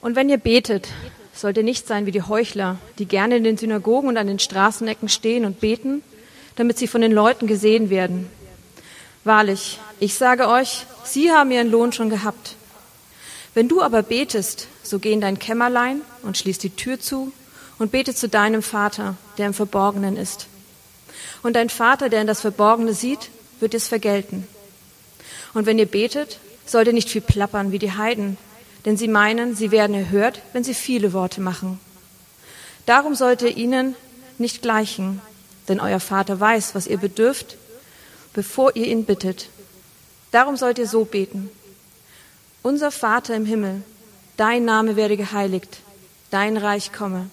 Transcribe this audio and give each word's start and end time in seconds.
Und 0.00 0.16
wenn 0.16 0.28
ihr 0.28 0.38
betet, 0.38 0.88
sollt 1.34 1.56
ihr 1.56 1.62
nicht 1.62 1.86
sein 1.86 2.06
wie 2.06 2.10
die 2.10 2.22
Heuchler, 2.22 2.78
die 2.98 3.06
gerne 3.06 3.36
in 3.36 3.44
den 3.44 3.56
Synagogen 3.56 4.08
und 4.08 4.16
an 4.16 4.26
den 4.26 4.38
Straßenecken 4.38 5.08
stehen 5.08 5.44
und 5.44 5.60
beten, 5.60 6.02
damit 6.56 6.78
sie 6.78 6.86
von 6.86 7.00
den 7.00 7.12
Leuten 7.12 7.46
gesehen 7.46 7.90
werden. 7.90 8.28
Wahrlich, 9.24 9.78
ich 9.98 10.14
sage 10.14 10.48
euch, 10.48 10.86
sie 11.04 11.30
haben 11.30 11.50
ihren 11.50 11.70
Lohn 11.70 11.92
schon 11.92 12.10
gehabt. 12.10 12.56
Wenn 13.52 13.68
du 13.68 13.82
aber 13.82 14.02
betest, 14.02 14.68
so 14.82 14.98
geh 14.98 15.12
in 15.12 15.20
dein 15.20 15.38
Kämmerlein 15.38 16.00
und 16.22 16.38
schließ 16.38 16.58
die 16.58 16.70
Tür 16.70 16.98
zu 16.98 17.32
und 17.78 17.92
bete 17.92 18.14
zu 18.14 18.28
deinem 18.28 18.62
Vater, 18.62 19.16
der 19.38 19.48
im 19.48 19.54
Verborgenen 19.54 20.16
ist. 20.16 20.46
Und 21.42 21.56
dein 21.56 21.68
Vater, 21.68 22.08
der 22.08 22.22
in 22.22 22.26
das 22.26 22.40
Verborgene 22.40 22.94
sieht, 22.94 23.30
wird 23.60 23.74
es 23.74 23.88
vergelten. 23.88 24.46
Und 25.52 25.66
wenn 25.66 25.78
ihr 25.78 25.86
betet, 25.86 26.38
sollt 26.64 26.86
ihr 26.86 26.92
nicht 26.92 27.10
viel 27.10 27.20
plappern 27.20 27.72
wie 27.72 27.78
die 27.78 27.92
Heiden, 27.92 28.36
denn 28.84 28.96
sie 28.96 29.08
meinen, 29.08 29.54
sie 29.54 29.70
werden 29.70 29.94
erhört, 29.94 30.40
wenn 30.52 30.64
sie 30.64 30.74
viele 30.74 31.12
Worte 31.12 31.40
machen. 31.40 31.80
Darum 32.86 33.14
sollt 33.14 33.42
ihr 33.42 33.56
ihnen 33.56 33.94
nicht 34.38 34.62
gleichen, 34.62 35.20
denn 35.68 35.80
euer 35.80 36.00
Vater 36.00 36.40
weiß, 36.40 36.74
was 36.74 36.86
ihr 36.86 36.98
bedürft, 36.98 37.56
bevor 38.32 38.74
ihr 38.76 38.86
ihn 38.86 39.04
bittet. 39.04 39.48
Darum 40.30 40.56
sollt 40.56 40.78
ihr 40.78 40.88
so 40.88 41.04
beten. 41.04 41.50
Unser 42.62 42.90
Vater 42.90 43.34
im 43.34 43.46
Himmel, 43.46 43.82
dein 44.36 44.64
Name 44.64 44.96
werde 44.96 45.16
geheiligt, 45.16 45.78
dein 46.30 46.56
Reich 46.56 46.92
komme. 46.92 47.30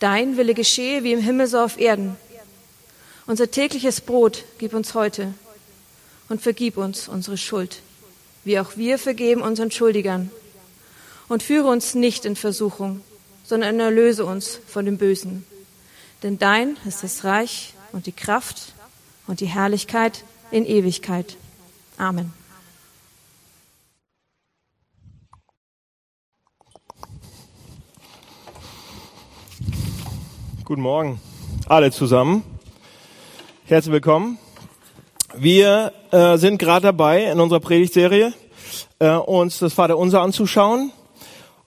Dein 0.00 0.36
Wille 0.36 0.54
geschehe 0.54 1.02
wie 1.02 1.12
im 1.12 1.20
Himmel 1.20 1.46
so 1.46 1.58
auf 1.60 1.78
Erden. 1.78 2.16
Unser 3.26 3.50
tägliches 3.50 4.00
Brot 4.00 4.44
gib 4.58 4.74
uns 4.74 4.94
heute 4.94 5.34
und 6.28 6.42
vergib 6.42 6.76
uns 6.76 7.08
unsere 7.08 7.38
Schuld, 7.38 7.80
wie 8.44 8.58
auch 8.58 8.76
wir 8.76 8.98
vergeben 8.98 9.40
unseren 9.40 9.70
Schuldigern. 9.70 10.30
Und 11.34 11.42
führe 11.42 11.66
uns 11.66 11.96
nicht 11.96 12.26
in 12.26 12.36
Versuchung, 12.36 13.00
sondern 13.42 13.80
erlöse 13.80 14.24
uns 14.24 14.60
von 14.68 14.84
dem 14.84 14.98
Bösen. 14.98 15.44
Denn 16.22 16.38
dein 16.38 16.76
ist 16.86 17.02
das 17.02 17.24
Reich 17.24 17.74
und 17.90 18.06
die 18.06 18.12
Kraft 18.12 18.72
und 19.26 19.40
die 19.40 19.46
Herrlichkeit 19.46 20.22
in 20.52 20.64
Ewigkeit. 20.64 21.36
Amen. 21.98 22.32
Guten 30.64 30.82
Morgen, 30.82 31.20
alle 31.66 31.90
zusammen. 31.90 32.44
Herzlich 33.64 33.92
willkommen. 33.92 34.38
Wir 35.34 35.92
äh, 36.12 36.36
sind 36.36 36.58
gerade 36.58 36.84
dabei 36.84 37.24
in 37.24 37.40
unserer 37.40 37.58
Predigtserie 37.58 38.32
äh, 39.00 39.08
uns 39.16 39.58
das 39.58 39.74
Vaterunser 39.74 40.20
anzuschauen 40.20 40.92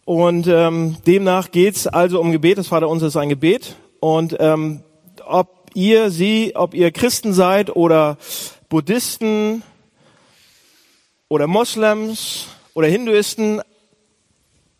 und 0.07 0.47
ähm, 0.47 0.95
demnach 1.05 1.51
geht's 1.51 1.85
also 1.85 2.21
um 2.21 2.31
Gebet. 2.31 2.57
Das 2.57 2.67
Vaterunser 2.67 3.07
ist 3.07 3.17
ein 3.17 3.27
Gebet 3.27 3.75
und 3.99 4.37
ähm, 4.39 4.81
ob 5.25 5.69
ihr, 5.73 6.11
sie, 6.11 6.53
ob 6.55 6.73
ihr 6.73 6.91
Christen 6.91 7.33
seid 7.33 7.75
oder 7.75 8.17
Buddhisten 8.69 9.63
oder 11.27 11.45
Moslems 11.45 12.45
oder 12.73 12.87
Hinduisten, 12.87 13.61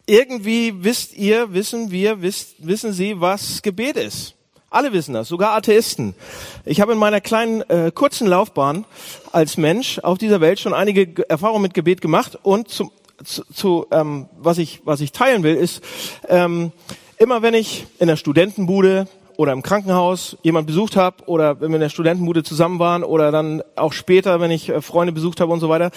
irgendwie 0.05 0.85
wisst 0.85 1.13
ihr, 1.17 1.53
wissen 1.53 1.91
wir, 1.91 2.21
wisst, 2.21 2.65
wissen 2.65 2.93
Sie, 2.93 3.19
was 3.19 3.61
Gebet 3.61 3.97
ist. 3.97 4.33
Alle 4.69 4.93
wissen 4.93 5.13
das, 5.13 5.27
sogar 5.27 5.57
Atheisten. 5.57 6.15
Ich 6.63 6.79
habe 6.79 6.93
in 6.93 6.97
meiner 6.97 7.19
kleinen, 7.19 7.61
äh, 7.69 7.91
kurzen 7.93 8.27
Laufbahn 8.27 8.85
als 9.33 9.57
Mensch 9.57 9.99
auf 9.99 10.17
dieser 10.17 10.39
Welt 10.39 10.61
schon 10.61 10.73
einige 10.73 11.27
Erfahrungen 11.29 11.63
mit 11.63 11.73
Gebet 11.73 11.99
gemacht 11.99 12.37
und 12.43 12.69
zum, 12.69 12.91
zu, 13.23 13.43
zu 13.53 13.87
ähm, 13.91 14.27
was 14.37 14.57
ich 14.57 14.81
was 14.85 15.01
ich 15.01 15.11
teilen 15.11 15.43
will, 15.43 15.55
ist 15.55 15.81
ähm, 16.27 16.71
immer 17.17 17.41
wenn 17.41 17.53
ich 17.53 17.85
in 17.99 18.07
der 18.07 18.15
Studentenbude 18.15 19.07
oder 19.37 19.53
im 19.53 19.61
Krankenhaus 19.61 20.37
jemand 20.41 20.67
besucht 20.67 20.95
habe 20.95 21.23
oder 21.27 21.61
wenn 21.61 21.69
wir 21.69 21.75
in 21.75 21.81
der 21.81 21.89
Studentenbude 21.89 22.43
zusammen 22.43 22.79
waren 22.79 23.03
oder 23.03 23.31
dann 23.31 23.61
auch 23.75 23.93
später, 23.93 24.39
wenn 24.41 24.51
ich 24.51 24.69
äh, 24.69 24.81
Freunde 24.81 25.13
besucht 25.13 25.39
habe 25.39 25.53
und 25.53 25.59
so 25.59 25.69
weiter, 25.69 25.91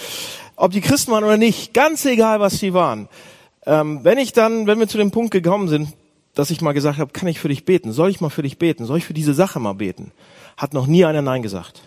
ob 0.55 0.71
die 0.71 0.81
Christen 0.81 1.11
waren 1.11 1.23
oder 1.23 1.37
nicht, 1.37 1.73
ganz 1.73 2.05
egal, 2.05 2.39
was 2.39 2.59
sie 2.59 2.73
waren, 2.73 3.09
ähm, 3.65 3.99
wenn 4.03 4.17
ich 4.17 4.33
dann, 4.33 4.67
wenn 4.67 4.79
wir 4.79 4.87
zu 4.87 4.97
dem 4.97 5.11
Punkt 5.11 5.31
gekommen 5.31 5.67
sind, 5.67 5.89
dass 6.33 6.49
ich 6.49 6.61
mal 6.61 6.71
gesagt 6.71 6.97
habe, 6.97 7.11
kann 7.11 7.27
ich 7.27 7.39
für 7.39 7.49
dich 7.49 7.65
beten? 7.65 7.91
Soll 7.91 8.09
ich 8.09 8.21
mal 8.21 8.29
für 8.29 8.43
dich 8.43 8.57
beten? 8.57 8.85
Soll 8.85 8.99
ich 8.99 9.05
für 9.05 9.13
diese 9.13 9.33
Sache 9.33 9.59
mal 9.59 9.73
beten? 9.73 10.11
Hat 10.55 10.73
noch 10.73 10.87
nie 10.87 11.03
einer 11.03 11.21
Nein 11.21 11.41
gesagt. 11.41 11.81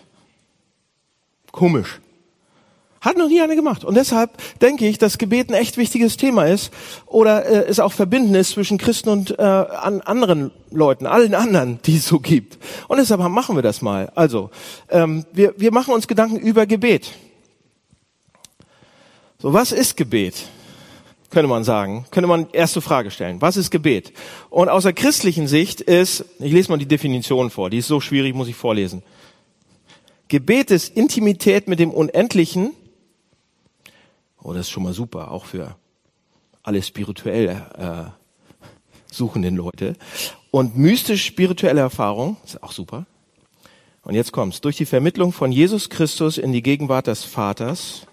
Komisch. 1.51 1.99
Hat 3.05 3.17
noch 3.17 3.29
nie 3.29 3.39
einer 3.39 3.55
gemacht. 3.55 3.85
Und 3.85 3.95
deshalb 3.95 4.31
denke 4.61 4.87
ich, 4.87 4.97
dass 4.97 5.19
Gebet 5.19 5.49
ein 5.49 5.53
echt 5.53 5.77
wichtiges 5.77 6.17
Thema 6.17 6.45
ist 6.45 6.71
oder 7.05 7.45
äh, 7.45 7.69
es 7.69 7.79
auch 7.79 7.93
verbinden 7.93 8.33
ist 8.33 8.49
zwischen 8.49 8.79
Christen 8.79 9.09
und 9.09 9.37
äh, 9.37 9.43
an 9.43 10.01
anderen 10.01 10.51
Leuten, 10.71 11.05
allen 11.05 11.35
anderen, 11.35 11.79
die 11.85 11.97
es 11.97 12.07
so 12.07 12.19
gibt. 12.19 12.57
Und 12.87 12.97
deshalb 12.97 13.21
machen 13.21 13.55
wir 13.55 13.61
das 13.61 13.83
mal. 13.83 14.11
Also, 14.15 14.49
ähm, 14.89 15.23
wir, 15.31 15.53
wir 15.57 15.71
machen 15.71 15.93
uns 15.93 16.07
Gedanken 16.07 16.37
über 16.37 16.65
Gebet. 16.65 17.11
So, 19.37 19.53
was 19.53 19.71
ist 19.71 19.95
Gebet? 19.95 20.47
könnte 21.35 21.49
man 21.49 21.65
sagen, 21.65 22.05
könnte 22.11 22.27
man 22.27 22.47
erste 22.53 22.79
Frage 22.79 23.11
stellen. 23.11 23.41
Was 23.41 23.57
ist 23.57 23.69
Gebet? 23.69 24.13
Und 24.49 24.69
aus 24.69 24.83
der 24.83 24.93
christlichen 24.93 25.47
Sicht 25.49 25.81
ist, 25.81 26.23
ich 26.39 26.53
lese 26.53 26.71
mal 26.71 26.77
die 26.77 26.85
Definition 26.85 27.49
vor, 27.49 27.69
die 27.69 27.79
ist 27.79 27.87
so 27.87 27.99
schwierig, 27.99 28.33
muss 28.33 28.47
ich 28.47 28.55
vorlesen. 28.55 29.03
Gebet 30.29 30.71
ist 30.71 30.95
Intimität 30.95 31.67
mit 31.67 31.79
dem 31.79 31.91
Unendlichen. 31.91 32.71
Oh, 34.45 34.53
das 34.53 34.67
ist 34.67 34.69
schon 34.69 34.83
mal 34.83 34.93
super, 34.93 35.31
auch 35.31 35.45
für 35.45 35.75
alle 36.61 36.83
spirituell 36.83 37.65
äh, 37.79 38.03
suchenden 39.11 39.55
Leute. 39.55 39.95
Und 40.51 40.77
mystisch 40.77 41.25
spirituelle 41.25 41.81
Erfahrung, 41.81 42.37
ist 42.45 42.61
auch 42.61 42.71
super. 42.71 43.07
Und 44.03 44.13
jetzt 44.13 44.31
kommt's. 44.31 44.61
Durch 44.61 44.77
die 44.77 44.85
Vermittlung 44.85 45.31
von 45.33 45.51
Jesus 45.51 45.89
Christus 45.89 46.37
in 46.37 46.53
die 46.53 46.61
Gegenwart 46.61 47.07
des 47.07 47.23
Vaters 47.23 48.05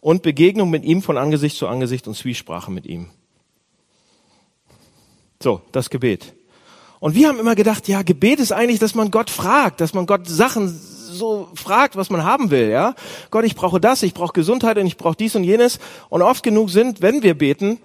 und 0.00 0.22
Begegnung 0.22 0.70
mit 0.70 0.84
ihm 0.84 1.02
von 1.02 1.18
Angesicht 1.18 1.56
zu 1.56 1.66
Angesicht 1.66 2.06
und 2.06 2.14
Zwiesprache 2.14 2.70
mit 2.70 2.86
ihm. 2.86 3.10
So, 5.42 5.62
das 5.72 5.90
Gebet. 5.90 6.34
Und 7.00 7.16
wir 7.16 7.26
haben 7.26 7.40
immer 7.40 7.56
gedacht, 7.56 7.88
ja, 7.88 8.02
Gebet 8.02 8.38
ist 8.38 8.52
eigentlich, 8.52 8.78
dass 8.78 8.94
man 8.94 9.10
Gott 9.10 9.28
fragt, 9.28 9.80
dass 9.80 9.92
man 9.92 10.06
Gott 10.06 10.28
Sachen 10.28 10.68
so 11.18 11.48
fragt, 11.54 11.96
was 11.96 12.08
man 12.08 12.24
haben 12.24 12.50
will, 12.50 12.70
ja. 12.70 12.94
Gott, 13.30 13.44
ich 13.44 13.54
brauche 13.54 13.80
das, 13.80 14.02
ich 14.02 14.14
brauche 14.14 14.32
Gesundheit 14.32 14.78
und 14.78 14.86
ich 14.86 14.96
brauche 14.96 15.16
dies 15.16 15.36
und 15.36 15.44
jenes. 15.44 15.78
Und 16.08 16.22
oft 16.22 16.42
genug 16.42 16.70
sind, 16.70 17.02
wenn 17.02 17.22
wir 17.22 17.36
beten, 17.36 17.78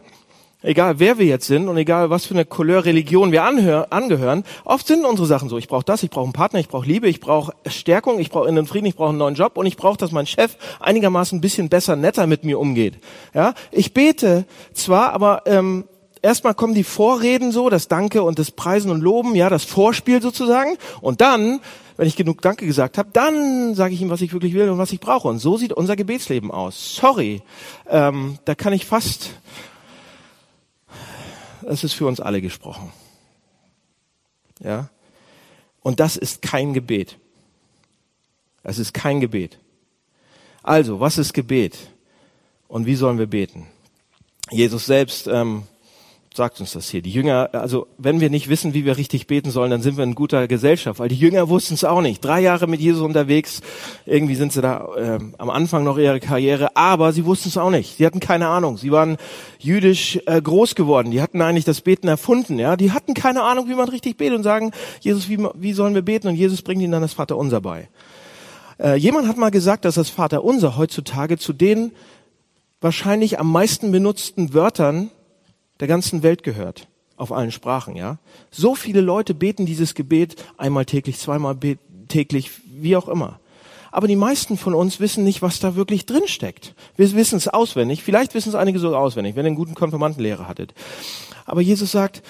egal 0.64 1.00
wer 1.00 1.18
wir 1.18 1.26
jetzt 1.26 1.46
sind 1.46 1.68
und 1.68 1.78
egal 1.78 2.10
was 2.10 2.26
für 2.26 2.34
eine 2.34 2.46
Couleur 2.46 2.86
Religion 2.86 3.32
wir 3.32 3.44
angehören, 3.44 4.44
oft 4.64 4.88
sind 4.88 5.06
unsere 5.06 5.28
Sachen 5.28 5.50
so. 5.50 5.58
Ich 5.58 5.68
brauche 5.68 5.84
das, 5.84 6.04
ich 6.04 6.10
brauche 6.10 6.24
einen 6.24 6.34
Partner, 6.34 6.60
ich 6.60 6.70
brauche 6.70 6.88
Liebe, 6.88 7.08
ich 7.08 7.20
brauche 7.20 7.54
Stärkung, 7.68 8.20
ich 8.20 8.30
brauche 8.30 8.48
einen 8.48 8.66
Frieden, 8.66 8.88
ich 8.88 8.96
brauche 8.96 9.10
einen 9.10 9.18
neuen 9.18 9.36
Job 9.36 9.58
und 9.58 9.66
ich 9.66 9.78
brauche, 9.78 9.98
dass 9.98 10.12
mein 10.12 10.26
Chef 10.26 10.56
einigermaßen 10.80 11.38
ein 11.38 11.42
bisschen 11.42 11.70
besser, 11.70 11.96
netter 11.96 12.26
mit 12.28 12.44
mir 12.44 12.60
umgeht. 12.60 12.96
Ja, 13.34 13.54
ich 13.72 13.94
bete 13.94 14.46
zwar, 14.74 15.14
aber 15.14 15.44
ähm, 15.46 15.84
erstmal 16.22 16.56
kommen 16.56 16.74
die 16.74 16.84
Vorreden 16.84 17.52
so, 17.52 17.70
das 17.70 17.88
Danke 17.88 18.24
und 18.24 18.40
das 18.40 18.50
Preisen 18.50 18.90
und 18.90 19.02
Loben, 19.02 19.36
ja, 19.36 19.50
das 19.50 19.66
Vorspiel 19.66 20.22
sozusagen. 20.22 20.78
Und 21.02 21.22
dann, 21.22 21.60
wenn 21.98 22.08
ich 22.08 22.16
genug 22.16 22.42
Danke 22.42 22.66
gesagt 22.66 22.98
habe, 22.98 23.10
dann 23.14 23.76
sage 23.76 23.94
ich 23.94 24.02
ihm, 24.02 24.10
was 24.10 24.22
ich 24.22 24.34
wirklich 24.34 24.54
will 24.54 24.70
und 24.70 24.78
was 24.78 24.92
ich 24.92 25.00
brauche. 25.00 25.28
Und 25.28 25.40
so 25.40 25.58
sieht 25.58 25.74
unser 25.74 25.96
Gebetsleben 25.96 26.52
aus. 26.52 26.96
Sorry, 26.96 27.42
ähm, 27.88 28.40
da 28.46 28.56
kann 28.56 28.74
ich 28.74 28.86
fast 28.86 29.32
es 31.66 31.84
ist 31.84 31.94
für 31.94 32.08
uns 32.08 32.20
alle 32.20 32.42
gesprochen. 32.42 32.92
Ja? 34.60 34.90
Und 35.82 36.00
das 36.00 36.16
ist 36.16 36.42
kein 36.42 36.74
Gebet. 36.74 37.18
Es 38.64 38.80
ist 38.80 38.94
kein 38.94 39.20
Gebet. 39.20 39.60
Also, 40.62 41.00
was 41.00 41.18
ist 41.18 41.34
Gebet? 41.34 41.78
Und 42.68 42.86
wie 42.86 42.96
sollen 42.96 43.20
wir 43.20 43.28
beten? 43.28 43.68
Jesus 44.50 44.86
selbst 44.86 45.28
ähm, 45.28 45.64
sagt 46.36 46.60
uns 46.60 46.74
das 46.74 46.90
hier. 46.90 47.02
Die 47.02 47.12
Jünger, 47.12 47.50
also 47.54 47.88
wenn 47.98 48.20
wir 48.20 48.30
nicht 48.30 48.50
wissen, 48.50 48.74
wie 48.74 48.86
wir 48.86 48.98
richtig 48.98 49.28
beten 49.28 49.52
sollen, 49.52 49.70
dann 49.70 49.82
sind 49.82 49.98
wir 49.98 50.04
in 50.04 50.16
guter 50.16 50.48
Gesellschaft, 50.48 51.00
weil 51.00 51.10
die 51.10 51.16
Jünger 51.16 51.50
wussten 51.50 51.76
es 51.76 51.84
auch 51.84 52.02
nicht. 52.02 52.24
Drei 52.24 52.42
Jahre 52.42 52.68
mit 52.68 52.82
Jesus 52.82 53.02
unterwegs, 53.02 53.62
irgendwie 54.06 54.36
sind 54.36 54.52
sie 54.52 54.62
da 54.62 54.88
äh, 54.96 55.20
am 55.38 55.50
Anfang 55.50 55.84
noch 55.84 55.98
ihrer 55.98 56.20
Karriere, 56.20 56.76
aber 56.76 57.14
sie 57.14 57.26
wussten 57.26 57.50
es 57.50 57.58
auch 57.58 57.70
nicht. 57.70 57.98
Sie 57.98 58.06
hatten 58.06 58.20
keine 58.20 58.48
Ahnung. 58.48 58.78
Sie 58.78 58.92
waren 58.92 59.18
jüdisch 59.60 60.20
äh, 60.26 60.42
groß 60.42 60.76
geworden. 60.76 61.12
Die 61.12 61.22
hatten 61.22 61.42
eigentlich 61.42 61.66
das 61.66 61.82
Beten 61.82 62.08
erfunden. 62.08 62.58
Ja, 62.58 62.76
die 62.78 62.92
hatten 62.92 63.14
keine 63.14 63.44
Ahnung, 63.44 63.70
wie 63.70 63.76
man 63.76 63.90
richtig 63.90 64.18
betet 64.18 64.38
und 64.38 64.44
sagen, 64.44 64.72
Jesus, 65.02 65.30
wie, 65.30 65.38
wie 65.56 65.74
sollen 65.74 65.94
wir 65.94 66.02
beten? 66.02 66.28
Und 66.28 66.36
Jesus 66.36 66.62
bringt 66.62 66.82
ihnen 66.82 66.92
dann 66.92 67.02
das 67.02 67.14
Vaterunser 67.14 67.62
bei. 67.62 67.90
Äh, 68.80 68.96
jemand 68.96 69.28
hat 69.28 69.38
mal 69.38 69.52
gesagt, 69.52 69.86
dass 69.86 69.96
das 69.96 70.10
Vaterunser 70.10 70.78
heutzutage 70.78 71.38
zu 71.38 71.54
den 71.54 71.92
wahrscheinlich 72.82 73.40
am 73.40 73.52
meisten 73.52 73.92
benutzten 73.92 74.54
Wörtern 74.54 75.10
der 75.84 75.90
ganzen 75.90 76.24
Welt 76.24 76.44
gehört. 76.44 76.88
Auf 77.18 77.34
allen 77.34 77.52
Sprachen, 77.52 77.98
ja. 77.98 78.18
So 78.52 78.74
viele 78.74 79.02
Leute 79.02 79.34
beten 79.34 79.66
dieses 79.66 79.96
Gebet 79.96 80.38
einmal 80.58 80.86
täglich, 80.86 81.20
zweimal 81.20 81.58
täglich, 82.08 82.52
wie 82.66 82.96
auch 82.96 83.10
immer. 83.10 83.42
aber 83.92 84.08
die 84.08 84.16
meisten 84.16 84.58
von 84.58 84.74
uns 84.74 85.02
wissen 85.02 85.26
nicht, 85.26 85.42
was 85.42 85.60
da 85.60 85.76
wirklich 85.76 86.06
drin 86.06 86.24
steckt. 86.26 86.74
Wir 86.96 87.12
wissen 87.14 87.36
es 87.36 87.50
auswendig, 87.50 88.02
vielleicht 88.02 88.34
wissen 88.34 88.48
es 88.50 88.56
einige 88.56 88.80
sogar 88.80 89.02
auswendig, 89.02 89.36
wenn 89.36 89.46
ihr 89.46 89.48
einen 89.48 89.58
guten 89.58 89.76
Konfirmandenlehrer 89.76 90.48
hattet. 90.48 90.74
Aber 91.46 91.60
Jesus 91.60 91.92
sagt, 91.92 92.24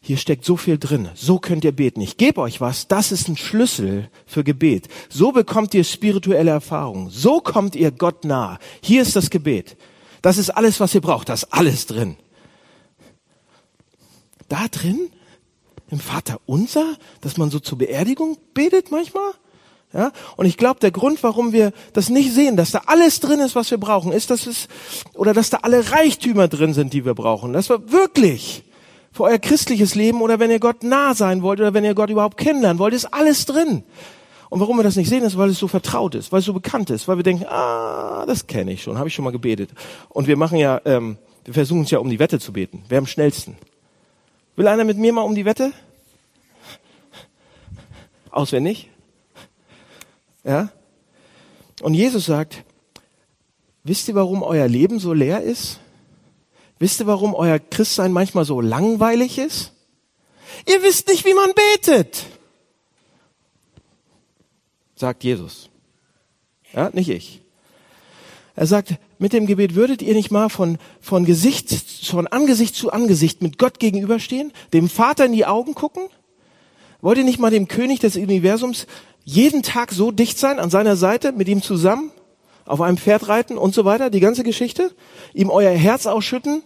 hier 0.00 0.16
steckt 0.16 0.44
so 0.44 0.56
viel 0.56 0.76
drin. 0.76 1.08
So 1.14 1.38
könnt 1.38 1.64
ihr 1.64 1.72
beten. 1.72 2.00
Ich 2.00 2.16
gebe 2.16 2.40
euch 2.40 2.60
was. 2.60 2.88
Das 2.88 3.12
ist 3.12 3.28
ein 3.28 3.36
Schlüssel 3.36 4.10
für 4.26 4.42
Gebet. 4.42 4.88
So 5.08 5.30
bekommt 5.30 5.72
ihr 5.74 5.84
spirituelle 5.84 6.50
Erfahrung. 6.50 7.08
So 7.08 7.40
kommt 7.40 7.76
ihr 7.76 7.92
Gott 7.92 8.24
nah. 8.24 8.58
Hier 8.82 9.00
ist 9.00 9.14
das 9.16 9.30
Gebet. 9.30 9.76
Das 10.22 10.38
ist 10.38 10.50
alles, 10.50 10.80
was 10.80 10.94
ihr 10.94 11.00
braucht. 11.00 11.28
Das 11.28 11.44
ist 11.44 11.52
alles 11.52 11.86
drin. 11.86 12.16
Da 14.48 14.68
drin? 14.70 15.10
Im 15.90 16.00
Vater 16.00 16.40
unser? 16.46 16.96
Dass 17.20 17.36
man 17.36 17.50
so 17.50 17.60
zur 17.60 17.78
Beerdigung 17.78 18.38
betet 18.54 18.90
manchmal? 18.90 19.32
Ja? 19.92 20.12
Und 20.36 20.46
ich 20.46 20.56
glaube, 20.56 20.80
der 20.80 20.90
Grund, 20.90 21.22
warum 21.22 21.52
wir 21.52 21.72
das 21.92 22.08
nicht 22.08 22.32
sehen, 22.32 22.56
dass 22.56 22.72
da 22.72 22.82
alles 22.86 23.20
drin 23.20 23.40
ist, 23.40 23.54
was 23.54 23.70
wir 23.70 23.78
brauchen, 23.78 24.12
ist, 24.12 24.30
dass 24.30 24.46
es, 24.46 24.68
oder 25.14 25.32
dass 25.32 25.50
da 25.50 25.58
alle 25.62 25.90
Reichtümer 25.92 26.48
drin 26.48 26.74
sind, 26.74 26.92
die 26.92 27.04
wir 27.04 27.14
brauchen. 27.14 27.52
Dass 27.52 27.68
wir 27.68 27.92
wirklich 27.92 28.64
für 29.12 29.24
euer 29.24 29.38
christliches 29.38 29.94
Leben 29.94 30.20
oder 30.20 30.40
wenn 30.40 30.50
ihr 30.50 30.58
Gott 30.58 30.82
nah 30.82 31.14
sein 31.14 31.42
wollt 31.42 31.60
oder 31.60 31.72
wenn 31.72 31.84
ihr 31.84 31.94
Gott 31.94 32.10
überhaupt 32.10 32.36
kennenlernen 32.36 32.80
wollt, 32.80 32.94
ist 32.94 33.06
alles 33.14 33.46
drin. 33.46 33.84
Und 34.50 34.60
warum 34.60 34.76
wir 34.76 34.82
das 34.82 34.96
nicht 34.96 35.08
sehen, 35.08 35.24
ist, 35.24 35.38
weil 35.38 35.50
es 35.50 35.58
so 35.58 35.68
vertraut 35.68 36.14
ist, 36.14 36.32
weil 36.32 36.40
es 36.40 36.44
so 36.44 36.52
bekannt 36.52 36.90
ist, 36.90 37.08
weil 37.08 37.16
wir 37.16 37.22
denken, 37.22 37.44
ah, 37.48 38.24
das 38.26 38.46
kenne 38.46 38.72
ich 38.72 38.82
schon, 38.82 38.98
habe 38.98 39.08
ich 39.08 39.14
schon 39.14 39.24
mal 39.24 39.30
gebetet. 39.30 39.70
Und 40.08 40.26
wir 40.26 40.36
machen 40.36 40.58
ja, 40.58 40.80
ähm, 40.84 41.16
wir 41.44 41.54
versuchen 41.54 41.82
es 41.82 41.90
ja 41.90 41.98
um 41.98 42.10
die 42.10 42.18
Wette 42.18 42.40
zu 42.40 42.52
beten. 42.52 42.82
Wer 42.88 42.98
am 42.98 43.06
schnellsten? 43.06 43.56
Will 44.56 44.68
einer 44.68 44.84
mit 44.84 44.98
mir 44.98 45.12
mal 45.12 45.22
um 45.22 45.34
die 45.34 45.44
Wette? 45.44 45.72
Auswendig? 48.30 48.90
Ja? 50.44 50.70
Und 51.80 51.94
Jesus 51.94 52.26
sagt, 52.26 52.64
wisst 53.82 54.08
ihr, 54.08 54.14
warum 54.14 54.42
euer 54.42 54.68
Leben 54.68 54.98
so 54.98 55.12
leer 55.12 55.42
ist? 55.42 55.80
Wisst 56.78 57.00
ihr, 57.00 57.06
warum 57.06 57.34
euer 57.34 57.58
Christsein 57.58 58.12
manchmal 58.12 58.44
so 58.44 58.60
langweilig 58.60 59.38
ist? 59.38 59.72
Ihr 60.66 60.82
wisst 60.82 61.08
nicht, 61.08 61.24
wie 61.24 61.34
man 61.34 61.52
betet, 61.52 62.26
sagt 64.94 65.24
Jesus. 65.24 65.68
Ja, 66.72 66.90
nicht 66.92 67.08
ich. 67.08 67.40
Er 68.56 68.66
sagt, 68.66 68.94
mit 69.24 69.32
dem 69.32 69.46
Gebet 69.46 69.74
würdet 69.74 70.02
ihr 70.02 70.12
nicht 70.12 70.30
mal 70.30 70.50
von, 70.50 70.76
von 71.00 71.24
Gesicht, 71.24 71.72
von 72.04 72.26
Angesicht 72.26 72.74
zu 72.74 72.92
Angesicht 72.92 73.40
mit 73.40 73.56
Gott 73.56 73.78
gegenüberstehen, 73.78 74.52
dem 74.74 74.90
Vater 74.90 75.24
in 75.24 75.32
die 75.32 75.46
Augen 75.46 75.74
gucken? 75.74 76.02
Wollt 77.00 77.16
ihr 77.16 77.24
nicht 77.24 77.38
mal 77.38 77.50
dem 77.50 77.66
König 77.66 78.00
des 78.00 78.16
Universums 78.16 78.86
jeden 79.24 79.62
Tag 79.62 79.92
so 79.92 80.10
dicht 80.10 80.38
sein, 80.38 80.58
an 80.58 80.68
seiner 80.68 80.96
Seite, 80.96 81.32
mit 81.32 81.48
ihm 81.48 81.62
zusammen? 81.62 82.10
auf 82.66 82.82
einem 82.82 82.98
Pferd 82.98 83.28
reiten 83.28 83.56
und 83.56 83.74
so 83.74 83.86
weiter, 83.86 84.10
die 84.10 84.20
ganze 84.20 84.42
Geschichte, 84.42 84.90
ihm 85.32 85.50
euer 85.50 85.72
Herz 85.72 86.06
ausschütten, 86.06 86.62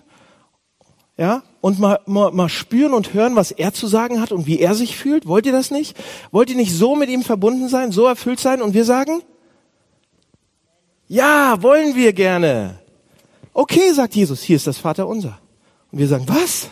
ja, 1.16 1.43
und 1.61 1.78
mal, 1.78 2.00
mal, 2.06 2.32
mal 2.32 2.49
spüren 2.49 2.93
und 2.93 3.14
hören, 3.14 3.37
was 3.37 3.52
er 3.52 3.72
zu 3.72 3.87
sagen 3.87 4.20
hat 4.20 4.31
und 4.31 4.46
wie 4.46 4.61
er 4.61 4.75
sich 4.75 4.96
fühlt. 4.96 5.26
Wollt 5.26 5.46
ihr 5.46 5.52
das 5.52 5.72
nicht? 5.72 5.96
Wollt 6.31 6.50
ihr 6.50 6.56
nicht 6.56 6.72
so 6.72 6.94
mit 6.94 7.08
ihm 7.08 7.22
verbunden 7.22 7.69
sein, 7.69 7.90
so 7.90 8.06
erfüllt 8.06 8.38
sein 8.38 8.62
und 8.62 8.75
wir 8.75 8.84
sagen, 8.84 9.22
ja, 11.08 11.60
wollen 11.62 11.96
wir 11.96 12.12
gerne. 12.12 12.78
Okay, 13.52 13.93
sagt 13.93 14.14
Jesus, 14.14 14.43
hier 14.43 14.56
ist 14.56 14.66
das 14.66 14.78
Vaterunser. 14.78 15.38
Und 15.90 15.99
wir 15.99 16.06
sagen, 16.06 16.25
was? 16.28 16.69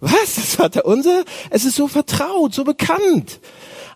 Was? 0.00 0.34
Das 0.34 0.54
Vaterunser? 0.56 1.24
Es 1.50 1.64
ist 1.64 1.76
so 1.76 1.88
vertraut, 1.88 2.52
so 2.52 2.64
bekannt. 2.64 3.40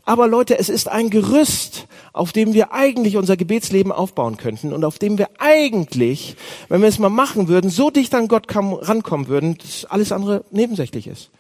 Aber 0.05 0.27
Leute, 0.27 0.59
es 0.59 0.69
ist 0.69 0.89
ein 0.89 1.11
Gerüst, 1.11 1.87
auf 2.13 2.33
dem 2.33 2.55
wir 2.55 2.73
eigentlich 2.73 3.17
unser 3.17 3.37
Gebetsleben 3.37 3.93
aufbauen 3.93 4.37
könnten 4.37 4.73
und 4.73 4.85
auf 4.85 4.99
dem 4.99 5.19
wir 5.19 5.29
eigentlich, 5.39 6.37
wenn 6.69 6.81
wir 6.81 6.89
es 6.89 6.99
mal 6.99 7.11
machen 7.11 7.49
würden, 7.49 7.71
so 7.71 7.91
dicht 7.91 8.15
an 8.15 8.29
Gott 8.29 8.47
rankommen 8.55 9.29
würden, 9.29 9.59
dass 9.59 9.85
alles 9.85 10.11
andere 10.11 10.45
nebensächlich 10.51 11.07
ist. 11.07 11.31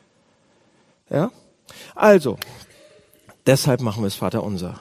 Ja? 1.09 1.31
Also, 1.95 2.37
deshalb 3.47 3.81
machen 3.81 4.03
wir 4.03 4.09
es 4.09 4.15
Vater 4.15 4.43
unser. 4.43 4.81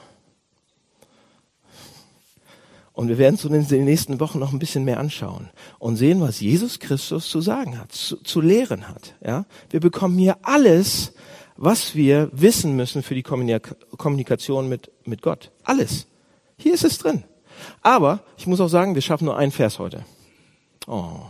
Und 3.00 3.08
wir 3.08 3.16
werden 3.16 3.36
es 3.36 3.46
in 3.46 3.66
den 3.66 3.86
nächsten 3.86 4.20
Wochen 4.20 4.38
noch 4.38 4.52
ein 4.52 4.58
bisschen 4.58 4.84
mehr 4.84 5.00
anschauen 5.00 5.48
und 5.78 5.96
sehen, 5.96 6.20
was 6.20 6.38
Jesus 6.40 6.80
Christus 6.80 7.30
zu 7.30 7.40
sagen 7.40 7.78
hat, 7.78 7.92
zu, 7.92 8.18
zu 8.18 8.42
lehren 8.42 8.88
hat. 8.88 9.14
Ja? 9.24 9.46
Wir 9.70 9.80
bekommen 9.80 10.18
hier 10.18 10.36
alles, 10.42 11.14
was 11.56 11.94
wir 11.94 12.28
wissen 12.30 12.76
müssen 12.76 13.02
für 13.02 13.14
die 13.14 13.22
Kommunikation 13.22 14.68
mit, 14.68 14.90
mit 15.06 15.22
Gott. 15.22 15.50
Alles. 15.64 16.08
Hier 16.58 16.74
ist 16.74 16.84
es 16.84 16.98
drin. 16.98 17.24
Aber 17.80 18.20
ich 18.36 18.46
muss 18.46 18.60
auch 18.60 18.68
sagen, 18.68 18.94
wir 18.94 19.00
schaffen 19.00 19.24
nur 19.24 19.38
einen 19.38 19.52
Vers 19.52 19.78
heute. 19.78 20.04
Oh. 20.86 21.20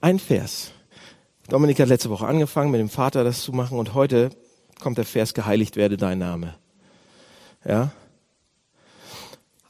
Ein 0.00 0.20
Vers. 0.20 0.70
Dominik 1.48 1.80
hat 1.80 1.88
letzte 1.88 2.10
Woche 2.10 2.28
angefangen, 2.28 2.70
mit 2.70 2.78
dem 2.78 2.88
Vater 2.88 3.24
das 3.24 3.42
zu 3.42 3.50
machen 3.50 3.80
und 3.80 3.94
heute 3.94 4.30
kommt 4.80 4.96
der 4.96 5.06
Vers, 5.06 5.34
geheiligt 5.34 5.74
werde 5.74 5.96
dein 5.96 6.20
Name. 6.20 6.54
Ja? 7.64 7.90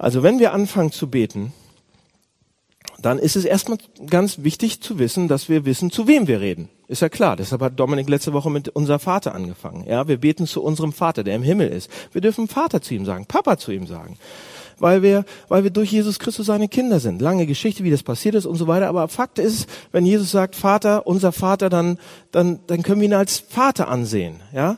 Also 0.05 0.23
wenn 0.23 0.39
wir 0.39 0.53
anfangen 0.53 0.93
zu 0.93 1.09
beten, 1.09 1.55
dann 3.01 3.19
ist 3.19 3.37
es 3.37 3.47
erstmal 3.47 3.79
ganz 4.06 4.43
wichtig 4.43 4.83
zu 4.83 4.99
wissen, 4.99 5.29
dass 5.29 5.49
wir 5.49 5.65
wissen, 5.65 5.91
zu 5.91 6.06
wem 6.06 6.27
wir 6.27 6.43
reden. 6.43 6.69
Ist 6.89 7.01
ja 7.01 7.09
klar. 7.09 7.37
Deshalb 7.37 7.62
hat 7.62 7.81
Dominik 7.81 8.11
letzte 8.11 8.35
Woche 8.35 8.51
mit 8.51 8.69
unser 8.69 8.99
Vater 8.99 9.35
angefangen. 9.35 9.87
Ja, 9.89 10.06
wir 10.06 10.19
beten 10.19 10.47
zu 10.47 10.62
unserem 10.62 10.93
Vater, 10.93 11.25
der 11.25 11.35
im 11.35 11.43
Himmel 11.43 11.69
ist. 11.69 11.91
Wir 12.12 12.21
dürfen 12.21 12.49
Vater 12.49 12.83
zu 12.83 12.93
ihm 12.93 13.06
sagen, 13.06 13.25
Papa 13.25 13.56
zu 13.56 13.73
ihm 13.73 13.87
sagen. 13.87 14.19
Weil 14.79 15.01
wir, 15.01 15.25
weil 15.49 15.62
wir 15.62 15.71
durch 15.71 15.91
Jesus 15.91 16.19
Christus 16.19 16.45
seine 16.45 16.69
Kinder 16.69 17.01
sind. 17.01 17.23
Lange 17.23 17.47
Geschichte, 17.47 17.83
wie 17.83 17.91
das 17.91 18.03
passiert 18.03 18.35
ist 18.35 18.45
und 18.45 18.56
so 18.56 18.67
weiter. 18.67 18.89
Aber 18.89 19.09
Fakt 19.09 19.39
ist, 19.39 19.67
wenn 19.91 20.05
Jesus 20.05 20.33
sagt 20.33 20.55
Vater, 20.55 21.06
unser 21.06 21.33
Vater, 21.33 21.71
dann, 21.71 21.99
dann, 22.31 22.59
dann 22.67 22.83
können 22.83 23.01
wir 23.01 23.09
ihn 23.09 23.15
als 23.15 23.39
Vater 23.39 23.89
ansehen. 23.89 24.41
Ja, 24.53 24.77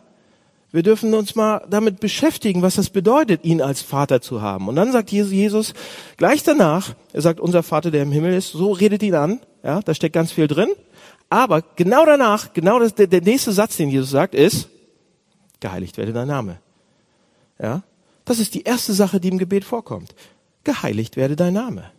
wir 0.77 0.83
dürfen 0.83 1.15
uns 1.15 1.35
mal 1.35 1.67
damit 1.71 2.01
beschäftigen, 2.01 2.61
was 2.61 2.75
das 2.75 2.91
bedeutet, 2.91 3.45
ihn 3.45 3.63
als 3.63 3.81
Vater 3.81 4.21
zu 4.21 4.43
haben. 4.43 4.69
Und 4.69 4.77
dann 4.77 4.93
sagt 4.93 5.11
Jesus 5.11 5.73
gleich 6.19 6.43
danach, 6.43 6.95
er 7.15 7.23
sagt, 7.23 7.41
unser 7.41 7.63
Vater, 7.63 7.91
der 7.91 8.03
im 8.03 8.13
Himmel 8.13 8.35
ist, 8.35 8.53
so 8.53 8.73
redet 8.73 9.03
ihn 9.03 9.15
an. 9.15 9.41
Ja, 9.65 9.81
da 9.81 9.95
steckt 9.95 10.13
ganz 10.13 10.33
viel 10.33 10.49
drin. 10.49 10.69
Aber 11.31 11.63
genau 11.63 12.05
danach, 12.05 12.53
genau 12.53 12.79
das, 12.79 12.95
der, 12.95 13.07
der 13.07 13.23
nächste 13.23 13.53
Satz, 13.53 13.79
den 13.79 13.89
Jesus 13.89 14.11
sagt, 14.11 14.35
ist, 14.35 14.69
geheiligt 15.61 15.97
werde 15.97 16.13
dein 16.13 16.29
Name. 16.29 16.59
Ja, 17.59 17.83
das 18.27 18.39
ist 18.39 18.53
die 18.53 18.65
erste 18.65 18.93
Sache, 18.93 19.19
die 19.19 19.29
im 19.29 19.39
Gebet 19.39 19.65
vorkommt. 19.65 20.15
Geheiligt 20.63 21.17
werde 21.17 21.37
dein 21.37 21.55
Name. 21.55 21.91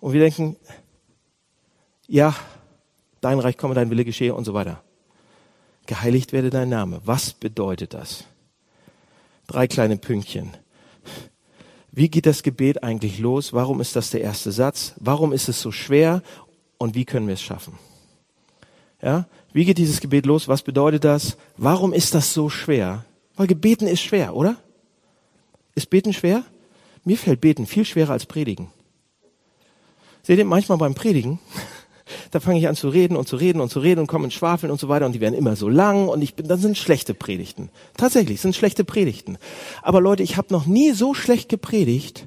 Und 0.00 0.14
wir 0.14 0.20
denken, 0.20 0.56
ja, 2.06 2.34
dein 3.20 3.38
Reich 3.38 3.58
komme, 3.58 3.74
dein 3.74 3.90
Wille 3.90 4.06
geschehe 4.06 4.34
und 4.34 4.46
so 4.46 4.54
weiter 4.54 4.82
geheiligt 5.88 6.32
werde 6.32 6.50
dein 6.50 6.68
Name. 6.68 7.00
Was 7.04 7.32
bedeutet 7.32 7.94
das? 7.94 8.24
Drei 9.48 9.66
kleine 9.66 9.96
Pünktchen. 9.96 10.56
Wie 11.90 12.08
geht 12.08 12.26
das 12.26 12.44
Gebet 12.44 12.84
eigentlich 12.84 13.18
los? 13.18 13.52
Warum 13.52 13.80
ist 13.80 13.96
das 13.96 14.10
der 14.10 14.20
erste 14.20 14.52
Satz? 14.52 14.92
Warum 15.00 15.32
ist 15.32 15.48
es 15.48 15.60
so 15.60 15.72
schwer? 15.72 16.22
Und 16.76 16.94
wie 16.94 17.04
können 17.04 17.26
wir 17.26 17.34
es 17.34 17.42
schaffen? 17.42 17.76
Ja? 19.02 19.26
Wie 19.52 19.64
geht 19.64 19.78
dieses 19.78 20.00
Gebet 20.00 20.26
los? 20.26 20.46
Was 20.46 20.62
bedeutet 20.62 21.02
das? 21.02 21.36
Warum 21.56 21.92
ist 21.92 22.14
das 22.14 22.32
so 22.32 22.48
schwer? 22.48 23.04
Weil 23.34 23.46
Gebeten 23.46 23.88
ist 23.88 24.02
schwer, 24.02 24.36
oder? 24.36 24.56
Ist 25.74 25.90
Beten 25.90 26.12
schwer? 26.12 26.44
Mir 27.04 27.16
fällt 27.16 27.40
Beten 27.40 27.66
viel 27.66 27.84
schwerer 27.84 28.12
als 28.12 28.26
Predigen. 28.26 28.70
Seht 30.22 30.38
ihr 30.38 30.44
manchmal 30.44 30.76
beim 30.76 30.94
Predigen? 30.94 31.38
Da 32.30 32.40
fange 32.40 32.58
ich 32.58 32.68
an 32.68 32.76
zu 32.76 32.88
reden 32.88 33.16
und 33.16 33.28
zu 33.28 33.36
reden 33.36 33.60
und 33.60 33.70
zu 33.70 33.80
reden 33.80 34.00
und 34.00 34.06
komme 34.06 34.24
in 34.24 34.30
Schwafeln 34.30 34.70
und 34.70 34.80
so 34.80 34.88
weiter 34.88 35.06
und 35.06 35.12
die 35.12 35.20
werden 35.20 35.34
immer 35.34 35.56
so 35.56 35.68
lang 35.68 36.08
und 36.08 36.22
ich 36.22 36.34
bin, 36.34 36.48
dann 36.48 36.58
sind 36.58 36.78
schlechte 36.78 37.14
Predigten. 37.14 37.70
Tatsächlich 37.96 38.40
sind 38.40 38.54
schlechte 38.56 38.84
Predigten. 38.84 39.38
Aber 39.82 40.00
Leute, 40.00 40.22
ich 40.22 40.36
habe 40.36 40.48
noch 40.50 40.66
nie 40.66 40.92
so 40.92 41.14
schlecht 41.14 41.48
gepredigt, 41.48 42.26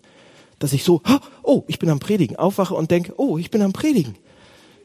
dass 0.59 0.73
ich 0.73 0.83
so, 0.83 1.01
oh, 1.43 1.63
ich 1.67 1.79
bin 1.79 1.89
am 1.89 1.99
Predigen, 1.99 2.35
aufwache 2.35 2.75
und 2.75 2.91
denke, 2.91 3.13
oh, 3.17 3.37
ich 3.37 3.51
bin 3.51 3.61
am 3.61 3.73
Predigen. 3.73 4.15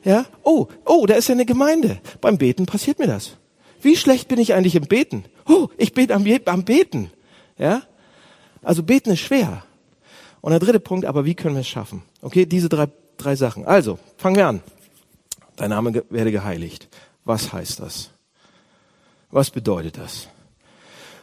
Ja, 0.05 0.25
oh, 0.43 0.69
oh, 0.85 1.05
da 1.07 1.15
ist 1.15 1.29
ja 1.29 1.35
eine 1.35 1.47
Gemeinde. 1.47 1.99
Beim 2.21 2.39
Beten 2.39 2.67
passiert 2.67 2.99
mir 2.99 3.07
das. 3.07 3.37
Wie 3.83 3.97
schlecht 3.97 4.29
bin 4.29 4.39
ich 4.39 4.55
eigentlich 4.55 4.77
im 4.77 4.87
Beten? 4.87 5.25
Oh, 5.49 5.69
ich 5.77 5.93
bin 5.93 6.11
am, 6.13 6.25
am 6.47 6.65
Beten. 6.65 7.11
Ja, 7.59 7.83
also 8.63 8.83
Beten 8.83 9.11
ist 9.11 9.21
schwer. 9.21 9.65
Und 10.41 10.51
der 10.51 10.61
dritte 10.61 10.81
Punkt, 10.81 11.07
aber 11.07 11.25
wie 11.25 11.35
können 11.35 11.57
wir 11.57 11.61
es 11.61 11.69
schaffen? 11.69 12.03
Okay, 12.23 12.47
diese 12.47 12.69
drei, 12.69 12.89
drei 13.17 13.37
Sachen. 13.37 13.65
Also, 13.65 13.99
fangen 14.17 14.37
wir 14.37 14.47
an 14.47 14.61
dein 15.57 15.71
Name 15.71 16.05
werde 16.11 16.33
geheiligt. 16.33 16.89
Was 17.25 17.53
heißt 17.53 17.81
das? 17.81 18.11
Was 19.31 19.51
bedeutet 19.51 19.99
das? 19.99 20.29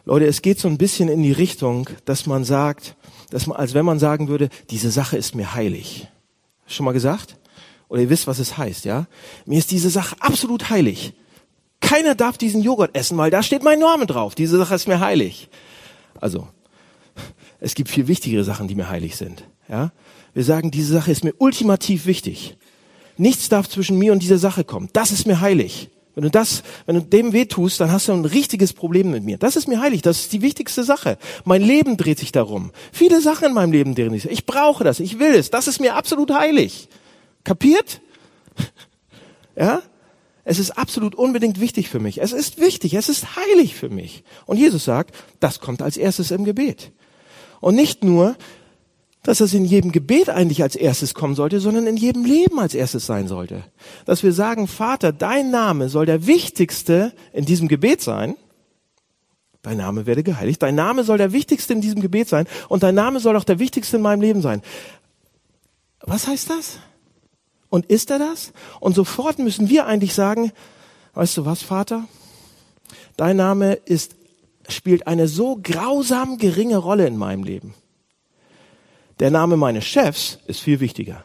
Leute, 0.04 0.26
es 0.26 0.42
geht 0.42 0.58
so 0.58 0.68
ein 0.68 0.76
bisschen 0.76 1.08
in 1.08 1.22
die 1.22 1.32
Richtung, 1.32 1.88
dass 2.04 2.26
man 2.26 2.44
sagt, 2.44 2.96
dass 3.30 3.46
man, 3.46 3.56
als 3.56 3.72
wenn 3.72 3.86
man 3.86 3.98
sagen 3.98 4.28
würde, 4.28 4.50
diese 4.70 4.90
Sache 4.90 5.16
ist 5.16 5.34
mir 5.34 5.54
heilig. 5.54 6.08
Schon 6.66 6.84
mal 6.84 6.92
gesagt? 6.92 7.36
Oder 7.88 8.02
ihr 8.02 8.10
wisst, 8.10 8.26
was 8.26 8.38
es 8.38 8.58
heißt, 8.58 8.84
ja? 8.84 9.06
Mir 9.46 9.58
ist 9.58 9.70
diese 9.70 9.88
Sache 9.90 10.16
absolut 10.20 10.68
heilig. 10.68 11.14
Keiner 11.80 12.14
darf 12.14 12.36
diesen 12.36 12.62
Joghurt 12.62 12.94
essen, 12.94 13.16
weil 13.16 13.30
da 13.30 13.42
steht 13.42 13.62
mein 13.62 13.78
Name 13.78 14.06
drauf. 14.06 14.34
Diese 14.34 14.58
Sache 14.58 14.74
ist 14.74 14.88
mir 14.88 15.00
heilig. 15.00 15.48
Also, 16.20 16.48
Es 17.64 17.74
gibt 17.74 17.88
viel 17.88 18.08
wichtigere 18.08 18.44
Sachen, 18.44 18.68
die 18.68 18.74
mir 18.74 18.90
heilig 18.90 19.16
sind. 19.16 19.44
Ja? 19.70 19.90
Wir 20.34 20.44
sagen, 20.44 20.70
diese 20.70 20.92
Sache 20.92 21.10
ist 21.10 21.24
mir 21.24 21.32
ultimativ 21.38 22.04
wichtig. 22.04 22.58
Nichts 23.16 23.48
darf 23.48 23.68
zwischen 23.68 23.98
mir 23.98 24.12
und 24.12 24.22
dieser 24.22 24.38
Sache 24.38 24.64
kommen. 24.64 24.88
Das 24.92 25.10
ist 25.10 25.26
mir 25.26 25.40
heilig. 25.40 25.90
Wenn 26.14 26.22
du 26.22 26.30
das, 26.30 26.62
wenn 26.86 26.94
du 26.94 27.02
dem 27.02 27.32
weh 27.32 27.44
tust, 27.46 27.80
dann 27.80 27.90
hast 27.90 28.06
du 28.06 28.12
ein 28.12 28.24
richtiges 28.24 28.72
Problem 28.72 29.10
mit 29.10 29.24
mir. 29.24 29.36
Das 29.36 29.56
ist 29.56 29.66
mir 29.66 29.80
heilig. 29.80 30.02
Das 30.02 30.20
ist 30.20 30.32
die 30.32 30.42
wichtigste 30.42 30.84
Sache. 30.84 31.18
Mein 31.44 31.60
Leben 31.60 31.96
dreht 31.96 32.20
sich 32.20 32.30
darum. 32.30 32.70
Viele 32.92 33.20
Sachen 33.20 33.48
in 33.48 33.54
meinem 33.54 33.72
Leben 33.72 33.94
drehen 33.96 34.12
sich. 34.12 34.30
Ich 34.30 34.46
brauche 34.46 34.84
das. 34.84 35.00
Ich 35.00 35.18
will 35.18 35.34
es. 35.34 35.50
Das 35.50 35.66
ist 35.66 35.80
mir 35.80 35.96
absolut 35.96 36.32
heilig. 36.32 36.88
Kapiert? 37.42 38.00
Ja? 39.56 39.82
Es 40.42 40.58
ist 40.58 40.72
absolut 40.72 41.14
unbedingt 41.14 41.60
wichtig 41.60 41.88
für 41.88 42.00
mich. 42.00 42.20
Es 42.20 42.32
ist 42.32 42.58
wichtig. 42.58 42.94
Es 42.94 43.08
ist 43.08 43.36
heilig 43.36 43.76
für 43.76 43.88
mich. 43.88 44.24
Und 44.46 44.56
Jesus 44.56 44.84
sagt, 44.84 45.14
das 45.38 45.60
kommt 45.60 45.80
als 45.80 45.96
erstes 45.96 46.32
im 46.32 46.44
Gebet. 46.44 46.90
Und 47.60 47.76
nicht 47.76 48.02
nur, 48.02 48.36
dass 49.24 49.38
das 49.38 49.54
in 49.54 49.64
jedem 49.64 49.90
Gebet 49.90 50.28
eigentlich 50.28 50.62
als 50.62 50.76
erstes 50.76 51.14
kommen 51.14 51.34
sollte, 51.34 51.58
sondern 51.58 51.86
in 51.86 51.96
jedem 51.96 52.24
Leben 52.26 52.60
als 52.60 52.74
erstes 52.74 53.06
sein 53.06 53.26
sollte. 53.26 53.64
Dass 54.04 54.22
wir 54.22 54.34
sagen, 54.34 54.68
Vater, 54.68 55.12
dein 55.12 55.50
Name 55.50 55.88
soll 55.88 56.04
der 56.04 56.26
wichtigste 56.26 57.12
in 57.32 57.46
diesem 57.46 57.66
Gebet 57.66 58.02
sein. 58.02 58.36
Dein 59.62 59.78
Name 59.78 60.04
werde 60.04 60.22
geheiligt. 60.22 60.62
Dein 60.62 60.74
Name 60.74 61.04
soll 61.04 61.16
der 61.16 61.32
wichtigste 61.32 61.72
in 61.72 61.80
diesem 61.80 62.02
Gebet 62.02 62.28
sein. 62.28 62.46
Und 62.68 62.82
dein 62.82 62.94
Name 62.94 63.18
soll 63.18 63.34
auch 63.36 63.44
der 63.44 63.58
wichtigste 63.58 63.96
in 63.96 64.02
meinem 64.02 64.20
Leben 64.20 64.42
sein. 64.42 64.60
Was 66.02 66.26
heißt 66.26 66.50
das? 66.50 66.78
Und 67.70 67.86
ist 67.86 68.10
er 68.10 68.18
das? 68.18 68.52
Und 68.78 68.94
sofort 68.94 69.38
müssen 69.38 69.70
wir 69.70 69.86
eigentlich 69.86 70.12
sagen, 70.12 70.52
weißt 71.14 71.38
du 71.38 71.46
was, 71.46 71.62
Vater? 71.62 72.06
Dein 73.16 73.38
Name 73.38 73.72
ist, 73.72 74.16
spielt 74.68 75.06
eine 75.06 75.28
so 75.28 75.58
grausam 75.62 76.36
geringe 76.36 76.76
Rolle 76.76 77.06
in 77.06 77.16
meinem 77.16 77.42
Leben 77.42 77.72
der 79.20 79.30
Name 79.30 79.56
meines 79.56 79.84
Chefs 79.84 80.38
ist 80.46 80.60
viel 80.60 80.80
wichtiger. 80.80 81.24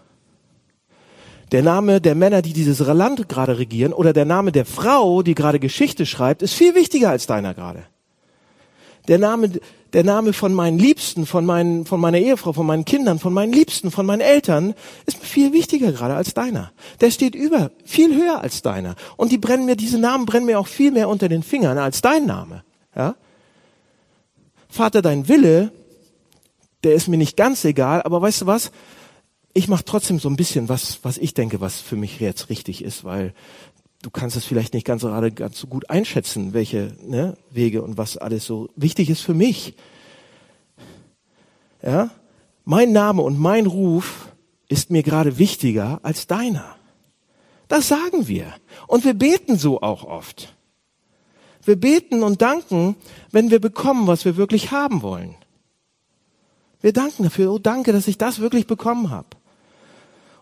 Der 1.51 1.63
Name 1.63 1.99
der 1.99 2.13
Männer, 2.13 2.41
die 2.41 2.53
dieses 2.53 2.79
Land 2.79 3.27
gerade 3.27 3.57
regieren, 3.57 3.93
oder 3.93 4.13
der 4.13 4.25
Name 4.25 4.51
der 4.51 4.65
Frau, 4.65 5.23
die 5.23 5.33
gerade 5.33 5.59
Geschichte 5.59 6.05
schreibt, 6.05 6.43
ist 6.43 6.53
viel 6.53 6.75
wichtiger 6.75 7.09
als 7.09 7.25
deiner 7.25 7.55
gerade. 7.55 7.83
Der 9.07 9.17
Name, 9.17 9.49
der 9.93 10.03
Name 10.03 10.33
von 10.33 10.53
meinen 10.53 10.77
Liebsten, 10.77 11.25
von, 11.25 11.43
meinen, 11.45 11.85
von 11.87 11.99
meiner 11.99 12.19
Ehefrau, 12.19 12.53
von 12.53 12.67
meinen 12.67 12.85
Kindern, 12.85 13.17
von 13.17 13.33
meinen 13.33 13.51
Liebsten, 13.51 13.89
von 13.89 14.05
meinen 14.05 14.21
Eltern, 14.21 14.75
ist 15.07 15.17
viel 15.25 15.51
wichtiger 15.51 15.91
gerade 15.91 16.13
als 16.13 16.35
deiner. 16.35 16.71
Der 17.01 17.09
steht 17.09 17.33
über, 17.33 17.71
viel 17.83 18.15
höher 18.15 18.41
als 18.41 18.61
deiner. 18.61 18.95
Und 19.17 19.31
die 19.31 19.39
brennen 19.39 19.65
mir, 19.65 19.75
diese 19.75 19.97
Namen 19.97 20.27
brennen 20.27 20.45
mir 20.45 20.59
auch 20.59 20.67
viel 20.67 20.91
mehr 20.91 21.09
unter 21.09 21.27
den 21.27 21.41
Fingern 21.41 21.79
als 21.79 22.01
dein 22.01 22.27
Name. 22.27 22.63
Ja? 22.95 23.15
Vater, 24.69 25.01
dein 25.01 25.27
Wille 25.27 25.71
der 26.83 26.93
ist 26.93 27.07
mir 27.07 27.17
nicht 27.17 27.37
ganz 27.37 27.65
egal, 27.65 28.01
aber 28.03 28.21
weißt 28.21 28.41
du 28.41 28.45
was? 28.45 28.71
Ich 29.53 29.67
mache 29.67 29.83
trotzdem 29.83 30.19
so 30.19 30.29
ein 30.29 30.35
bisschen 30.35 30.69
was, 30.69 30.99
was 31.03 31.17
ich 31.17 31.33
denke, 31.33 31.59
was 31.59 31.79
für 31.81 31.95
mich 31.95 32.19
jetzt 32.19 32.49
richtig 32.49 32.83
ist, 32.83 33.03
weil 33.03 33.33
du 34.01 34.09
kannst 34.09 34.37
es 34.37 34.45
vielleicht 34.45 34.73
nicht 34.73 34.85
ganz 34.85 35.01
gerade 35.01 35.31
ganz 35.31 35.59
so 35.59 35.67
gut 35.67 35.89
einschätzen, 35.89 36.53
welche 36.53 36.95
ne, 37.01 37.37
Wege 37.51 37.81
und 37.81 37.97
was 37.97 38.17
alles 38.17 38.45
so 38.45 38.69
wichtig 38.75 39.09
ist 39.09 39.21
für 39.21 39.33
mich. 39.33 39.73
Ja, 41.81 42.11
mein 42.65 42.91
Name 42.91 43.21
und 43.21 43.39
mein 43.39 43.65
Ruf 43.65 44.29
ist 44.67 44.91
mir 44.91 45.03
gerade 45.03 45.37
wichtiger 45.37 45.99
als 46.03 46.27
deiner. 46.27 46.75
Das 47.67 47.87
sagen 47.87 48.27
wir. 48.27 48.53
Und 48.87 49.05
wir 49.05 49.13
beten 49.13 49.57
so 49.57 49.81
auch 49.81 50.03
oft. 50.03 50.55
Wir 51.63 51.75
beten 51.75 52.23
und 52.23 52.41
danken, 52.41 52.95
wenn 53.31 53.51
wir 53.51 53.59
bekommen, 53.59 54.07
was 54.07 54.25
wir 54.25 54.37
wirklich 54.37 54.71
haben 54.71 55.01
wollen. 55.01 55.35
Wir 56.81 56.93
danken 56.93 57.23
dafür. 57.23 57.51
Oh, 57.51 57.59
danke, 57.59 57.91
dass 57.91 58.07
ich 58.07 58.17
das 58.17 58.39
wirklich 58.39 58.67
bekommen 58.67 59.09
habe. 59.09 59.27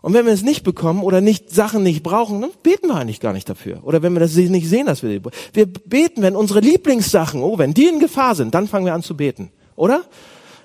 Und 0.01 0.13
wenn 0.13 0.25
wir 0.25 0.33
es 0.33 0.43
nicht 0.43 0.63
bekommen 0.63 1.01
oder 1.01 1.21
nicht 1.21 1.49
Sachen 1.49 1.83
nicht 1.83 2.03
brauchen, 2.03 2.39
dann 2.39 2.51
beten 2.63 2.87
wir 2.87 2.95
eigentlich 2.95 3.19
gar 3.19 3.33
nicht 3.33 3.49
dafür. 3.49 3.79
Oder 3.83 4.03
wenn 4.03 4.13
wir 4.13 4.19
das 4.19 4.35
nicht 4.35 4.69
sehen, 4.69 4.85
dass 4.85 5.03
wir 5.03 5.21
wir 5.53 5.65
beten, 5.65 6.21
wenn 6.21 6.35
unsere 6.35 6.59
Lieblingssachen, 6.59 7.41
oh, 7.41 7.57
wenn 7.57 7.73
die 7.73 7.87
in 7.87 7.99
Gefahr 7.99 8.35
sind, 8.35 8.53
dann 8.53 8.67
fangen 8.67 8.85
wir 8.85 8.93
an 8.93 9.03
zu 9.03 9.17
beten, 9.17 9.51
oder? 9.75 10.03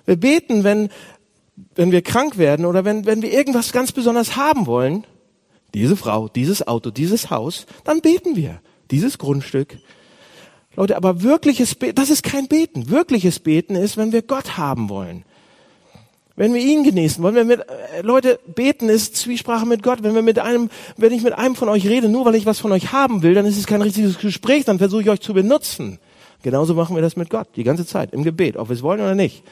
Wir 0.04 0.16
beten, 0.16 0.64
wenn 0.64 0.90
wenn 1.74 1.92
wir 1.92 2.02
krank 2.02 2.38
werden 2.38 2.66
oder 2.66 2.84
wenn 2.84 3.06
wenn 3.06 3.22
wir 3.22 3.32
irgendwas 3.32 3.72
ganz 3.72 3.92
besonders 3.92 4.36
haben 4.36 4.66
wollen, 4.66 5.06
diese 5.74 5.96
Frau, 5.96 6.28
dieses 6.28 6.66
Auto, 6.66 6.90
dieses 6.90 7.30
Haus, 7.30 7.66
dann 7.84 8.00
beten 8.00 8.36
wir 8.36 8.60
dieses 8.90 9.18
Grundstück. 9.18 9.78
Leute, 10.76 10.96
aber 10.96 11.22
wirkliches 11.22 11.74
Beten, 11.74 11.96
das 11.96 12.10
ist 12.10 12.22
kein 12.22 12.48
Beten. 12.48 12.90
Wirkliches 12.90 13.40
Beten 13.40 13.74
ist, 13.74 13.96
wenn 13.96 14.12
wir 14.12 14.22
Gott 14.22 14.56
haben 14.56 14.88
wollen. 14.88 15.24
Wenn 16.34 16.54
wir 16.54 16.60
ihn 16.62 16.82
genießen, 16.82 17.22
wollen 17.22 17.34
wir 17.34 17.44
mit, 17.44 17.60
äh, 17.60 18.00
Leute, 18.02 18.40
beten 18.46 18.88
ist 18.88 19.16
Zwiesprache 19.16 19.66
mit 19.66 19.82
Gott. 19.82 20.02
Wenn 20.02 20.14
wir 20.14 20.22
mit 20.22 20.38
einem, 20.38 20.70
wenn 20.96 21.12
ich 21.12 21.22
mit 21.22 21.34
einem 21.34 21.56
von 21.56 21.68
euch 21.68 21.86
rede, 21.86 22.08
nur 22.08 22.24
weil 22.24 22.34
ich 22.34 22.46
was 22.46 22.58
von 22.58 22.72
euch 22.72 22.92
haben 22.92 23.22
will, 23.22 23.34
dann 23.34 23.44
ist 23.44 23.58
es 23.58 23.66
kein 23.66 23.82
richtiges 23.82 24.18
Gespräch, 24.18 24.64
dann 24.64 24.78
versuche 24.78 25.02
ich 25.02 25.10
euch 25.10 25.20
zu 25.20 25.34
benutzen. 25.34 25.98
Genauso 26.42 26.74
machen 26.74 26.96
wir 26.96 27.02
das 27.02 27.16
mit 27.16 27.28
Gott, 27.28 27.48
die 27.56 27.64
ganze 27.64 27.86
Zeit, 27.86 28.12
im 28.12 28.24
Gebet, 28.24 28.56
ob 28.56 28.68
wir 28.68 28.74
es 28.74 28.82
wollen 28.82 29.00
oder 29.00 29.14
nicht. 29.14 29.44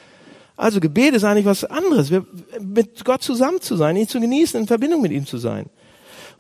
Also 0.57 0.81
Gebet 0.81 1.15
ist 1.15 1.25
eigentlich 1.25 1.47
was 1.47 1.65
anderes, 1.65 2.11
wir, 2.11 2.27
mit 2.61 3.05
Gott 3.05 3.23
zusammen 3.23 3.61
zu 3.61 3.77
sein, 3.77 3.97
ihn 3.97 4.09
zu 4.09 4.21
genießen, 4.21 4.61
in 4.61 4.67
Verbindung 4.67 5.03
mit 5.03 5.13
ihm 5.13 5.27
zu 5.27 5.39
sein. 5.39 5.67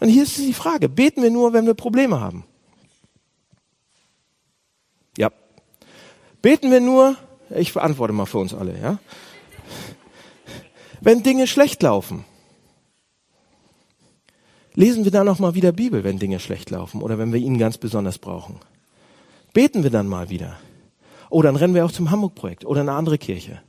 Und 0.00 0.09
hier 0.09 0.23
ist 0.23 0.38
die 0.38 0.54
Frage, 0.54 0.88
beten 0.88 1.23
wir 1.23 1.30
nur, 1.30 1.52
wenn 1.52 1.66
wir 1.66 1.75
Probleme 1.75 2.20
haben? 2.20 2.44
Ja. 5.18 5.30
Beten 6.42 6.70
wir 6.70 6.80
nur, 6.80 7.16
ich 7.54 7.75
beantworte 7.75 8.14
mal 8.14 8.26
für 8.26 8.38
uns 8.38 8.54
alle, 8.54 8.75
ja 8.80 8.99
wenn 11.00 11.23
Dinge 11.23 11.47
schlecht 11.47 11.83
laufen? 11.83 12.25
Lesen 14.75 15.04
wir 15.04 15.11
dann 15.11 15.26
noch 15.26 15.38
mal 15.38 15.54
wieder 15.54 15.73
Bibel, 15.73 16.04
wenn 16.04 16.19
Dinge 16.19 16.38
schlecht 16.38 16.71
laufen 16.71 17.02
oder 17.02 17.19
wenn 17.19 17.33
wir 17.33 17.40
ihn 17.40 17.59
ganz 17.59 17.78
besonders 17.78 18.19
brauchen? 18.19 18.61
Beten 19.52 19.83
wir 19.83 19.90
dann 19.90 20.07
mal 20.07 20.30
wieder? 20.30 20.59
Oder 21.28 21.49
dann 21.49 21.57
rennen 21.57 21.75
wir 21.75 21.85
auch 21.85 21.92
zum 21.92 22.11
Hamburg-Projekt 22.11 22.64
oder 22.64 22.80
eine 22.80 22.92
andere 22.92 23.19
Kirche. 23.19 23.61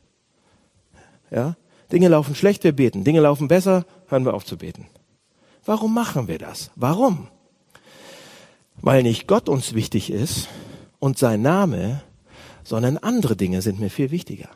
Ja? 1.32 1.56
Dinge 1.92 2.08
laufen 2.08 2.36
schlecht, 2.36 2.64
wir 2.64 2.72
beten. 2.72 3.04
Dinge 3.04 3.22
laufen 3.22 3.48
besser, 3.48 3.86
hören 4.08 4.26
wir 4.26 4.34
auf 4.34 4.46
zu 4.46 4.58
beten. 4.58 4.88
Warum 5.66 5.94
machen 5.94 6.28
wir 6.28 6.38
das? 6.38 6.72
Warum? 6.76 7.28
Weil 8.82 9.04
nicht 9.04 9.28
Gott 9.28 9.50
uns 9.50 9.74
wichtig 9.74 10.12
ist 10.12 10.48
und 11.00 11.18
sein 11.18 11.42
Name, 11.42 12.02
sondern 12.64 12.98
andere 12.98 13.36
Dinge 13.36 13.62
sind 13.62 13.80
mir 13.80 13.90
viel 13.90 14.12
wichtiger. 14.12 14.50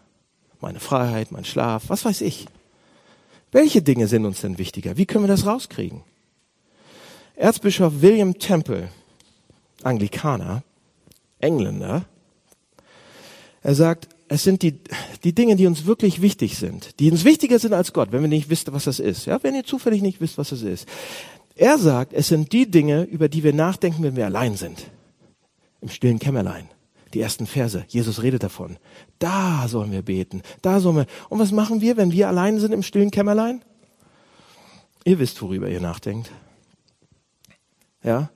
Meine 0.62 0.80
Freiheit, 0.80 1.32
mein 1.32 1.46
Schlaf, 1.46 1.90
was 1.90 2.06
weiß 2.06 2.22
ich. 2.22 2.48
Welche 3.56 3.82
Dinge 3.82 4.08
sind 4.08 4.26
uns 4.26 4.42
denn 4.42 4.58
wichtiger? 4.58 4.98
Wie 4.98 5.06
können 5.06 5.24
wir 5.24 5.30
das 5.30 5.46
rauskriegen? 5.46 6.02
Erzbischof 7.38 8.02
William 8.02 8.38
Temple, 8.38 8.90
Anglikaner, 9.82 10.62
Engländer, 11.40 12.04
er 13.64 13.74
sagt, 13.74 14.10
es 14.28 14.44
sind 14.44 14.62
die, 14.62 14.82
die 15.24 15.34
Dinge, 15.34 15.56
die 15.56 15.68
uns 15.68 15.86
wirklich 15.86 16.22
wichtig 16.22 16.58
sind, 16.58 17.00
die 17.00 17.10
uns 17.10 17.24
wichtiger 17.24 17.58
sind 17.58 17.72
als 17.72 17.94
Gott, 17.94 18.12
wenn 18.12 18.24
wir 18.24 18.28
nicht 18.28 18.50
wissen, 18.50 18.74
was 18.74 18.84
das 18.84 19.00
ist. 19.00 19.26
Ja, 19.26 19.42
wenn 19.42 19.56
ihr 19.56 19.64
zufällig 19.64 20.02
nicht 20.02 20.20
wisst, 20.20 20.38
was 20.38 20.50
das 20.50 20.62
ist. 20.62 20.86
Er 21.56 21.78
sagt, 21.78 22.12
es 22.12 22.28
sind 22.28 22.52
die 22.52 22.70
Dinge, 22.70 23.04
über 23.04 23.30
die 23.30 23.46
wir 23.46 23.54
nachdenken, 23.54 24.04
wenn 24.04 24.18
wir 24.18 24.26
allein 24.26 24.58
sind. 24.58 24.92
Im 25.80 25.88
stillen 25.88 26.20
Kämmerlein 26.20 26.68
die 27.16 27.22
ersten 27.22 27.48
Verse. 27.48 27.86
Jesus 27.88 28.22
redet 28.22 28.44
davon. 28.44 28.78
Da 29.20 29.68
sollen 29.68 29.92
wir 29.92 30.02
beten. 30.02 30.42
Da 30.62 30.80
sollen 30.80 30.98
wir. 30.98 31.06
Und 31.30 31.40
was 31.40 31.52
machen 31.52 31.82
wir, 31.82 31.98
wenn 31.98 32.12
wir 32.12 32.28
allein 32.28 32.60
sind 32.60 32.74
im 32.74 32.84
stillen 32.84 33.10
Kämmerlein? 33.10 33.64
Ihr 35.06 35.18
wisst, 35.18 35.42
worüber 35.42 35.70
ihr 35.70 35.80
nachdenkt. 35.80 36.30
Ja? 38.04 38.30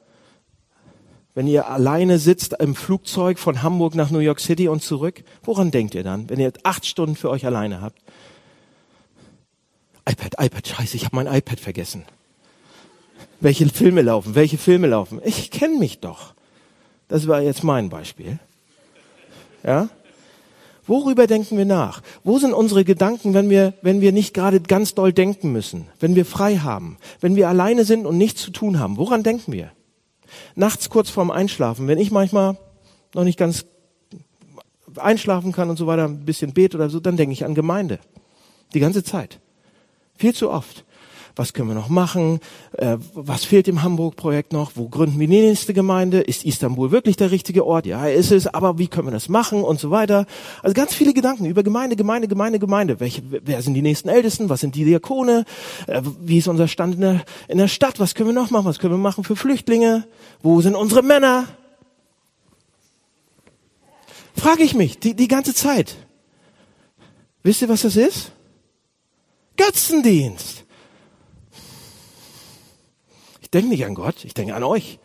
Wenn 1.36 1.48
ihr 1.48 1.68
alleine 1.68 2.20
sitzt 2.20 2.54
im 2.60 2.74
Flugzeug 2.74 3.38
von 3.38 3.62
Hamburg 3.62 3.96
nach 3.96 4.12
New 4.12 4.20
York 4.20 4.40
City 4.40 4.68
und 4.68 4.82
zurück, 4.82 5.24
woran 5.44 5.72
denkt 5.72 5.94
ihr 5.94 6.04
dann, 6.04 6.30
wenn 6.30 6.40
ihr 6.40 6.54
acht 6.64 6.86
Stunden 6.86 7.16
für 7.16 7.30
euch 7.30 7.46
alleine 7.46 7.82
habt? 7.82 8.02
iPad, 10.10 10.36
iPad, 10.40 10.68
scheiße, 10.68 10.96
ich 10.96 11.06
habe 11.06 11.16
mein 11.16 11.28
iPad 11.28 11.60
vergessen. 11.60 12.06
Welche 13.42 13.68
Filme 13.68 14.02
laufen? 14.02 14.36
Welche 14.36 14.58
Filme 14.58 14.88
laufen? 14.88 15.22
Ich 15.24 15.52
kenne 15.52 15.78
mich 15.78 16.00
doch. 16.00 16.34
Das 17.08 17.28
war 17.28 17.42
jetzt 17.42 17.64
mein 17.64 17.90
Beispiel. 17.90 18.40
Ja? 19.64 19.90
Worüber 20.88 21.28
denken 21.28 21.58
wir 21.58 21.66
nach? 21.66 22.02
Wo 22.24 22.40
sind 22.40 22.54
unsere 22.54 22.84
Gedanken, 22.84 23.36
wenn 23.36 23.50
wir, 23.50 23.76
wenn 23.84 24.02
wir 24.02 24.12
nicht 24.12 24.34
gerade 24.34 24.60
ganz 24.60 24.96
doll 24.96 25.14
denken 25.14 25.52
müssen? 25.52 25.88
Wenn 26.00 26.16
wir 26.16 26.26
frei 26.26 26.58
haben? 26.58 26.98
Wenn 27.20 27.36
wir 27.36 27.48
alleine 27.48 27.86
sind 27.86 28.08
und 28.08 28.18
nichts 28.18 28.42
zu 28.42 28.50
tun 28.50 28.80
haben? 28.80 28.98
Woran 28.98 29.22
denken 29.22 29.52
wir? 29.52 29.72
Nachts 30.56 30.90
kurz 30.90 31.10
vorm 31.10 31.30
Einschlafen, 31.30 31.88
wenn 31.88 32.00
ich 32.00 32.10
manchmal 32.10 32.58
noch 33.14 33.24
nicht 33.24 33.38
ganz 33.38 33.66
einschlafen 34.98 35.52
kann 35.52 35.70
und 35.70 35.78
so 35.78 35.88
weiter, 35.88 36.06
ein 36.06 36.26
bisschen 36.26 36.54
bete 36.54 36.78
oder 36.78 36.90
so, 36.90 37.00
dann 37.00 37.18
denke 37.18 37.34
ich 37.34 37.46
an 37.46 37.56
Gemeinde. 37.56 38.00
Die 38.74 38.80
ganze 38.80 39.04
Zeit. 39.04 39.40
Viel 40.18 40.34
zu 40.34 40.50
oft. 40.50 40.86
Was 41.36 41.54
können 41.54 41.70
wir 41.70 41.76
noch 41.76 41.90
machen? 41.90 42.40
Äh, 42.74 42.98
was 43.14 43.46
fehlt 43.46 43.68
im 43.68 43.84
Hamburg-Projekt 43.84 44.54
noch? 44.54 44.72
Wo 44.76 44.90
gründen 44.90 45.20
wir 45.20 45.28
die 45.28 45.40
nächste 45.40 45.74
Gemeinde? 45.74 46.22
Ist 46.22 46.44
Istanbul 46.44 46.92
wirklich 46.92 47.18
der 47.18 47.32
richtige 47.32 47.66
Ort? 47.66 47.86
Ja, 47.86 48.08
ist 48.08 48.32
es. 48.32 48.48
Aber 48.48 48.78
wie 48.78 48.88
können 48.88 49.08
wir 49.08 49.12
das 49.12 49.30
machen? 49.30 49.64
Und 49.64 49.80
so 49.80 49.92
weiter. 49.92 50.26
Also 50.64 50.74
ganz 50.74 50.94
viele 50.94 51.14
Gedanken 51.14 51.46
über 51.46 51.64
Gemeinde, 51.64 51.96
Gemeinde, 51.96 52.28
Gemeinde, 52.28 52.60
Gemeinde. 52.60 53.00
Welche, 53.00 53.22
wer 53.30 53.62
sind 53.62 53.74
die 53.74 53.82
nächsten 53.82 54.10
Ältesten? 54.10 54.50
Was 54.50 54.62
sind 54.62 54.76
die 54.76 54.86
Diakone? 54.86 55.46
Äh, 55.88 56.02
wie 56.22 56.40
ist 56.40 56.48
unser 56.48 56.68
Stand 56.68 56.96
in 56.96 57.02
der, 57.02 57.24
in 57.48 57.58
der 57.58 57.68
Stadt? 57.68 58.00
Was 58.00 58.16
können 58.16 58.30
wir 58.30 58.34
noch 58.34 58.52
machen? 58.52 58.66
Was 58.66 58.80
können 58.80 58.94
wir 58.94 58.98
machen 58.98 59.24
für 59.24 59.36
Flüchtlinge? 59.36 60.06
Wo 60.42 60.62
sind 60.62 60.76
unsere 60.76 61.04
Männer? 61.04 61.46
Frage 64.36 64.64
ich 64.64 64.74
mich 64.74 65.00
die, 65.00 65.14
die 65.14 65.28
ganze 65.28 65.54
Zeit. 65.54 65.96
Wisst 67.44 67.62
ihr, 67.62 67.70
was 67.70 67.82
das 67.82 67.96
ist? 67.96 68.32
Götzendienst. 69.58 70.66
Ich 73.50 73.52
denke 73.52 73.70
nicht 73.70 73.86
an 73.88 73.96
Gott, 73.96 74.26
ich 74.26 74.36
denke 74.36 74.54
an 74.54 74.62
euch. 74.64 75.00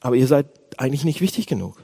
Aber 0.00 0.16
ihr 0.16 0.26
seid 0.26 0.48
eigentlich 0.76 1.04
nicht 1.04 1.22
wichtig 1.22 1.46
genug. 1.46 1.82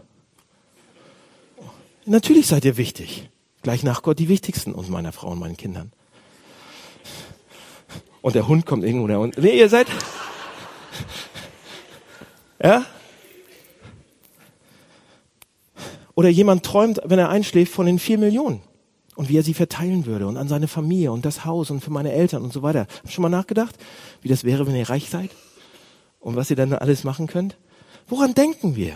Natürlich 2.04 2.48
seid 2.48 2.66
ihr 2.66 2.76
wichtig. 2.76 3.30
Gleich 3.62 3.82
nach 3.82 4.02
Gott 4.02 4.18
die 4.18 4.28
wichtigsten 4.28 4.74
und 4.74 4.90
meiner 4.90 5.10
Frau 5.10 5.28
und 5.28 5.38
meinen 5.38 5.56
Kindern. 5.56 5.90
Und 8.20 8.34
der 8.34 8.46
Hund 8.46 8.66
kommt 8.66 8.84
irgendwo, 8.84 9.06
der 9.06 9.20
Hund. 9.20 9.38
Nee, 9.38 9.58
ihr 9.58 9.70
seid. 9.70 9.86
Ja? 12.62 12.84
Oder 16.14 16.28
jemand 16.28 16.62
träumt, 16.62 17.00
wenn 17.04 17.18
er 17.18 17.30
einschläft, 17.30 17.72
von 17.72 17.86
den 17.86 17.98
vier 17.98 18.18
Millionen 18.18 18.60
und 19.14 19.30
wie 19.30 19.38
er 19.38 19.42
sie 19.42 19.54
verteilen 19.54 20.04
würde 20.04 20.26
und 20.26 20.36
an 20.36 20.48
seine 20.48 20.68
Familie 20.68 21.10
und 21.10 21.24
das 21.24 21.46
Haus 21.46 21.70
und 21.70 21.80
für 21.80 21.90
meine 21.90 22.12
Eltern 22.12 22.42
und 22.42 22.52
so 22.52 22.62
weiter. 22.62 22.80
Habt 22.80 23.12
schon 23.12 23.22
mal 23.22 23.30
nachgedacht, 23.30 23.78
wie 24.20 24.28
das 24.28 24.44
wäre, 24.44 24.66
wenn 24.66 24.76
ihr 24.76 24.90
reich 24.90 25.08
seid 25.08 25.30
und 26.20 26.36
was 26.36 26.50
ihr 26.50 26.56
dann 26.56 26.72
alles 26.72 27.04
machen 27.04 27.26
könnt? 27.26 27.56
Woran 28.06 28.34
denken 28.34 28.76
wir? 28.76 28.94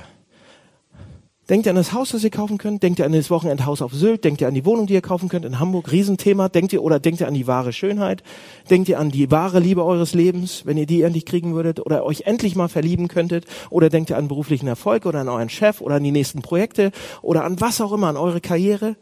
Denkt 1.50 1.66
ihr 1.66 1.70
an 1.70 1.76
das 1.76 1.92
Haus, 1.92 2.08
das 2.08 2.24
ihr 2.24 2.30
kaufen 2.30 2.56
könnt? 2.56 2.82
Denkt 2.82 2.98
ihr 2.98 3.04
an 3.04 3.12
das 3.12 3.28
Wochenendhaus 3.28 3.82
auf 3.82 3.92
Sylt? 3.92 4.24
Denkt 4.24 4.40
ihr 4.40 4.48
an 4.48 4.54
die 4.54 4.64
Wohnung, 4.64 4.86
die 4.86 4.94
ihr 4.94 5.02
kaufen 5.02 5.28
könnt 5.28 5.44
in 5.44 5.58
Hamburg? 5.58 5.92
Riesenthema. 5.92 6.48
Denkt 6.48 6.72
ihr 6.72 6.82
oder 6.82 6.98
denkt 6.98 7.20
ihr 7.20 7.28
an 7.28 7.34
die 7.34 7.46
wahre 7.46 7.74
Schönheit? 7.74 8.22
Denkt 8.70 8.88
ihr 8.88 8.98
an 8.98 9.10
die 9.10 9.30
wahre 9.30 9.60
Liebe 9.60 9.84
eures 9.84 10.14
Lebens, 10.14 10.62
wenn 10.64 10.78
ihr 10.78 10.86
die 10.86 11.02
endlich 11.02 11.26
kriegen 11.26 11.54
würdet 11.54 11.84
oder 11.84 12.06
euch 12.06 12.22
endlich 12.22 12.56
mal 12.56 12.68
verlieben 12.68 13.08
könntet? 13.08 13.44
Oder 13.68 13.90
denkt 13.90 14.08
ihr 14.08 14.16
an 14.16 14.28
beruflichen 14.28 14.68
Erfolg 14.68 15.04
oder 15.04 15.20
an 15.20 15.28
euren 15.28 15.50
Chef 15.50 15.82
oder 15.82 15.96
an 15.96 16.02
die 16.02 16.12
nächsten 16.12 16.40
Projekte 16.40 16.92
oder 17.20 17.44
an 17.44 17.60
was 17.60 17.78
auch 17.82 17.92
immer, 17.92 18.08
an 18.08 18.16
eure 18.16 18.40
Karriere? 18.40 18.96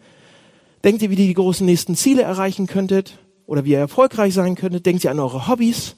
Denkt 0.83 1.03
ihr, 1.03 1.11
wie 1.11 1.15
ihr 1.15 1.29
die 1.29 1.35
großen 1.35 1.65
nächsten 1.65 1.95
Ziele 1.95 2.23
erreichen 2.23 2.67
könntet? 2.67 3.19
Oder 3.47 3.65
wie 3.65 3.71
ihr 3.71 3.79
erfolgreich 3.79 4.35
sein 4.35 4.57
könntet? 4.57 4.85
Denkt 4.85 5.05
ihr 5.05 5.13
an 5.13 5.21
eure 5.21 5.47
Hobbys? 5.47 5.95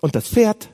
Und 0.00 0.14
das 0.14 0.28
Pferd? 0.28 0.68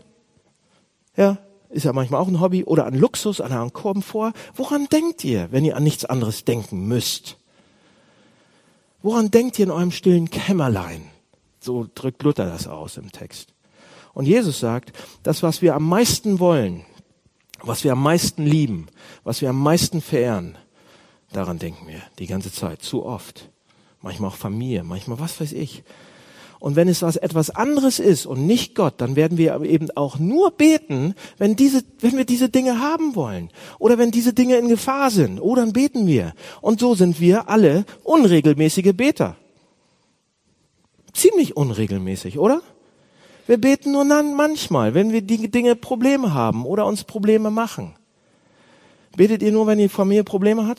Ja, 1.16 1.38
ist 1.68 1.84
ja 1.84 1.92
manchmal 1.92 2.20
auch 2.20 2.28
ein 2.28 2.40
Hobby, 2.40 2.64
oder 2.64 2.86
an 2.86 2.94
Luxus, 2.94 3.40
an 3.40 3.52
einen 3.52 3.72
Komfort. 3.72 4.32
Woran 4.54 4.86
denkt 4.86 5.24
ihr, 5.24 5.48
wenn 5.50 5.64
ihr 5.64 5.76
an 5.76 5.84
nichts 5.84 6.04
anderes 6.04 6.44
denken 6.44 6.86
müsst? 6.86 7.38
Woran 9.02 9.30
denkt 9.30 9.58
ihr 9.58 9.64
in 9.64 9.70
eurem 9.70 9.90
stillen 9.90 10.30
Kämmerlein? 10.30 11.02
So 11.60 11.88
drückt 11.94 12.22
Luther 12.22 12.46
das 12.46 12.66
aus 12.66 12.96
im 12.96 13.10
Text. 13.10 13.52
Und 14.14 14.26
Jesus 14.26 14.60
sagt, 14.60 14.92
das, 15.22 15.42
was 15.42 15.62
wir 15.62 15.74
am 15.74 15.88
meisten 15.88 16.38
wollen, 16.38 16.84
was 17.62 17.84
wir 17.84 17.92
am 17.92 18.02
meisten 18.02 18.44
lieben, 18.44 18.86
was 19.24 19.40
wir 19.40 19.50
am 19.50 19.60
meisten 19.60 20.00
verehren, 20.00 20.58
daran 21.32 21.58
denken 21.58 21.88
wir 21.88 22.02
die 22.18 22.26
ganze 22.26 22.52
Zeit, 22.52 22.82
zu 22.82 23.04
oft. 23.04 23.48
Manchmal 24.02 24.30
auch 24.30 24.36
Familie, 24.36 24.84
manchmal 24.84 25.20
was 25.20 25.40
weiß 25.40 25.52
ich. 25.52 25.82
Und 26.62 26.76
wenn 26.76 26.86
es 26.86 27.02
was 27.02 27.16
etwas 27.16 27.50
anderes 27.50 27.98
ist 27.98 28.24
und 28.24 28.46
nicht 28.46 28.76
Gott, 28.76 28.94
dann 28.98 29.16
werden 29.16 29.36
wir 29.36 29.60
eben 29.62 29.90
auch 29.96 30.20
nur 30.20 30.52
beten, 30.52 31.16
wenn 31.36 31.56
diese, 31.56 31.82
wenn 31.98 32.16
wir 32.16 32.24
diese 32.24 32.50
Dinge 32.50 32.78
haben 32.78 33.16
wollen. 33.16 33.50
Oder 33.80 33.98
wenn 33.98 34.12
diese 34.12 34.32
Dinge 34.32 34.54
in 34.58 34.68
Gefahr 34.68 35.10
sind. 35.10 35.40
Oh, 35.40 35.56
dann 35.56 35.72
beten 35.72 36.06
wir. 36.06 36.34
Und 36.60 36.78
so 36.78 36.94
sind 36.94 37.20
wir 37.20 37.48
alle 37.48 37.84
unregelmäßige 38.04 38.92
Beter. 38.94 39.34
Ziemlich 41.12 41.56
unregelmäßig, 41.56 42.38
oder? 42.38 42.62
Wir 43.48 43.60
beten 43.60 43.90
nur 43.90 44.04
dann 44.04 44.36
manchmal, 44.36 44.94
wenn 44.94 45.10
wir 45.10 45.22
die 45.22 45.50
Dinge 45.50 45.74
Probleme 45.74 46.32
haben 46.32 46.64
oder 46.64 46.86
uns 46.86 47.02
Probleme 47.02 47.50
machen. 47.50 47.96
Betet 49.16 49.42
ihr 49.42 49.50
nur, 49.50 49.66
wenn 49.66 49.78
die 49.78 49.88
Familie 49.88 50.22
Probleme 50.22 50.68
hat? 50.68 50.78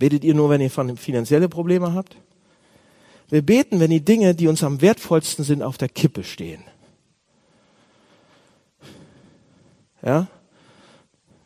Betet 0.00 0.24
ihr 0.24 0.34
nur, 0.34 0.50
wenn 0.50 0.60
ihr 0.60 0.70
finanzielle 0.70 1.48
Probleme 1.48 1.94
habt? 1.94 2.16
Wir 3.28 3.42
beten, 3.42 3.80
wenn 3.80 3.90
die 3.90 4.04
Dinge, 4.04 4.34
die 4.34 4.46
uns 4.46 4.62
am 4.62 4.80
wertvollsten 4.80 5.44
sind, 5.44 5.62
auf 5.62 5.78
der 5.78 5.88
Kippe 5.88 6.22
stehen. 6.22 6.62
Ja? 10.02 10.28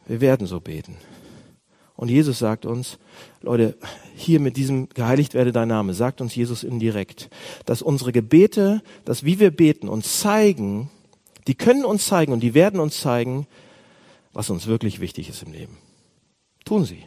Wir 0.06 0.20
werden 0.20 0.46
so 0.46 0.60
beten. 0.60 0.96
Und 1.96 2.08
Jesus 2.08 2.38
sagt 2.38 2.66
uns, 2.66 2.98
Leute, 3.42 3.76
hier 4.14 4.40
mit 4.40 4.56
diesem 4.56 4.88
geheiligt 4.88 5.34
werde 5.34 5.52
dein 5.52 5.68
Name, 5.68 5.94
sagt 5.94 6.20
uns 6.20 6.34
Jesus 6.34 6.64
indirekt, 6.64 7.28
dass 7.66 7.82
unsere 7.82 8.12
Gebete, 8.12 8.82
dass 9.04 9.24
wie 9.24 9.38
wir 9.38 9.50
beten, 9.50 9.88
uns 9.88 10.20
zeigen, 10.20 10.90
die 11.46 11.54
können 11.54 11.84
uns 11.84 12.06
zeigen 12.06 12.32
und 12.32 12.40
die 12.40 12.54
werden 12.54 12.80
uns 12.80 13.00
zeigen, 13.00 13.46
was 14.32 14.50
uns 14.50 14.66
wirklich 14.66 15.00
wichtig 15.00 15.28
ist 15.28 15.42
im 15.42 15.52
Leben. 15.52 15.78
Tun 16.64 16.84
sie. 16.84 17.06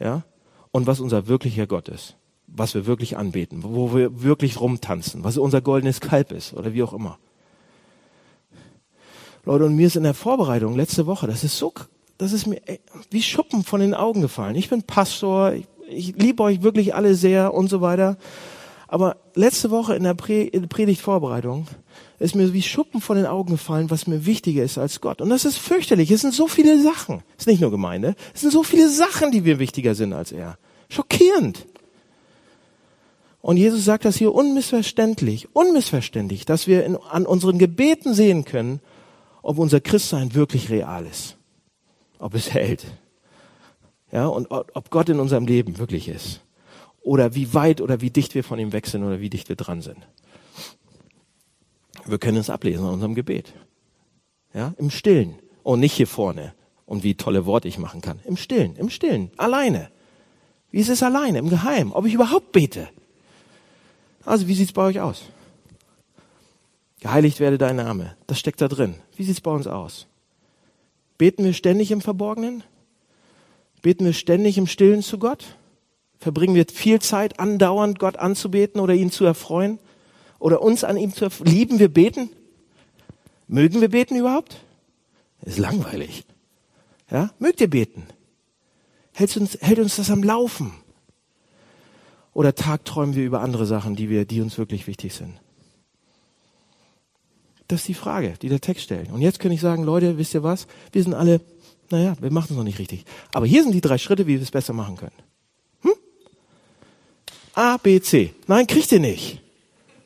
Ja? 0.00 0.24
Und 0.70 0.86
was 0.86 1.00
unser 1.00 1.26
wirklicher 1.26 1.66
Gott 1.66 1.88
ist 1.88 2.16
was 2.48 2.74
wir 2.74 2.86
wirklich 2.86 3.16
anbeten, 3.16 3.62
wo 3.62 3.94
wir 3.94 4.22
wirklich 4.22 4.60
rumtanzen, 4.60 5.24
was 5.24 5.38
unser 5.38 5.60
goldenes 5.60 6.00
Kalb 6.00 6.32
ist 6.32 6.54
oder 6.54 6.72
wie 6.74 6.82
auch 6.82 6.92
immer. 6.92 7.18
Leute, 9.44 9.64
und 9.64 9.76
mir 9.76 9.86
ist 9.86 9.96
in 9.96 10.02
der 10.02 10.14
Vorbereitung 10.14 10.76
letzte 10.76 11.06
Woche, 11.06 11.26
das 11.26 11.44
ist 11.44 11.56
so, 11.56 11.72
das 12.18 12.32
ist 12.32 12.46
mir 12.46 12.60
wie 13.10 13.22
Schuppen 13.22 13.62
von 13.64 13.80
den 13.80 13.94
Augen 13.94 14.20
gefallen. 14.20 14.56
Ich 14.56 14.68
bin 14.68 14.82
Pastor, 14.82 15.52
ich, 15.52 15.66
ich 15.88 16.16
liebe 16.16 16.42
euch 16.42 16.62
wirklich 16.62 16.94
alle 16.94 17.14
sehr 17.14 17.54
und 17.54 17.68
so 17.68 17.80
weiter. 17.80 18.18
Aber 18.88 19.16
letzte 19.34 19.70
Woche 19.70 19.94
in 19.94 20.02
der 20.02 20.14
Predigtvorbereitung 20.14 21.66
ist 22.18 22.34
mir 22.34 22.52
wie 22.52 22.62
Schuppen 22.62 23.00
von 23.00 23.16
den 23.16 23.26
Augen 23.26 23.52
gefallen, 23.52 23.90
was 23.90 24.06
mir 24.06 24.26
wichtiger 24.26 24.64
ist 24.64 24.78
als 24.78 25.00
Gott. 25.00 25.20
Und 25.20 25.28
das 25.28 25.44
ist 25.44 25.58
fürchterlich. 25.58 26.10
Es 26.10 26.22
sind 26.22 26.34
so 26.34 26.48
viele 26.48 26.82
Sachen. 26.82 27.22
Es 27.36 27.42
ist 27.42 27.46
nicht 27.48 27.60
nur 27.60 27.70
Gemeinde. 27.70 28.16
Es 28.34 28.40
sind 28.40 28.50
so 28.50 28.62
viele 28.62 28.88
Sachen, 28.88 29.30
die 29.30 29.42
mir 29.42 29.58
wichtiger 29.58 29.94
sind 29.94 30.14
als 30.14 30.32
er. 30.32 30.58
Schockierend. 30.88 31.66
Und 33.48 33.56
Jesus 33.56 33.86
sagt 33.86 34.04
das 34.04 34.16
hier 34.16 34.34
unmissverständlich, 34.34 35.48
unmissverständlich, 35.54 36.44
dass 36.44 36.66
wir 36.66 36.84
in, 36.84 36.96
an 36.96 37.24
unseren 37.24 37.58
Gebeten 37.58 38.12
sehen 38.12 38.44
können, 38.44 38.80
ob 39.40 39.56
unser 39.56 39.80
Christsein 39.80 40.34
wirklich 40.34 40.68
real 40.68 41.06
ist. 41.06 41.38
Ob 42.18 42.34
es 42.34 42.52
hält. 42.52 42.84
Ja, 44.12 44.26
und 44.26 44.50
ob 44.50 44.90
Gott 44.90 45.08
in 45.08 45.18
unserem 45.18 45.46
Leben 45.46 45.78
wirklich 45.78 46.08
ist. 46.08 46.42
Oder 47.00 47.34
wie 47.34 47.54
weit 47.54 47.80
oder 47.80 48.02
wie 48.02 48.10
dicht 48.10 48.34
wir 48.34 48.44
von 48.44 48.58
ihm 48.58 48.74
weg 48.74 48.86
sind 48.86 49.02
oder 49.02 49.18
wie 49.18 49.30
dicht 49.30 49.48
wir 49.48 49.56
dran 49.56 49.80
sind. 49.80 50.06
Wir 52.04 52.18
können 52.18 52.36
es 52.36 52.50
ablesen 52.50 52.84
in 52.84 52.92
unserem 52.92 53.14
Gebet. 53.14 53.54
Ja, 54.52 54.74
im 54.76 54.90
Stillen. 54.90 55.36
Und 55.62 55.80
nicht 55.80 55.94
hier 55.94 56.06
vorne. 56.06 56.52
Und 56.84 57.02
wie 57.02 57.14
tolle 57.14 57.46
Worte 57.46 57.66
ich 57.66 57.78
machen 57.78 58.02
kann. 58.02 58.20
Im 58.26 58.36
Stillen, 58.36 58.76
im 58.76 58.90
Stillen, 58.90 59.30
alleine. 59.38 59.90
Wie 60.70 60.80
ist 60.80 60.90
es 60.90 61.02
alleine, 61.02 61.38
im 61.38 61.48
Geheim? 61.48 61.92
Ob 61.92 62.04
ich 62.04 62.12
überhaupt 62.12 62.52
bete? 62.52 62.90
Also, 64.28 64.46
wie 64.46 64.54
sieht's 64.54 64.72
bei 64.72 64.82
euch 64.82 65.00
aus? 65.00 65.22
Geheiligt 67.00 67.40
werde 67.40 67.56
dein 67.56 67.76
Name. 67.76 68.14
Das 68.26 68.38
steckt 68.38 68.60
da 68.60 68.68
drin. 68.68 68.96
Wie 69.16 69.24
sieht's 69.24 69.40
bei 69.40 69.50
uns 69.50 69.66
aus? 69.66 70.06
Beten 71.16 71.44
wir 71.44 71.54
ständig 71.54 71.90
im 71.92 72.02
Verborgenen? 72.02 72.62
Beten 73.80 74.04
wir 74.04 74.12
ständig 74.12 74.58
im 74.58 74.66
Stillen 74.66 75.02
zu 75.02 75.18
Gott? 75.18 75.56
Verbringen 76.18 76.54
wir 76.54 76.66
viel 76.70 77.00
Zeit 77.00 77.40
andauernd 77.40 77.98
Gott 77.98 78.18
anzubeten 78.18 78.82
oder 78.82 78.92
ihn 78.92 79.10
zu 79.10 79.24
erfreuen? 79.24 79.78
Oder 80.38 80.60
uns 80.60 80.84
an 80.84 80.98
ihm 80.98 81.14
zu 81.14 81.24
erfreuen? 81.24 81.50
Lieben 81.50 81.78
wir 81.78 81.88
beten? 81.88 82.28
Mögen 83.46 83.80
wir 83.80 83.88
beten 83.88 84.14
überhaupt? 84.14 84.58
ist 85.40 85.58
langweilig. 85.58 86.26
Ja? 87.10 87.30
Mögt 87.38 87.62
ihr 87.62 87.70
beten? 87.70 88.02
Hält 89.14 89.34
uns, 89.38 89.56
hält 89.62 89.78
uns 89.78 89.96
das 89.96 90.10
am 90.10 90.22
Laufen? 90.22 90.74
Oder 92.38 92.54
tagträumen 92.54 93.16
wir 93.16 93.24
über 93.24 93.40
andere 93.40 93.66
Sachen, 93.66 93.96
die 93.96 94.08
wir, 94.08 94.24
die 94.24 94.40
uns 94.40 94.58
wirklich 94.58 94.86
wichtig 94.86 95.12
sind? 95.12 95.40
Das 97.66 97.80
ist 97.80 97.88
die 97.88 97.94
Frage, 97.94 98.34
die 98.40 98.48
der 98.48 98.60
Text 98.60 98.84
stellt. 98.84 99.10
Und 99.10 99.22
jetzt 99.22 99.40
kann 99.40 99.50
ich 99.50 99.60
sagen, 99.60 99.82
Leute, 99.82 100.18
wisst 100.18 100.34
ihr 100.34 100.44
was? 100.44 100.68
Wir 100.92 101.02
sind 101.02 101.14
alle, 101.14 101.40
naja, 101.90 102.14
wir 102.20 102.30
machen 102.30 102.46
es 102.50 102.56
noch 102.56 102.62
nicht 102.62 102.78
richtig. 102.78 103.04
Aber 103.32 103.44
hier 103.44 103.64
sind 103.64 103.72
die 103.72 103.80
drei 103.80 103.98
Schritte, 103.98 104.28
wie 104.28 104.34
wir 104.34 104.40
es 104.40 104.52
besser 104.52 104.72
machen 104.72 104.96
können. 104.96 105.16
Hm? 105.82 105.94
A, 107.54 107.76
B, 107.78 108.00
C. 108.00 108.32
Nein, 108.46 108.68
kriegt 108.68 108.92
ihr 108.92 109.00
nicht. 109.00 109.42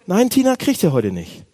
Nein, 0.07 0.31
Tina, 0.31 0.57
kriegt 0.57 0.83
ihr 0.83 0.95
heute 0.95 1.13
nicht. 1.13 1.45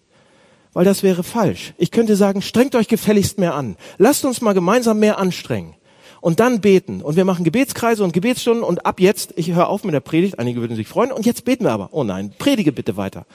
Weil 0.71 0.85
das 0.85 1.03
wäre 1.03 1.23
falsch. 1.23 1.73
Ich 1.77 1.91
könnte 1.91 2.15
sagen, 2.15 2.41
strengt 2.41 2.73
euch 2.75 2.87
gefälligst 2.87 3.37
mehr 3.37 3.53
an. 3.53 3.75
Lasst 3.97 4.23
uns 4.23 4.39
mal 4.39 4.53
gemeinsam 4.53 4.99
mehr 4.99 5.17
anstrengen. 5.17 5.75
Und 6.21 6.39
dann 6.39 6.61
beten. 6.61 7.01
Und 7.01 7.15
wir 7.15 7.25
machen 7.25 7.43
Gebetskreise 7.43 8.03
und 8.03 8.13
Gebetsstunden 8.13 8.63
und 8.63 8.85
ab 8.85 8.99
jetzt, 8.99 9.33
ich 9.35 9.51
höre 9.51 9.69
auf 9.69 9.83
mit 9.83 9.93
der 9.93 9.99
Predigt, 9.99 10.39
einige 10.39 10.61
würden 10.61 10.75
sich 10.75 10.87
freuen, 10.87 11.11
und 11.11 11.25
jetzt 11.25 11.45
beten 11.45 11.63
wir 11.63 11.71
aber. 11.71 11.89
Oh 11.91 12.03
nein, 12.03 12.33
predige 12.37 12.71
bitte 12.71 12.97
weiter. 12.97 13.25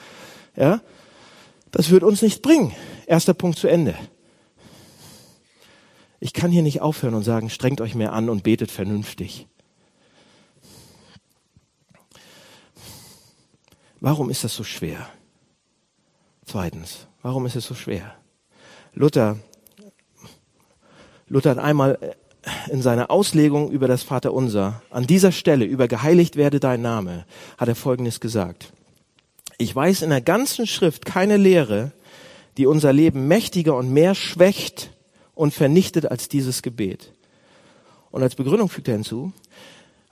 Ja? 0.57 0.81
Das 1.71 1.91
wird 1.91 2.05
uns 2.05 2.23
nicht 2.23 2.43
bringen. 2.43 2.73
Erster 3.07 3.35
Punkt 3.35 3.59
zu 3.59 3.69
Ende. 3.69 3.95
Ich 6.21 6.33
kann 6.33 6.51
hier 6.51 6.63
nicht 6.63 6.81
aufhören 6.81 7.15
und 7.15 7.23
sagen, 7.23 7.51
strengt 7.51 7.81
euch 7.81 7.95
mehr 7.95 8.13
an 8.13 8.29
und 8.31 8.45
betet 8.45 8.71
vernünftig. 8.71 9.47
Warum 14.01 14.31
ist 14.31 14.45
das 14.45 14.55
so 14.55 14.65
schwer? 14.65 15.09
Zweitens, 16.47 17.07
warum 17.23 17.47
ist 17.47 17.57
es 17.57 17.67
so 17.67 17.75
schwer? 17.75 18.15
Luther, 18.93 19.39
Luther 21.27 21.51
hat 21.51 21.59
einmal 21.59 22.15
in 22.71 22.83
seiner 22.83 23.11
Auslegung 23.11 23.71
über 23.71 23.89
das 23.89 24.03
Vaterunser 24.03 24.83
an 24.91 25.07
dieser 25.07 25.33
Stelle 25.33 25.65
über 25.65 25.89
geheiligt 25.89 26.37
werde 26.37 26.61
dein 26.61 26.83
Name, 26.83 27.25
hat 27.59 27.69
er 27.69 27.75
Folgendes 27.75 28.21
gesagt. 28.21 28.73
Ich 29.59 29.75
weiß 29.75 30.03
in 30.03 30.11
der 30.11 30.21
ganzen 30.21 30.67
Schrift 30.67 31.05
keine 31.05 31.37
Lehre, 31.37 31.93
die 32.57 32.67
unser 32.67 32.93
Leben 32.93 33.29
mächtiger 33.29 33.77
und 33.77 33.91
mehr 33.91 34.15
schwächt 34.15 34.91
und 35.35 35.55
vernichtet 35.55 36.11
als 36.11 36.29
dieses 36.29 36.63
Gebet. 36.63 37.13
Und 38.11 38.23
als 38.23 38.35
Begründung 38.35 38.69
fügt 38.69 38.89
er 38.89 38.95
hinzu, 38.95 39.33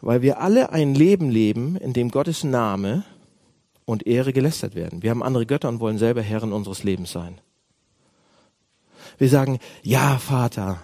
weil 0.00 0.22
wir 0.22 0.40
alle 0.40 0.70
ein 0.70 0.94
Leben 0.94 1.30
leben, 1.30 1.76
in 1.76 1.92
dem 1.92 2.10
Gottes 2.10 2.44
Name 2.44 3.04
und 3.84 4.06
Ehre 4.06 4.32
gelästert 4.32 4.74
werden. 4.74 5.02
Wir 5.02 5.10
haben 5.10 5.22
andere 5.22 5.46
Götter 5.46 5.68
und 5.68 5.80
wollen 5.80 5.98
selber 5.98 6.22
Herren 6.22 6.52
unseres 6.52 6.82
Lebens 6.82 7.12
sein. 7.12 7.38
Wir 9.18 9.28
sagen, 9.28 9.58
ja, 9.82 10.18
Vater, 10.18 10.82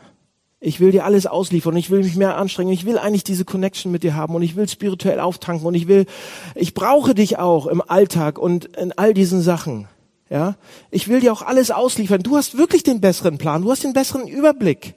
ich 0.61 0.81
will 0.81 0.91
dir 0.91 1.05
alles 1.05 1.27
ausliefern 1.27 1.77
ich 1.77 1.91
will 1.91 2.03
mich 2.03 2.17
mehr 2.17 2.37
anstrengen. 2.37 2.73
Ich 2.73 2.85
will 2.85 2.99
eigentlich 2.99 3.25
diese 3.25 3.45
Connection 3.45 3.93
mit 3.93 4.03
dir 4.03 4.15
haben 4.15 4.35
und 4.35 4.43
ich 4.43 4.57
will 4.57 4.69
spirituell 4.69 5.21
auftanken 5.21 5.67
und 5.67 5.75
ich 5.75 5.87
will, 5.87 6.07
ich 6.55 6.75
brauche 6.75 7.15
dich 7.15 7.39
auch 7.39 7.67
im 7.67 7.81
Alltag 7.81 8.39
und 8.39 8.65
in 8.77 8.93
all 8.93 9.15
diesen 9.15 9.41
Sachen. 9.41 9.89
Ja, 10.31 10.57
ich 10.91 11.09
will 11.09 11.21
dir 11.21 11.33
auch 11.33 11.43
alles 11.43 11.71
ausliefern. 11.71 12.23
Du 12.23 12.37
hast 12.37 12.59
wirklich 12.59 12.83
den 12.83 13.01
besseren 13.01 13.39
Plan. 13.39 13.63
Du 13.63 13.71
hast 13.71 13.83
den 13.83 13.95
besseren 13.95 14.29
Überblick. 14.29 14.95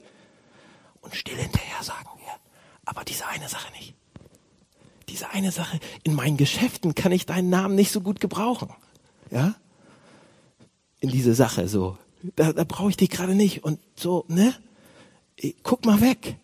Und 1.00 1.14
still 1.14 1.36
hinterher 1.36 1.82
sagen 1.82 2.08
wir, 2.18 2.32
aber 2.84 3.02
diese 3.04 3.26
eine 3.26 3.48
Sache 3.48 3.72
nicht. 3.72 3.94
Diese 5.08 5.30
eine 5.30 5.50
Sache, 5.50 5.80
in 6.02 6.14
meinen 6.14 6.36
Geschäften 6.36 6.94
kann 6.94 7.12
ich 7.12 7.24
deinen 7.24 7.50
Namen 7.50 7.74
nicht 7.74 7.92
so 7.92 8.00
gut 8.00 8.20
gebrauchen. 8.20 8.70
Ja? 9.30 9.54
In 11.00 11.10
diese 11.10 11.34
Sache 11.34 11.66
so. 11.68 11.96
Da, 12.36 12.52
da 12.52 12.64
brauche 12.64 12.90
ich 12.90 12.96
dich 12.96 13.10
gerade 13.10 13.34
nicht. 13.34 13.64
Und 13.64 13.80
so, 13.96 14.24
ne? 14.28 14.54
Guck 15.62 15.84
mal 15.84 16.00
weg. 16.00 16.36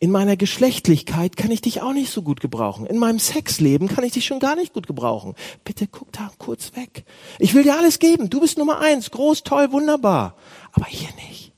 In 0.00 0.10
meiner 0.10 0.36
Geschlechtlichkeit 0.36 1.36
kann 1.36 1.50
ich 1.50 1.60
dich 1.60 1.82
auch 1.82 1.92
nicht 1.92 2.10
so 2.10 2.22
gut 2.22 2.40
gebrauchen. 2.40 2.86
In 2.86 2.98
meinem 2.98 3.18
Sexleben 3.18 3.88
kann 3.88 4.04
ich 4.04 4.12
dich 4.12 4.24
schon 4.24 4.40
gar 4.40 4.56
nicht 4.56 4.72
gut 4.72 4.86
gebrauchen. 4.86 5.34
Bitte 5.62 5.86
guck 5.86 6.10
da 6.12 6.30
kurz 6.38 6.74
weg. 6.74 7.04
Ich 7.38 7.54
will 7.54 7.64
dir 7.64 7.76
alles 7.76 7.98
geben. 7.98 8.30
Du 8.30 8.40
bist 8.40 8.56
Nummer 8.56 8.80
eins. 8.80 9.10
Groß, 9.10 9.42
toll, 9.42 9.72
wunderbar. 9.72 10.36
Aber 10.72 10.86
hier 10.86 11.10
nicht. 11.28 11.52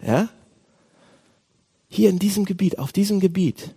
Ja? 0.00 0.28
Hier 1.88 2.10
in 2.10 2.18
diesem 2.18 2.44
Gebiet, 2.44 2.78
auf 2.78 2.92
diesem 2.92 3.20
Gebiet, 3.20 3.74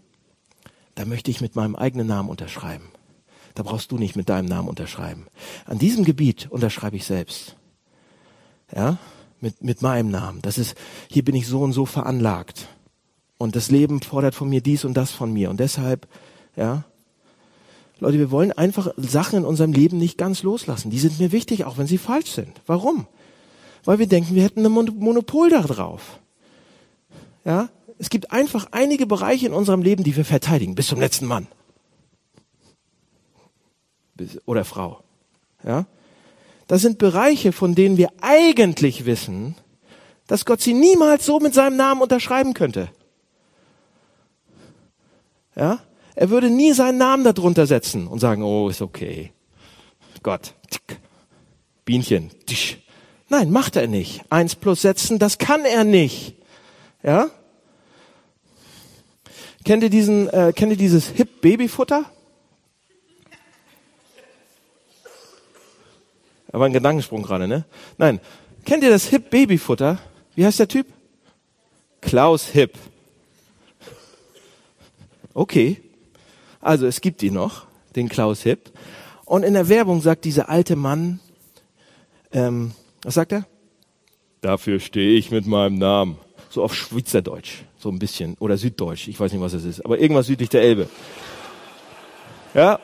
da 0.95 1.05
möchte 1.05 1.31
ich 1.31 1.41
mit 1.41 1.55
meinem 1.55 1.75
eigenen 1.75 2.07
Namen 2.07 2.29
unterschreiben. 2.29 2.91
Da 3.55 3.63
brauchst 3.63 3.91
du 3.91 3.97
nicht 3.97 4.15
mit 4.15 4.29
deinem 4.29 4.47
Namen 4.47 4.67
unterschreiben. 4.67 5.27
An 5.65 5.79
diesem 5.79 6.05
Gebiet 6.05 6.47
unterschreibe 6.49 6.97
ich 6.97 7.05
selbst. 7.05 7.55
Ja? 8.75 8.97
Mit, 9.41 9.63
mit 9.63 9.81
meinem 9.81 10.09
Namen. 10.09 10.41
Das 10.41 10.57
ist, 10.57 10.75
hier 11.09 11.23
bin 11.23 11.35
ich 11.35 11.47
so 11.47 11.61
und 11.61 11.73
so 11.73 11.85
veranlagt. 11.85 12.67
Und 13.37 13.55
das 13.55 13.71
Leben 13.71 14.01
fordert 14.01 14.35
von 14.35 14.49
mir 14.49 14.61
dies 14.61 14.83
und 14.85 14.95
das 14.95 15.11
von 15.11 15.31
mir. 15.31 15.49
Und 15.49 15.59
deshalb, 15.59 16.07
ja, 16.55 16.83
Leute, 17.99 18.17
wir 18.17 18.31
wollen 18.31 18.51
einfach 18.51 18.93
Sachen 18.97 19.39
in 19.39 19.45
unserem 19.45 19.73
Leben 19.73 19.97
nicht 19.97 20.17
ganz 20.17 20.43
loslassen. 20.43 20.89
Die 20.89 20.99
sind 20.99 21.19
mir 21.19 21.31
wichtig, 21.31 21.65
auch 21.65 21.77
wenn 21.77 21.87
sie 21.87 21.97
falsch 21.97 22.31
sind. 22.31 22.61
Warum? 22.65 23.07
Weil 23.83 23.99
wir 23.99 24.07
denken, 24.07 24.35
wir 24.35 24.43
hätten 24.43 24.65
ein 24.65 24.71
Monopol 24.71 25.49
darauf. 25.49 26.19
Ja, 27.45 27.69
es 27.97 28.09
gibt 28.09 28.31
einfach 28.31 28.67
einige 28.71 29.05
Bereiche 29.05 29.47
in 29.47 29.53
unserem 29.53 29.81
Leben, 29.81 30.03
die 30.03 30.15
wir 30.15 30.25
verteidigen, 30.25 30.75
bis 30.75 30.87
zum 30.87 30.99
letzten 30.99 31.25
Mann. 31.25 31.47
Oder 34.45 34.65
Frau. 34.65 35.03
Ja, 35.63 35.85
das 36.69 36.83
sind 36.83 36.99
Bereiche, 36.99 37.51
von 37.51 37.73
denen 37.73 37.97
wir 37.97 38.11
eigentlich 38.21 39.07
wissen, 39.07 39.55
dass 40.27 40.45
Gott 40.45 40.61
sie 40.61 40.75
niemals 40.75 41.25
so 41.25 41.39
mit 41.39 41.55
seinem 41.55 41.75
Namen 41.75 41.99
unterschreiben 41.99 42.53
könnte. 42.53 42.89
Ja? 45.55 45.79
Er 46.13 46.29
würde 46.29 46.51
nie 46.51 46.73
seinen 46.73 46.99
Namen 46.99 47.23
darunter 47.23 47.65
setzen 47.65 48.05
und 48.05 48.19
sagen, 48.19 48.43
oh, 48.43 48.69
ist 48.69 48.83
okay. 48.83 49.33
Gott, 50.21 50.53
tick, 50.69 50.99
Bienchen, 51.85 52.29
tisch. 52.45 52.77
Nein, 53.29 53.49
macht 53.49 53.75
er 53.75 53.87
nicht. 53.87 54.21
Eins 54.29 54.55
plus 54.55 54.83
setzen, 54.83 55.17
das 55.17 55.39
kann 55.39 55.65
er 55.65 55.83
nicht. 55.83 56.35
Ja? 57.01 57.31
Kennt 59.65 59.81
ihr 59.81 59.89
diesen, 59.89 60.29
äh, 60.29 60.53
kennt 60.55 60.71
ihr 60.71 60.77
dieses 60.77 61.07
Hip 61.07 61.41
Babyfutter? 61.41 62.05
Aber 66.51 66.65
ein 66.65 66.73
Gedankensprung 66.73 67.23
gerade, 67.23 67.47
ne? 67.47 67.65
Nein. 67.97 68.19
Kennt 68.65 68.83
ihr 68.83 68.89
das 68.89 69.07
Hip 69.07 69.29
Babyfutter? 69.29 69.99
Wie 70.35 70.45
heißt 70.45 70.59
der 70.59 70.67
Typ? 70.67 70.87
Klaus 72.01 72.47
Hip. 72.47 72.77
Okay. 75.33 75.81
Also 76.61 76.87
es 76.87 77.01
gibt 77.01 77.23
ihn 77.23 77.33
noch, 77.33 77.65
den 77.95 78.09
Klaus 78.09 78.41
Hip. 78.43 78.71
Und 79.25 79.43
in 79.43 79.53
der 79.53 79.69
Werbung 79.69 80.01
sagt 80.01 80.25
dieser 80.25 80.49
alte 80.49 80.75
Mann, 80.75 81.19
ähm, 82.31 82.71
was 83.03 83.13
sagt 83.13 83.31
er? 83.31 83.45
Dafür 84.41 84.79
stehe 84.79 85.17
ich 85.17 85.31
mit 85.31 85.45
meinem 85.45 85.77
Namen. 85.77 86.17
So 86.49 86.63
auf 86.63 86.73
Schweizerdeutsch, 86.73 87.63
so 87.77 87.89
ein 87.89 87.99
bisschen. 87.99 88.35
Oder 88.39 88.57
Süddeutsch, 88.57 89.07
ich 89.07 89.19
weiß 89.19 89.31
nicht, 89.31 89.41
was 89.41 89.53
es 89.53 89.65
ist. 89.65 89.85
Aber 89.85 89.99
irgendwas 89.99 90.25
südlich 90.25 90.49
der 90.49 90.63
Elbe. 90.63 90.89
Ja. 92.55 92.79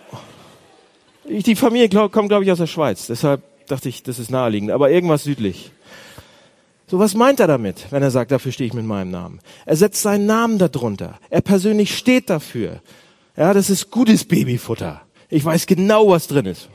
Die 1.28 1.56
Familie 1.56 1.90
glaub, 1.90 2.12
kommt, 2.12 2.30
glaube 2.30 2.44
ich, 2.44 2.52
aus 2.52 2.60
der 2.60 2.68
Schweiz. 2.68 3.08
Deshalb 3.08 3.42
dachte 3.68 3.90
ich, 3.90 4.04
das 4.04 4.20
ist 4.20 4.32
naheliegend, 4.32 4.72
aber 4.72 4.92
irgendwas 4.92 5.24
südlich. 5.24 5.72
So, 6.88 7.00
was 7.00 7.16
meint 7.16 7.40
er 7.40 7.48
damit, 7.48 7.88
wenn 7.92 8.04
er 8.04 8.12
sagt, 8.12 8.32
dafür 8.32 8.52
stehe 8.52 8.68
ich 8.68 8.74
mit 8.74 8.86
meinem 8.86 9.10
Namen? 9.10 9.40
Er 9.66 9.76
setzt 9.76 10.02
seinen 10.02 10.28
Namen 10.28 10.60
darunter. 10.60 11.20
Er 11.30 11.42
persönlich 11.42 11.98
steht 11.98 12.30
dafür. 12.30 12.82
Ja, 13.36 13.54
das 13.54 13.70
ist 13.70 13.90
gutes 13.90 14.26
Babyfutter. 14.26 15.02
Ich 15.30 15.44
weiß 15.44 15.66
genau, 15.66 16.10
was 16.10 16.28
drin 16.28 16.46
ist. 16.46 16.70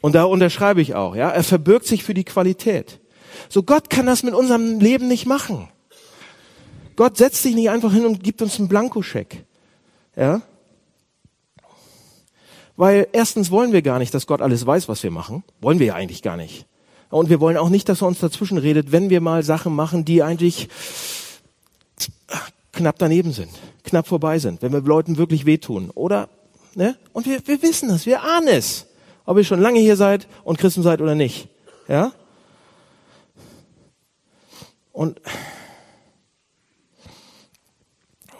Und 0.00 0.14
da 0.14 0.24
unterschreibe 0.24 0.80
ich 0.80 0.94
auch, 0.94 1.16
ja. 1.16 1.30
Er 1.30 1.42
verbirgt 1.42 1.86
sich 1.86 2.04
für 2.04 2.14
die 2.14 2.24
Qualität. 2.24 3.00
So, 3.48 3.62
Gott 3.62 3.90
kann 3.90 4.06
das 4.06 4.22
mit 4.22 4.34
unserem 4.34 4.78
Leben 4.78 5.08
nicht 5.08 5.26
machen. 5.26 5.68
Gott 6.96 7.16
setzt 7.16 7.42
sich 7.42 7.54
nicht 7.54 7.70
einfach 7.70 7.92
hin 7.92 8.06
und 8.06 8.22
gibt 8.22 8.40
uns 8.40 8.58
einen 8.58 8.68
Blankoscheck. 8.68 9.44
Ja. 10.16 10.42
Weil 12.76 13.06
erstens 13.12 13.50
wollen 13.50 13.72
wir 13.72 13.82
gar 13.82 13.98
nicht, 13.98 14.12
dass 14.14 14.26
Gott 14.26 14.42
alles 14.42 14.66
weiß, 14.66 14.88
was 14.88 15.02
wir 15.02 15.10
machen. 15.10 15.44
Wollen 15.60 15.78
wir 15.78 15.86
ja 15.86 15.94
eigentlich 15.94 16.22
gar 16.22 16.36
nicht. 16.36 16.66
Und 17.10 17.28
wir 17.30 17.40
wollen 17.40 17.56
auch 17.56 17.68
nicht, 17.68 17.88
dass 17.88 18.02
er 18.02 18.08
uns 18.08 18.18
dazwischen 18.18 18.58
redet, 18.58 18.90
wenn 18.90 19.10
wir 19.10 19.20
mal 19.20 19.42
Sachen 19.44 19.74
machen, 19.74 20.04
die 20.04 20.22
eigentlich 20.22 20.68
knapp 22.72 22.96
daneben 22.98 23.32
sind, 23.32 23.50
knapp 23.84 24.08
vorbei 24.08 24.38
sind, 24.40 24.62
wenn 24.62 24.72
wir 24.72 24.80
Leuten 24.80 25.16
wirklich 25.16 25.46
wehtun. 25.46 25.90
Oder, 25.90 26.28
ne? 26.74 26.96
Und 27.12 27.26
wir, 27.26 27.46
wir 27.46 27.62
wissen 27.62 27.90
es, 27.90 28.06
wir 28.06 28.22
ahnen 28.22 28.48
es. 28.48 28.86
Ob 29.26 29.38
ihr 29.38 29.44
schon 29.44 29.60
lange 29.60 29.78
hier 29.78 29.96
seid 29.96 30.26
und 30.42 30.58
Christen 30.58 30.82
seid 30.82 31.00
oder 31.00 31.14
nicht. 31.14 31.48
Ja? 31.88 32.12
Und 34.92 35.20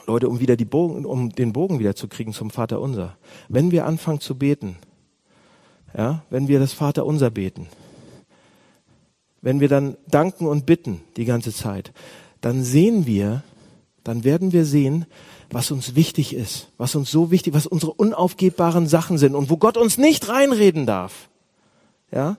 Leute, 0.06 0.28
um 0.28 0.40
wieder 0.40 0.56
die 0.56 0.64
Bogen, 0.64 1.04
um 1.04 1.30
den 1.30 1.52
Bogen 1.52 1.78
wieder 1.78 1.96
zu 1.96 2.08
kriegen 2.08 2.32
zum 2.32 2.50
Vater 2.50 2.80
unser. 2.80 3.16
Wenn 3.48 3.70
wir 3.70 3.86
anfangen 3.86 4.20
zu 4.20 4.36
beten, 4.36 4.76
ja, 5.96 6.22
wenn 6.30 6.48
wir 6.48 6.58
das 6.58 6.72
Vater 6.72 7.06
unser 7.06 7.30
beten, 7.30 7.68
wenn 9.40 9.60
wir 9.60 9.68
dann 9.68 9.96
danken 10.08 10.46
und 10.46 10.66
bitten 10.66 11.00
die 11.16 11.24
ganze 11.24 11.52
Zeit, 11.52 11.92
dann 12.40 12.62
sehen 12.62 13.06
wir, 13.06 13.42
dann 14.02 14.24
werden 14.24 14.52
wir 14.52 14.64
sehen, 14.64 15.06
was 15.50 15.70
uns 15.70 15.94
wichtig 15.94 16.34
ist, 16.34 16.68
was 16.76 16.94
uns 16.94 17.10
so 17.10 17.30
wichtig, 17.30 17.54
was 17.54 17.66
unsere 17.66 17.92
unaufgebbaren 17.92 18.86
Sachen 18.86 19.18
sind 19.18 19.34
und 19.34 19.50
wo 19.50 19.56
Gott 19.56 19.76
uns 19.76 19.98
nicht 19.98 20.28
reinreden 20.28 20.84
darf. 20.84 21.28
Ja? 22.10 22.36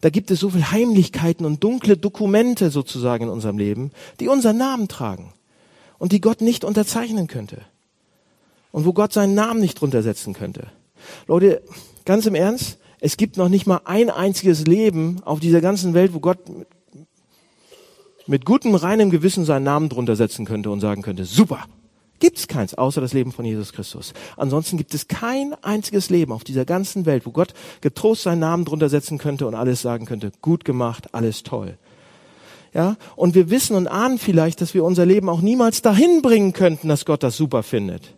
Da 0.00 0.10
gibt 0.10 0.30
es 0.30 0.40
so 0.40 0.50
viel 0.50 0.70
Heimlichkeiten 0.70 1.44
und 1.44 1.62
dunkle 1.62 1.96
Dokumente 1.96 2.70
sozusagen 2.70 3.24
in 3.24 3.30
unserem 3.30 3.58
Leben, 3.58 3.90
die 4.20 4.28
unseren 4.28 4.56
Namen 4.56 4.88
tragen 4.88 5.32
und 5.98 6.12
die 6.12 6.20
Gott 6.20 6.40
nicht 6.40 6.64
unterzeichnen 6.64 7.26
könnte. 7.26 7.62
Und 8.72 8.84
wo 8.84 8.92
Gott 8.92 9.12
seinen 9.12 9.34
Namen 9.34 9.60
nicht 9.60 9.80
drunter 9.80 10.02
setzen 10.02 10.34
könnte. 10.34 10.68
Leute, 11.26 11.62
ganz 12.04 12.26
im 12.26 12.34
Ernst, 12.34 12.78
es 13.00 13.16
gibt 13.16 13.36
noch 13.36 13.48
nicht 13.48 13.66
mal 13.66 13.80
ein 13.84 14.10
einziges 14.10 14.66
Leben 14.66 15.22
auf 15.24 15.40
dieser 15.40 15.60
ganzen 15.60 15.94
Welt, 15.94 16.14
wo 16.14 16.20
Gott 16.20 16.38
mit 18.26 18.44
gutem, 18.44 18.74
reinem 18.74 19.10
Gewissen 19.10 19.44
seinen 19.44 19.64
Namen 19.64 19.88
drunter 19.88 20.16
setzen 20.16 20.44
könnte 20.44 20.70
und 20.70 20.80
sagen 20.80 21.02
könnte, 21.02 21.24
super, 21.24 21.64
gibt's 22.20 22.46
keins, 22.46 22.74
außer 22.74 23.00
das 23.00 23.14
Leben 23.14 23.32
von 23.32 23.44
Jesus 23.44 23.72
Christus. 23.72 24.12
Ansonsten 24.36 24.76
gibt 24.76 24.92
es 24.92 25.08
kein 25.08 25.54
einziges 25.62 26.10
Leben 26.10 26.32
auf 26.32 26.44
dieser 26.44 26.64
ganzen 26.64 27.06
Welt, 27.06 27.24
wo 27.24 27.30
Gott 27.30 27.54
getrost 27.80 28.24
seinen 28.24 28.40
Namen 28.40 28.64
drunter 28.64 28.88
setzen 28.88 29.18
könnte 29.18 29.46
und 29.46 29.54
alles 29.54 29.80
sagen 29.80 30.04
könnte, 30.04 30.32
gut 30.42 30.64
gemacht, 30.64 31.14
alles 31.14 31.42
toll. 31.42 31.78
Ja, 32.74 32.96
und 33.16 33.34
wir 33.34 33.50
wissen 33.50 33.76
und 33.76 33.86
ahnen 33.86 34.18
vielleicht, 34.18 34.60
dass 34.60 34.74
wir 34.74 34.84
unser 34.84 35.06
Leben 35.06 35.28
auch 35.28 35.40
niemals 35.40 35.82
dahin 35.82 36.22
bringen 36.22 36.52
könnten, 36.52 36.88
dass 36.88 37.04
Gott 37.04 37.22
das 37.22 37.36
super 37.36 37.62
findet. 37.62 38.14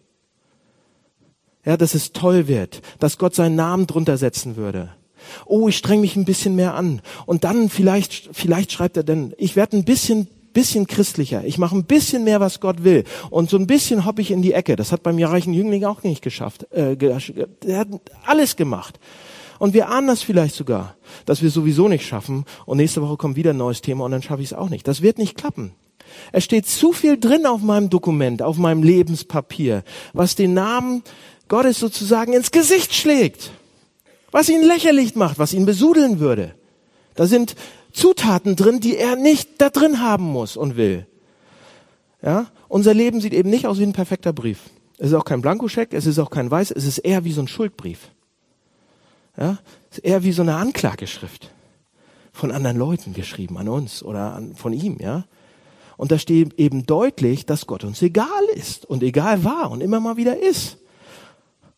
Ja, 1.65 1.77
dass 1.77 1.95
es 1.95 2.13
toll 2.13 2.49
wird, 2.49 2.81
dass 2.99 3.19
Gott 3.19 3.35
seinen 3.35 3.55
Namen 3.55 3.87
drunter 3.87 4.17
setzen 4.17 4.57
würde. 4.57 4.91
Oh, 5.47 5.69
ich 5.69 5.77
streng 5.77 6.01
mich 6.01 6.17
ein 6.17 6.25
bisschen 6.25 6.57
mehr 6.57 6.75
an. 6.75 7.03
Und 7.27 7.45
dann 7.45 7.69
vielleicht, 7.69 8.31
vielleicht 8.33 8.73
schreibt 8.73 8.97
er 8.97 9.05
dann, 9.05 9.35
ich 9.37 9.57
werde 9.57 9.77
ein 9.77 9.85
bisschen, 9.85 10.27
bisschen 10.53 10.87
christlicher. 10.87 11.45
Ich 11.45 11.59
mache 11.59 11.77
ein 11.77 11.85
bisschen 11.85 12.25
mehr, 12.25 12.41
was 12.41 12.61
Gott 12.61 12.83
will. 12.83 13.05
Und 13.29 13.51
so 13.51 13.59
ein 13.59 13.67
bisschen 13.67 14.07
hoppe 14.07 14.23
ich 14.23 14.31
in 14.31 14.43
die 14.43 14.55
Ecke. 14.55 14.77
Das 14.77 14.91
hat 14.91 15.03
beim 15.03 15.23
reichen 15.23 15.53
Jüngling 15.53 15.85
auch 15.85 16.03
nicht 16.03 16.23
geschafft. 16.23 16.67
Äh, 16.73 16.97
er 17.67 17.79
hat 17.79 17.89
alles 18.25 18.57
gemacht. 18.57 18.99
Und 19.61 19.75
wir 19.75 19.89
ahnen 19.89 20.09
das 20.09 20.23
vielleicht 20.23 20.57
sogar, 20.57 20.97
dass 21.25 21.41
wir 21.41 21.51
sowieso 21.51 21.87
nicht 21.87 22.05
schaffen. 22.05 22.45
Und 22.67 22.79
nächste 22.79 23.01
Woche 23.01 23.17
kommt 23.17 23.37
wieder 23.37 23.51
ein 23.51 23.59
neues 23.59 23.81
Thema 23.81 24.05
und 24.07 24.11
dann 24.11 24.23
schaffe 24.23 24.43
ich 24.43 24.49
es 24.49 24.59
auch 24.59 24.71
nicht. 24.71 24.89
Das 24.89 25.03
wird 25.03 25.19
nicht 25.19 25.37
klappen. 25.37 25.75
Es 26.33 26.43
steht 26.43 26.67
zu 26.67 26.93
viel 26.93 27.21
drin 27.21 27.47
auf 27.47 27.63
meinem 27.63 27.91
Dokument, 27.91 28.43
auf 28.43 28.57
meinem 28.57 28.83
Lebenspapier, 28.83 29.85
was 30.13 30.35
den 30.35 30.55
Namen 30.55 31.05
Gottes 31.47 31.79
sozusagen 31.79 32.33
ins 32.33 32.51
Gesicht 32.51 32.93
schlägt 32.93 33.53
was 34.31 34.49
ihn 34.49 34.63
lächerlich 34.63 35.15
macht, 35.15 35.39
was 35.39 35.53
ihn 35.53 35.67
besudeln 35.67 36.21
würde. 36.21 36.55
Da 37.15 37.27
sind 37.27 37.57
Zutaten 37.93 38.57
drin, 38.57 38.81
die 38.81 38.97
er 38.97 39.17
nicht 39.17 39.61
da 39.61 39.71
drin 39.71 40.01
haben 40.01 40.25
muss 40.25 40.57
und 40.57 40.77
will. 40.77 41.07
Ja, 42.23 42.47
unser 42.69 42.95
Leben 42.95 43.21
sieht 43.21 43.33
eben 43.33 43.51
nicht 43.51 43.67
aus 43.67 43.79
wie 43.79 43.85
ein 43.85 43.93
perfekter 43.93 44.33
Brief. 44.33 44.61
Es 44.99 45.09
ist 45.09 45.15
auch 45.15 45.25
kein 45.25 45.41
Blankoscheck, 45.41 45.93
es 45.93 46.07
ist 46.07 46.19
auch 46.19 46.31
kein 46.31 46.51
Weiß, 46.51 46.71
es 46.71 46.85
ist 46.85 46.99
eher 46.99 47.25
wie 47.25 47.33
so 47.33 47.41
ein 47.41 47.49
Schuldbrief. 47.49 48.11
Ja, 49.37 49.59
ist 49.91 49.99
eher 50.01 50.23
wie 50.23 50.33
so 50.33 50.43
eine 50.43 50.57
Anklageschrift 50.57 51.51
von 52.33 52.53
anderen 52.53 52.77
Leuten 52.77 53.13
geschrieben 53.13 53.59
an 53.59 53.69
uns 53.69 54.03
oder 54.03 54.35
an, 54.35 54.55
von 54.55 54.73
ihm, 54.73 54.99
ja. 55.01 55.25
Und 55.97 56.11
da 56.11 56.19
steht 56.19 56.59
eben 56.59 56.87
deutlich, 56.87 57.45
dass 57.45 57.67
Gott 57.67 57.85
uns 57.85 58.01
egal 58.01 58.45
ist 58.55 58.87
und 58.87 59.03
egal 59.03 59.45
war 59.45 59.71
und 59.71 59.83
immer 59.83 60.01
mal 60.01 60.17
wieder 60.17 60.43
ist. 60.43 60.79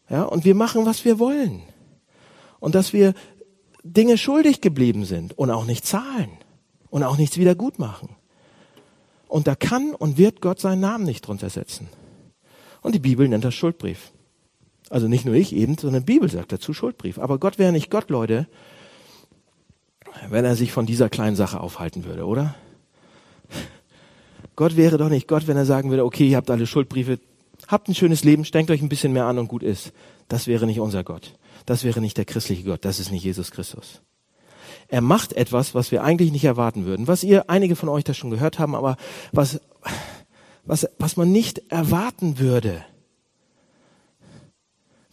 Ja, 0.08 0.22
und 0.22 0.44
wir 0.44 0.54
machen, 0.54 0.86
was 0.86 1.04
wir 1.04 1.18
wollen 1.18 1.62
und 2.60 2.74
dass 2.74 2.92
wir 2.92 3.14
Dinge 3.82 4.16
schuldig 4.16 4.60
geblieben 4.60 5.04
sind 5.04 5.36
und 5.36 5.50
auch 5.50 5.64
nicht 5.64 5.84
zahlen 5.84 6.30
und 6.90 7.02
auch 7.02 7.16
nichts 7.16 7.36
wieder 7.38 7.54
gut 7.54 7.78
machen. 7.78 8.10
Und 9.26 9.46
da 9.46 9.56
kann 9.56 9.94
und 9.94 10.18
wird 10.18 10.40
Gott 10.40 10.60
seinen 10.60 10.80
Namen 10.80 11.04
nicht 11.04 11.26
drunter 11.26 11.50
setzen. 11.50 11.88
Und 12.82 12.94
die 12.94 13.00
Bibel 13.00 13.26
nennt 13.28 13.44
das 13.44 13.54
Schuldbrief. 13.54 14.12
Also 14.92 15.08
nicht 15.08 15.24
nur 15.24 15.34
ich 15.34 15.56
eben, 15.56 15.78
sondern 15.78 16.04
die 16.04 16.12
Bibel 16.12 16.28
sagt 16.28 16.52
dazu 16.52 16.74
Schuldbrief. 16.74 17.18
Aber 17.18 17.38
Gott 17.38 17.58
wäre 17.58 17.72
nicht 17.72 17.90
Gott, 17.90 18.10
Leute, 18.10 18.46
wenn 20.28 20.44
er 20.44 20.54
sich 20.54 20.70
von 20.70 20.84
dieser 20.84 21.08
kleinen 21.08 21.34
Sache 21.34 21.60
aufhalten 21.60 22.04
würde, 22.04 22.26
oder? 22.26 22.54
Gott 24.54 24.76
wäre 24.76 24.98
doch 24.98 25.08
nicht 25.08 25.28
Gott, 25.28 25.46
wenn 25.46 25.56
er 25.56 25.64
sagen 25.64 25.88
würde, 25.88 26.04
okay, 26.04 26.28
ihr 26.28 26.36
habt 26.36 26.50
alle 26.50 26.66
Schuldbriefe, 26.66 27.18
habt 27.68 27.88
ein 27.88 27.94
schönes 27.94 28.22
Leben, 28.22 28.44
strengt 28.44 28.70
euch 28.70 28.82
ein 28.82 28.90
bisschen 28.90 29.14
mehr 29.14 29.24
an 29.24 29.38
und 29.38 29.48
gut 29.48 29.62
ist. 29.62 29.94
Das 30.28 30.46
wäre 30.46 30.66
nicht 30.66 30.78
unser 30.78 31.04
Gott. 31.04 31.38
Das 31.64 31.84
wäre 31.84 32.02
nicht 32.02 32.18
der 32.18 32.26
christliche 32.26 32.64
Gott, 32.64 32.84
das 32.84 33.00
ist 33.00 33.10
nicht 33.10 33.24
Jesus 33.24 33.50
Christus. 33.50 34.02
Er 34.88 35.00
macht 35.00 35.32
etwas, 35.32 35.74
was 35.74 35.90
wir 35.90 36.04
eigentlich 36.04 36.32
nicht 36.32 36.44
erwarten 36.44 36.84
würden, 36.84 37.06
was 37.06 37.24
ihr, 37.24 37.48
einige 37.48 37.76
von 37.76 37.88
euch 37.88 38.04
das 38.04 38.18
schon 38.18 38.30
gehört 38.30 38.58
haben, 38.58 38.74
aber 38.74 38.98
was, 39.32 39.58
was, 40.66 40.86
was 40.98 41.16
man 41.16 41.32
nicht 41.32 41.62
erwarten 41.70 42.38
würde. 42.38 42.84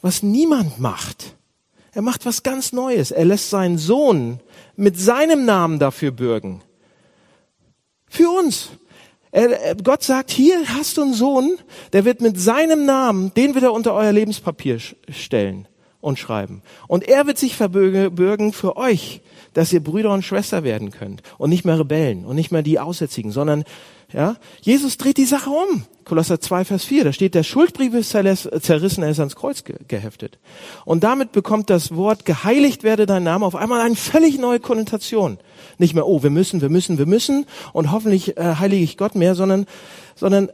Was 0.01 0.23
niemand 0.23 0.79
macht. 0.79 1.35
Er 1.91 2.01
macht 2.01 2.25
was 2.25 2.43
ganz 2.43 2.71
Neues. 2.71 3.11
Er 3.11 3.25
lässt 3.25 3.49
seinen 3.49 3.77
Sohn 3.77 4.39
mit 4.75 4.99
seinem 4.99 5.45
Namen 5.45 5.79
dafür 5.79 6.11
bürgen. 6.11 6.61
Für 8.07 8.29
uns. 8.29 8.69
Er, 9.31 9.75
Gott 9.75 10.03
sagt, 10.03 10.31
hier 10.31 10.59
hast 10.69 10.97
du 10.97 11.03
einen 11.03 11.13
Sohn, 11.13 11.57
der 11.93 12.03
wird 12.03 12.21
mit 12.21 12.39
seinem 12.39 12.85
Namen, 12.85 13.31
den 13.35 13.53
wird 13.53 13.63
er 13.63 13.73
unter 13.73 13.93
euer 13.93 14.11
Lebenspapier 14.11 14.79
stellen 14.79 15.67
und 16.01 16.17
schreiben. 16.17 16.63
Und 16.87 17.07
er 17.07 17.27
wird 17.27 17.37
sich 17.37 17.55
verbürgen 17.55 18.53
für 18.53 18.75
euch, 18.77 19.21
dass 19.53 19.73
ihr 19.73 19.83
Brüder 19.83 20.13
und 20.13 20.23
Schwester 20.23 20.63
werden 20.63 20.91
könnt 20.91 21.23
und 21.37 21.49
nicht 21.49 21.65
mehr 21.65 21.79
Rebellen 21.79 22.25
und 22.25 22.35
nicht 22.35 22.51
mehr 22.51 22.61
die 22.61 22.79
Aussätzigen, 22.79 23.31
sondern 23.31 23.63
ja, 24.11 24.37
Jesus 24.61 24.97
dreht 24.97 25.17
die 25.17 25.25
Sache 25.25 25.49
um. 25.49 25.83
Kolosser 26.03 26.41
2, 26.41 26.65
Vers 26.65 26.85
4, 26.85 27.03
da 27.03 27.13
steht, 27.13 27.35
der 27.35 27.43
Schuldbrief 27.43 27.93
ist 27.93 28.09
zerrissen, 28.09 29.03
er 29.03 29.11
ist 29.11 29.19
ans 29.19 29.35
Kreuz 29.35 29.63
geheftet. 29.87 30.39
Und 30.83 31.03
damit 31.03 31.31
bekommt 31.31 31.69
das 31.69 31.95
Wort 31.95 32.25
geheiligt 32.25 32.81
werde 32.81 33.05
dein 33.05 33.23
Name 33.23 33.45
auf 33.45 33.55
einmal 33.55 33.81
eine 33.81 33.95
völlig 33.95 34.39
neue 34.39 34.59
Konnotation. 34.59 35.37
Nicht 35.77 35.93
mehr, 35.93 36.07
oh, 36.07 36.23
wir 36.23 36.31
müssen, 36.31 36.61
wir 36.61 36.69
müssen, 36.69 36.97
wir 36.97 37.05
müssen 37.05 37.45
und 37.73 37.91
hoffentlich 37.91 38.37
äh, 38.37 38.55
heilige 38.55 38.83
ich 38.83 38.97
Gott 38.97 39.13
mehr, 39.13 39.35
sondern, 39.35 39.67
sondern 40.15 40.49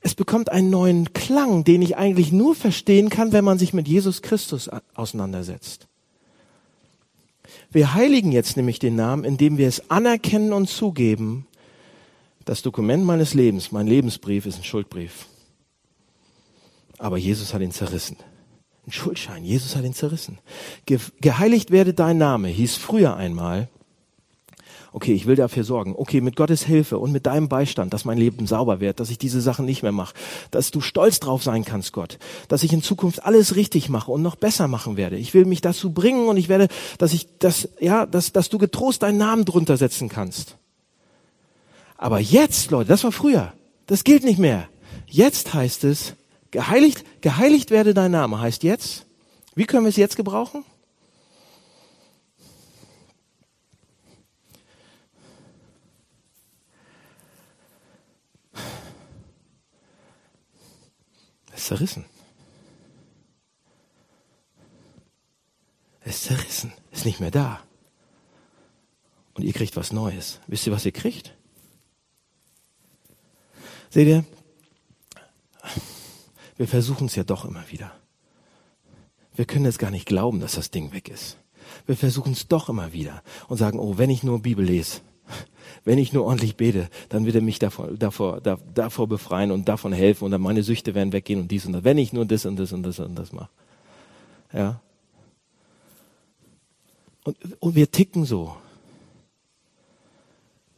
es 0.00 0.14
bekommt 0.14 0.52
einen 0.52 0.70
neuen 0.70 1.12
Klang, 1.12 1.64
den 1.64 1.82
ich 1.82 1.96
eigentlich 1.96 2.30
nur 2.30 2.54
verstehen 2.54 3.08
kann, 3.08 3.32
wenn 3.32 3.44
man 3.44 3.58
sich 3.58 3.72
mit 3.72 3.88
Jesus 3.88 4.22
Christus 4.22 4.70
auseinandersetzt. 4.94 5.88
Wir 7.72 7.94
heiligen 7.94 8.32
jetzt 8.32 8.56
nämlich 8.56 8.78
den 8.78 8.96
Namen, 8.96 9.24
indem 9.24 9.56
wir 9.56 9.66
es 9.66 9.90
anerkennen 9.90 10.52
und 10.52 10.68
zugeben, 10.68 11.46
das 12.44 12.60
Dokument 12.60 13.04
meines 13.04 13.34
Lebens, 13.34 13.72
mein 13.72 13.86
Lebensbrief 13.86 14.46
ist 14.46 14.58
ein 14.58 14.64
Schuldbrief. 14.64 15.26
Aber 16.98 17.16
Jesus 17.16 17.54
hat 17.54 17.62
ihn 17.62 17.72
zerrissen. 17.72 18.16
Ein 18.86 18.92
Schuldschein, 18.92 19.44
Jesus 19.44 19.74
hat 19.74 19.84
ihn 19.84 19.94
zerrissen. 19.94 20.38
Geheiligt 21.20 21.70
werde 21.70 21.94
dein 21.94 22.18
Name 22.18 22.48
hieß 22.48 22.76
früher 22.76 23.16
einmal, 23.16 23.68
okay, 24.92 25.14
ich 25.14 25.26
will 25.26 25.36
dafür 25.36 25.64
sorgen, 25.64 25.94
okay, 25.96 26.20
mit 26.20 26.36
Gottes 26.36 26.64
Hilfe 26.64 26.98
und 26.98 27.12
mit 27.12 27.26
deinem 27.26 27.48
Beistand, 27.48 27.92
dass 27.92 28.04
mein 28.04 28.18
Leben 28.18 28.46
sauber 28.46 28.80
wird, 28.80 29.00
dass 29.00 29.10
ich 29.10 29.18
diese 29.18 29.40
Sachen 29.40 29.64
nicht 29.64 29.82
mehr 29.82 29.92
mache, 29.92 30.14
dass 30.50 30.70
du 30.70 30.80
stolz 30.80 31.20
drauf 31.20 31.42
sein 31.42 31.64
kannst, 31.64 31.92
Gott, 31.92 32.18
dass 32.48 32.62
ich 32.62 32.72
in 32.72 32.82
Zukunft 32.82 33.24
alles 33.24 33.56
richtig 33.56 33.88
mache 33.88 34.10
und 34.10 34.22
noch 34.22 34.36
besser 34.36 34.68
machen 34.68 34.96
werde. 34.96 35.16
Ich 35.16 35.34
will 35.34 35.44
mich 35.44 35.60
dazu 35.60 35.92
bringen 35.92 36.28
und 36.28 36.36
ich 36.36 36.48
werde, 36.48 36.68
dass 36.98 37.12
ich 37.12 37.26
das, 37.38 37.68
ja, 37.80 38.06
dass, 38.06 38.32
dass 38.32 38.48
du 38.48 38.58
getrost 38.58 39.02
deinen 39.02 39.18
Namen 39.18 39.44
drunter 39.44 39.76
setzen 39.76 40.08
kannst. 40.08 40.56
Aber 41.96 42.18
jetzt, 42.18 42.70
Leute, 42.70 42.88
das 42.88 43.04
war 43.04 43.12
früher. 43.12 43.52
Das 43.86 44.04
gilt 44.04 44.24
nicht 44.24 44.38
mehr. 44.38 44.68
Jetzt 45.06 45.54
heißt 45.54 45.84
es, 45.84 46.14
geheiligt, 46.50 47.04
geheiligt 47.20 47.70
werde 47.70 47.94
dein 47.94 48.10
Name 48.10 48.40
heißt 48.40 48.62
jetzt, 48.62 49.06
wie 49.54 49.64
können 49.64 49.84
wir 49.84 49.90
es 49.90 49.96
jetzt 49.96 50.16
gebrauchen? 50.16 50.64
Zerrissen. 61.66 62.04
Es 66.00 66.16
ist 66.16 66.24
zerrissen, 66.24 66.72
ist 66.90 67.04
nicht 67.04 67.20
mehr 67.20 67.30
da. 67.30 67.60
Und 69.34 69.44
ihr 69.44 69.52
kriegt 69.52 69.76
was 69.76 69.92
Neues. 69.92 70.40
Wisst 70.46 70.66
ihr, 70.66 70.72
was 70.72 70.84
ihr 70.84 70.92
kriegt? 70.92 71.34
Seht 73.90 74.08
ihr, 74.08 74.24
wir 76.56 76.68
versuchen 76.68 77.06
es 77.06 77.14
ja 77.14 77.24
doch 77.24 77.44
immer 77.44 77.70
wieder. 77.70 77.92
Wir 79.34 79.44
können 79.44 79.64
es 79.64 79.78
gar 79.78 79.90
nicht 79.90 80.06
glauben, 80.06 80.40
dass 80.40 80.52
das 80.52 80.70
Ding 80.70 80.92
weg 80.92 81.08
ist. 81.08 81.38
Wir 81.86 81.96
versuchen 81.96 82.32
es 82.32 82.48
doch 82.48 82.68
immer 82.68 82.92
wieder 82.92 83.22
und 83.48 83.56
sagen, 83.56 83.78
oh, 83.78 83.98
wenn 83.98 84.10
ich 84.10 84.22
nur 84.22 84.42
Bibel 84.42 84.64
lese, 84.64 85.00
wenn 85.84 85.98
ich 85.98 86.12
nur 86.12 86.24
ordentlich 86.24 86.56
bete, 86.56 86.88
dann 87.08 87.26
wird 87.26 87.36
er 87.36 87.42
mich 87.42 87.58
davor, 87.58 87.88
davor, 87.92 88.40
davor 88.40 89.08
befreien 89.08 89.50
und 89.50 89.68
davon 89.68 89.92
helfen 89.92 90.24
und 90.24 90.30
dann 90.30 90.40
meine 90.40 90.62
Süchte 90.62 90.94
werden 90.94 91.12
weggehen 91.12 91.40
und 91.40 91.50
dies 91.50 91.66
und 91.66 91.72
das. 91.72 91.84
Wenn 91.84 91.98
ich 91.98 92.12
nur 92.12 92.24
das 92.24 92.46
und 92.46 92.56
das 92.56 92.72
und 92.72 92.82
das 92.82 92.98
und 92.98 93.14
das 93.14 93.32
mache. 93.32 93.50
Ja. 94.52 94.80
Und, 97.24 97.36
und 97.60 97.74
wir 97.74 97.90
ticken 97.90 98.24
so. 98.24 98.56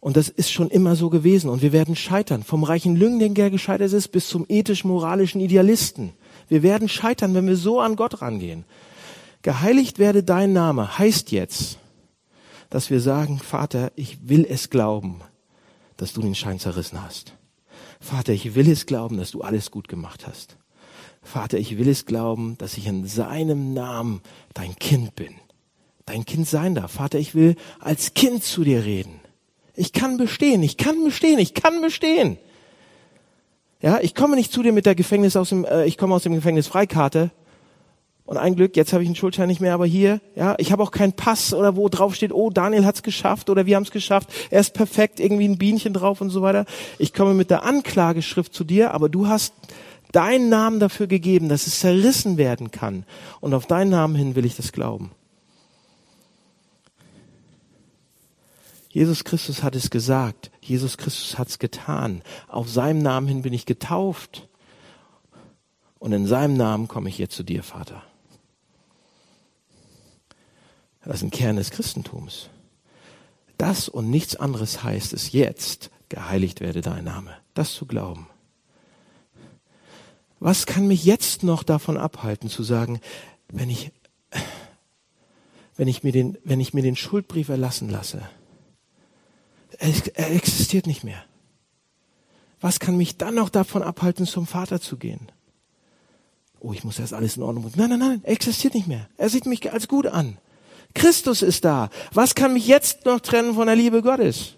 Und 0.00 0.18
das 0.18 0.28
ist 0.28 0.52
schon 0.52 0.68
immer 0.68 0.96
so 0.96 1.08
gewesen. 1.08 1.48
Und 1.48 1.62
wir 1.62 1.72
werden 1.72 1.96
scheitern. 1.96 2.42
Vom 2.42 2.62
reichen 2.62 2.94
Lüngling, 2.94 3.32
der 3.32 3.50
gescheitert 3.50 3.90
ist, 3.90 4.08
bis 4.08 4.28
zum 4.28 4.44
ethisch-moralischen 4.48 5.40
Idealisten. 5.40 6.12
Wir 6.46 6.62
werden 6.62 6.90
scheitern, 6.90 7.32
wenn 7.32 7.46
wir 7.46 7.56
so 7.56 7.80
an 7.80 7.96
Gott 7.96 8.20
rangehen. 8.20 8.66
Geheiligt 9.40 9.98
werde 9.98 10.22
dein 10.22 10.52
Name 10.52 10.98
heißt 10.98 11.32
jetzt, 11.32 11.78
dass 12.74 12.90
wir 12.90 12.98
sagen, 12.98 13.38
Vater, 13.38 13.92
ich 13.94 14.28
will 14.28 14.44
es 14.44 14.68
glauben, 14.68 15.20
dass 15.96 16.12
du 16.12 16.20
den 16.20 16.34
Schein 16.34 16.58
zerrissen 16.58 17.00
hast. 17.00 17.34
Vater, 18.00 18.32
ich 18.32 18.56
will 18.56 18.68
es 18.68 18.86
glauben, 18.86 19.16
dass 19.16 19.30
du 19.30 19.42
alles 19.42 19.70
gut 19.70 19.86
gemacht 19.86 20.26
hast. 20.26 20.56
Vater, 21.22 21.56
ich 21.56 21.78
will 21.78 21.86
es 21.86 22.04
glauben, 22.04 22.58
dass 22.58 22.76
ich 22.76 22.88
in 22.88 23.06
seinem 23.06 23.74
Namen 23.74 24.22
dein 24.54 24.74
Kind 24.74 25.14
bin. 25.14 25.36
Dein 26.04 26.24
Kind 26.24 26.48
sein 26.48 26.74
darf. 26.74 26.90
Vater, 26.90 27.20
ich 27.20 27.36
will 27.36 27.54
als 27.78 28.12
Kind 28.14 28.42
zu 28.42 28.64
dir 28.64 28.84
reden. 28.84 29.20
Ich 29.76 29.92
kann 29.92 30.16
bestehen, 30.16 30.60
ich 30.64 30.76
kann 30.76 31.04
bestehen, 31.04 31.38
ich 31.38 31.54
kann 31.54 31.80
bestehen. 31.80 32.38
Ja, 33.82 34.00
ich 34.00 34.16
komme 34.16 34.34
nicht 34.34 34.50
zu 34.50 34.64
dir 34.64 34.72
mit 34.72 34.84
der 34.84 34.96
Gefängnis 34.96 35.36
aus 35.36 35.50
dem, 35.50 35.64
äh, 35.64 35.84
ich 35.84 35.96
komme 35.96 36.16
aus 36.16 36.24
dem 36.24 36.34
Gefängnis 36.34 36.66
Freikarte. 36.66 37.30
Und 38.26 38.38
ein 38.38 38.56
Glück, 38.56 38.74
jetzt 38.74 38.94
habe 38.94 39.02
ich 39.02 39.08
einen 39.08 39.16
Schuldschein 39.16 39.48
nicht 39.48 39.60
mehr, 39.60 39.74
aber 39.74 39.84
hier, 39.84 40.20
ja, 40.34 40.54
ich 40.58 40.72
habe 40.72 40.82
auch 40.82 40.90
keinen 40.90 41.12
Pass 41.12 41.52
oder 41.52 41.76
wo 41.76 41.90
drauf 41.90 42.14
steht, 42.14 42.32
oh, 42.32 42.48
Daniel 42.48 42.86
hat's 42.86 43.02
geschafft 43.02 43.50
oder 43.50 43.66
wir 43.66 43.76
haben's 43.76 43.90
geschafft, 43.90 44.30
er 44.50 44.60
ist 44.60 44.72
perfekt, 44.72 45.20
irgendwie 45.20 45.46
ein 45.46 45.58
Bienchen 45.58 45.92
drauf 45.92 46.22
und 46.22 46.30
so 46.30 46.40
weiter. 46.40 46.64
Ich 46.98 47.12
komme 47.12 47.34
mit 47.34 47.50
der 47.50 47.64
Anklageschrift 47.64 48.54
zu 48.54 48.64
dir, 48.64 48.94
aber 48.94 49.10
du 49.10 49.28
hast 49.28 49.52
deinen 50.12 50.48
Namen 50.48 50.80
dafür 50.80 51.06
gegeben, 51.06 51.50
dass 51.50 51.66
es 51.66 51.80
zerrissen 51.80 52.38
werden 52.38 52.70
kann. 52.70 53.04
Und 53.40 53.52
auf 53.52 53.66
deinen 53.66 53.90
Namen 53.90 54.14
hin 54.14 54.34
will 54.34 54.46
ich 54.46 54.56
das 54.56 54.72
glauben. 54.72 55.10
Jesus 58.88 59.24
Christus 59.24 59.62
hat 59.64 59.74
es 59.74 59.90
gesagt. 59.90 60.52
Jesus 60.62 60.96
Christus 60.96 61.36
hat 61.36 61.48
es 61.48 61.58
getan. 61.58 62.22
Auf 62.46 62.70
seinem 62.70 63.00
Namen 63.02 63.26
hin 63.26 63.42
bin 63.42 63.52
ich 63.52 63.66
getauft. 63.66 64.48
Und 65.98 66.12
in 66.12 66.26
seinem 66.26 66.56
Namen 66.56 66.86
komme 66.86 67.08
ich 67.08 67.18
jetzt 67.18 67.34
zu 67.34 67.42
dir, 67.42 67.64
Vater. 67.64 68.02
Das 71.04 71.16
ist 71.16 71.22
ein 71.22 71.30
Kern 71.30 71.56
des 71.56 71.70
Christentums. 71.70 72.48
Das 73.58 73.88
und 73.88 74.10
nichts 74.10 74.36
anderes 74.36 74.82
heißt 74.82 75.12
es 75.12 75.32
jetzt, 75.32 75.90
geheiligt 76.08 76.60
werde 76.60 76.80
dein 76.80 77.04
Name. 77.04 77.36
Das 77.54 77.74
zu 77.74 77.86
glauben. 77.86 78.26
Was 80.40 80.66
kann 80.66 80.88
mich 80.88 81.04
jetzt 81.04 81.42
noch 81.42 81.62
davon 81.62 81.96
abhalten 81.96 82.50
zu 82.50 82.62
sagen, 82.62 83.00
wenn 83.48 83.70
ich, 83.70 83.92
wenn 85.76 85.88
ich 85.88 86.02
mir 86.02 86.12
den, 86.12 86.36
wenn 86.44 86.60
ich 86.60 86.74
mir 86.74 86.82
den 86.82 86.96
Schuldbrief 86.96 87.48
erlassen 87.48 87.88
lasse, 87.88 88.22
er 89.78 90.30
existiert 90.30 90.86
nicht 90.86 91.04
mehr. 91.04 91.24
Was 92.60 92.80
kann 92.80 92.96
mich 92.96 93.16
dann 93.16 93.34
noch 93.34 93.48
davon 93.48 93.82
abhalten, 93.82 94.26
zum 94.26 94.46
Vater 94.46 94.80
zu 94.80 94.96
gehen? 94.96 95.30
Oh, 96.60 96.72
ich 96.72 96.84
muss 96.84 96.98
erst 96.98 97.12
alles 97.12 97.36
in 97.36 97.42
Ordnung 97.42 97.64
bringen. 97.64 97.76
Nein, 97.76 97.98
nein, 97.98 98.08
nein, 98.08 98.20
er 98.24 98.32
existiert 98.32 98.74
nicht 98.74 98.86
mehr. 98.86 99.08
Er 99.18 99.28
sieht 99.28 99.46
mich 99.46 99.70
als 99.72 99.88
gut 99.88 100.06
an. 100.06 100.38
Christus 100.94 101.42
ist 101.42 101.64
da. 101.64 101.90
Was 102.12 102.34
kann 102.34 102.54
mich 102.54 102.66
jetzt 102.66 103.04
noch 103.04 103.20
trennen 103.20 103.54
von 103.54 103.66
der 103.66 103.76
Liebe 103.76 104.02
Gottes? 104.02 104.54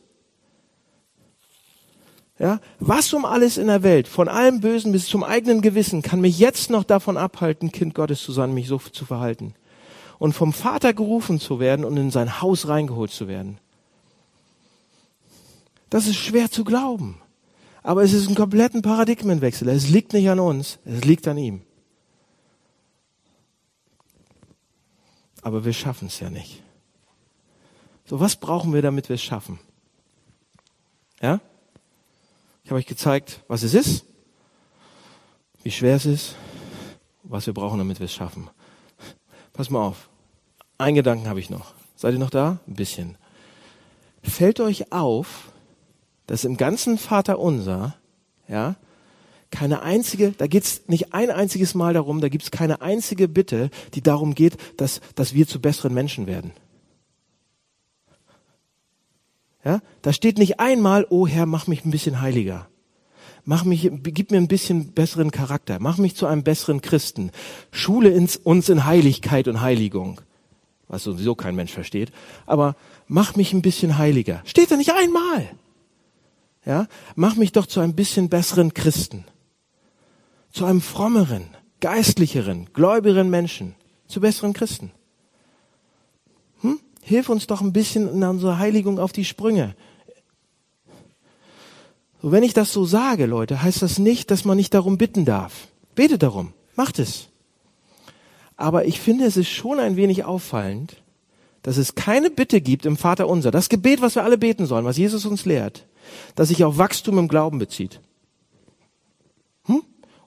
Ja, 2.38 2.60
was 2.78 3.12
um 3.14 3.24
alles 3.24 3.56
in 3.56 3.66
der 3.66 3.82
Welt, 3.82 4.08
von 4.08 4.28
allem 4.28 4.60
Bösen 4.60 4.92
bis 4.92 5.06
zum 5.06 5.24
eigenen 5.24 5.62
Gewissen, 5.62 6.02
kann 6.02 6.20
mich 6.20 6.38
jetzt 6.38 6.68
noch 6.68 6.84
davon 6.84 7.16
abhalten, 7.16 7.72
Kind 7.72 7.94
Gottes 7.94 8.22
zu 8.22 8.32
sein, 8.32 8.52
mich 8.52 8.68
so 8.68 8.78
zu 8.78 9.06
verhalten 9.06 9.54
und 10.18 10.34
vom 10.34 10.52
Vater 10.52 10.92
gerufen 10.92 11.40
zu 11.40 11.60
werden 11.60 11.84
und 11.84 11.96
in 11.96 12.10
sein 12.10 12.42
Haus 12.42 12.68
reingeholt 12.68 13.10
zu 13.10 13.26
werden? 13.26 13.58
Das 15.88 16.06
ist 16.06 16.16
schwer 16.16 16.50
zu 16.50 16.64
glauben. 16.64 17.20
Aber 17.82 18.02
es 18.02 18.12
ist 18.12 18.28
ein 18.28 18.34
kompletten 18.34 18.82
Paradigmenwechsel. 18.82 19.68
Es 19.68 19.88
liegt 19.88 20.12
nicht 20.12 20.28
an 20.28 20.40
uns, 20.40 20.78
es 20.84 21.04
liegt 21.04 21.28
an 21.28 21.38
ihm. 21.38 21.62
Aber 25.46 25.64
wir 25.64 25.72
schaffen 25.72 26.08
es 26.08 26.18
ja 26.18 26.28
nicht. 26.28 26.60
So, 28.04 28.18
was 28.18 28.34
brauchen 28.34 28.74
wir, 28.74 28.82
damit 28.82 29.08
wir 29.08 29.14
es 29.14 29.22
schaffen? 29.22 29.60
Ja? 31.22 31.38
Ich 32.64 32.70
habe 32.70 32.80
euch 32.80 32.86
gezeigt, 32.86 33.44
was 33.46 33.62
es 33.62 33.72
ist, 33.72 34.04
wie 35.62 35.70
schwer 35.70 35.94
es 35.94 36.04
ist, 36.04 36.34
was 37.22 37.46
wir 37.46 37.54
brauchen, 37.54 37.78
damit 37.78 38.00
wir 38.00 38.06
es 38.06 38.12
schaffen. 38.12 38.50
Pass 39.52 39.70
mal 39.70 39.86
auf. 39.86 40.08
Ein 40.78 40.96
Gedanken 40.96 41.28
habe 41.28 41.38
ich 41.38 41.48
noch. 41.48 41.74
Seid 41.94 42.14
ihr 42.14 42.18
noch 42.18 42.30
da? 42.30 42.58
Ein 42.66 42.74
bisschen. 42.74 43.16
Fällt 44.24 44.58
euch 44.58 44.90
auf, 44.90 45.52
dass 46.26 46.42
im 46.42 46.56
ganzen 46.56 46.98
Vater 46.98 47.38
unser, 47.38 47.94
ja, 48.48 48.74
keine 49.50 49.82
einzige, 49.82 50.32
da 50.32 50.46
geht's 50.46 50.82
nicht 50.88 51.14
ein 51.14 51.30
einziges 51.30 51.74
Mal 51.74 51.94
darum, 51.94 52.20
da 52.20 52.28
gibt's 52.28 52.50
keine 52.50 52.80
einzige 52.80 53.28
Bitte, 53.28 53.70
die 53.94 54.02
darum 54.02 54.34
geht, 54.34 54.56
dass, 54.76 55.00
dass 55.14 55.34
wir 55.34 55.46
zu 55.46 55.60
besseren 55.60 55.94
Menschen 55.94 56.26
werden. 56.26 56.52
Ja, 59.64 59.80
da 60.02 60.12
steht 60.12 60.38
nicht 60.38 60.60
einmal, 60.60 61.06
oh 61.10 61.26
Herr, 61.26 61.46
mach 61.46 61.66
mich 61.66 61.84
ein 61.84 61.90
bisschen 61.90 62.20
heiliger. 62.20 62.68
Mach 63.44 63.64
mich, 63.64 63.88
gib 64.02 64.32
mir 64.32 64.38
ein 64.38 64.48
bisschen 64.48 64.92
besseren 64.92 65.30
Charakter. 65.30 65.78
Mach 65.80 65.98
mich 65.98 66.16
zu 66.16 66.26
einem 66.26 66.42
besseren 66.42 66.82
Christen. 66.82 67.30
Schule 67.70 68.10
ins, 68.10 68.36
uns 68.36 68.68
in 68.68 68.84
Heiligkeit 68.84 69.46
und 69.46 69.60
Heiligung. 69.60 70.20
Was 70.88 71.04
sowieso 71.04 71.36
kein 71.36 71.54
Mensch 71.54 71.72
versteht. 71.72 72.10
Aber 72.44 72.74
mach 73.06 73.36
mich 73.36 73.52
ein 73.52 73.62
bisschen 73.62 73.98
heiliger. 73.98 74.42
Steht 74.44 74.70
da 74.70 74.76
nicht 74.76 74.92
einmal. 74.92 75.48
Ja, 76.64 76.88
mach 77.14 77.36
mich 77.36 77.52
doch 77.52 77.66
zu 77.66 77.78
einem 77.78 77.94
bisschen 77.94 78.28
besseren 78.28 78.74
Christen, 78.74 79.24
zu 80.56 80.64
einem 80.64 80.80
frommeren, 80.80 81.44
geistlicheren, 81.80 82.70
gläubigeren 82.72 83.28
Menschen, 83.28 83.74
zu 84.08 84.22
besseren 84.22 84.54
Christen. 84.54 84.90
Hm? 86.62 86.80
Hilf 87.02 87.28
uns 87.28 87.46
doch 87.46 87.60
ein 87.60 87.74
bisschen 87.74 88.08
in 88.08 88.24
unserer 88.24 88.58
Heiligung 88.58 88.98
auf 88.98 89.12
die 89.12 89.26
Sprünge. 89.26 89.76
So, 92.22 92.32
wenn 92.32 92.42
ich 92.42 92.54
das 92.54 92.72
so 92.72 92.86
sage, 92.86 93.26
Leute, 93.26 93.62
heißt 93.62 93.82
das 93.82 93.98
nicht, 93.98 94.30
dass 94.30 94.46
man 94.46 94.56
nicht 94.56 94.72
darum 94.72 94.96
bitten 94.96 95.26
darf. 95.26 95.68
Bete 95.94 96.16
darum, 96.16 96.54
macht 96.74 96.98
es. 96.98 97.28
Aber 98.56 98.86
ich 98.86 98.98
finde, 98.98 99.26
es 99.26 99.36
ist 99.36 99.50
schon 99.50 99.78
ein 99.78 99.96
wenig 99.96 100.24
auffallend, 100.24 101.02
dass 101.60 101.76
es 101.76 101.96
keine 101.96 102.30
Bitte 102.30 102.62
gibt 102.62 102.86
im 102.86 102.96
Vater 102.96 103.28
unser, 103.28 103.50
das 103.50 103.68
Gebet, 103.68 104.00
was 104.00 104.14
wir 104.14 104.24
alle 104.24 104.38
beten 104.38 104.64
sollen, 104.64 104.86
was 104.86 104.96
Jesus 104.96 105.26
uns 105.26 105.44
lehrt, 105.44 105.84
das 106.34 106.48
sich 106.48 106.64
auf 106.64 106.78
Wachstum 106.78 107.18
im 107.18 107.28
Glauben 107.28 107.58
bezieht. 107.58 108.00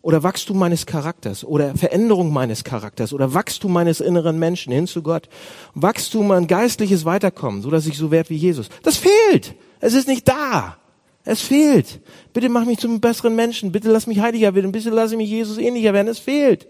Oder 0.01 0.23
Wachstum 0.23 0.57
meines 0.57 0.85
Charakters 0.85 1.43
oder 1.43 1.75
Veränderung 1.75 2.31
meines 2.31 2.63
Charakters 2.63 3.11
oder 3.11 3.33
Wachstum 3.33 3.73
meines 3.73 3.99
inneren 3.99 4.39
Menschen 4.39 4.71
hin 4.71 4.87
zu 4.87 5.01
Gott. 5.01 5.27
Wachstum 5.73 6.31
ein 6.31 6.47
geistliches 6.47 7.03
Weiterkommen, 7.03 7.61
so 7.61 7.69
dass 7.69 7.85
ich 7.85 7.97
so 7.97 8.09
werde 8.09 8.29
wie 8.29 8.37
Jesus. 8.37 8.69
Das 8.83 8.97
fehlt. 8.97 9.55
Es 9.81 9.93
ist 9.93 10.07
nicht 10.07 10.27
da. 10.27 10.77
Es 11.25 11.41
fehlt. 11.41 11.99
Bitte 12.33 12.47
mach 12.47 12.65
mich 12.65 12.79
zum 12.79 13.01
besseren 13.01 13.35
Menschen. 13.35 13.71
Bitte 13.71 13.91
lass 13.91 14.07
mich 14.07 14.19
heiliger 14.19 14.55
werden. 14.55 14.71
Bitte 14.71 14.89
lass 14.89 15.13
mich 15.13 15.29
Jesus 15.29 15.57
ähnlicher 15.57 15.93
werden. 15.93 16.07
Es 16.07 16.19
fehlt. 16.19 16.67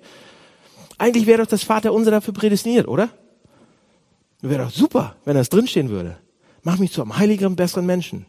Eigentlich 0.97 1.27
wäre 1.27 1.43
doch 1.43 1.47
das 1.47 1.63
Vater 1.63 1.93
unser 1.93 2.11
dafür 2.11 2.33
prädestiniert, 2.33 2.87
oder? 2.87 3.09
Wäre 4.41 4.63
doch 4.63 4.71
super, 4.71 5.15
wenn 5.23 5.35
das 5.35 5.49
drinstehen 5.49 5.89
würde. 5.89 6.17
Mach 6.63 6.77
mich 6.77 6.91
zu 6.91 7.01
einem 7.01 7.17
heiligeren, 7.17 7.55
besseren 7.55 7.85
Menschen. 7.85 8.25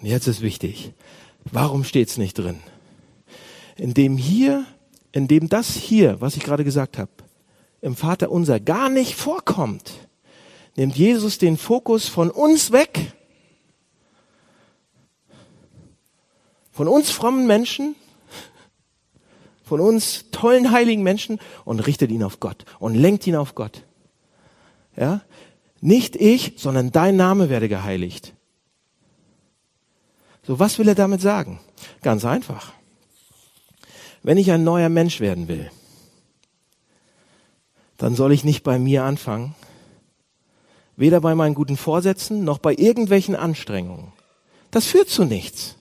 Und 0.00 0.06
jetzt 0.06 0.26
ist 0.26 0.42
wichtig, 0.42 0.92
warum 1.52 1.84
steht 1.84 2.08
es 2.08 2.18
nicht 2.18 2.38
drin? 2.38 2.60
In 3.76 3.94
dem 3.94 4.16
hier, 4.16 4.66
in 5.12 5.28
dem 5.28 5.48
das 5.48 5.74
hier, 5.74 6.20
was 6.20 6.36
ich 6.36 6.42
gerade 6.42 6.64
gesagt 6.64 6.98
habe, 6.98 7.10
im 7.80 7.96
Vater 7.96 8.30
unser 8.30 8.60
gar 8.60 8.88
nicht 8.88 9.14
vorkommt, 9.14 9.92
nimmt 10.76 10.96
Jesus 10.96 11.38
den 11.38 11.56
Fokus 11.56 12.08
von 12.08 12.30
uns 12.30 12.72
weg, 12.72 13.12
von 16.72 16.88
uns 16.88 17.10
frommen 17.10 17.46
Menschen, 17.46 17.96
von 19.64 19.80
uns 19.80 20.30
tollen 20.30 20.70
heiligen 20.72 21.02
Menschen 21.02 21.38
und 21.64 21.80
richtet 21.80 22.10
ihn 22.10 22.22
auf 22.22 22.40
Gott 22.40 22.64
und 22.78 22.94
lenkt 22.94 23.26
ihn 23.26 23.36
auf 23.36 23.54
Gott. 23.54 23.84
Ja? 24.96 25.22
Nicht 25.80 26.16
ich, 26.16 26.54
sondern 26.56 26.90
dein 26.90 27.16
Name 27.16 27.48
werde 27.50 27.68
geheiligt. 27.68 28.34
So, 30.48 30.58
was 30.58 30.78
will 30.78 30.88
er 30.88 30.94
damit 30.94 31.20
sagen? 31.20 31.60
Ganz 32.00 32.24
einfach. 32.24 32.72
Wenn 34.22 34.38
ich 34.38 34.50
ein 34.50 34.64
neuer 34.64 34.88
Mensch 34.88 35.20
werden 35.20 35.46
will, 35.46 35.70
dann 37.98 38.14
soll 38.14 38.32
ich 38.32 38.44
nicht 38.44 38.62
bei 38.62 38.78
mir 38.78 39.04
anfangen, 39.04 39.54
weder 40.96 41.20
bei 41.20 41.34
meinen 41.34 41.54
guten 41.54 41.76
Vorsätzen 41.76 42.44
noch 42.44 42.56
bei 42.56 42.74
irgendwelchen 42.74 43.36
Anstrengungen. 43.36 44.12
Das 44.70 44.86
führt 44.86 45.10
zu 45.10 45.24
nichts. 45.24 45.76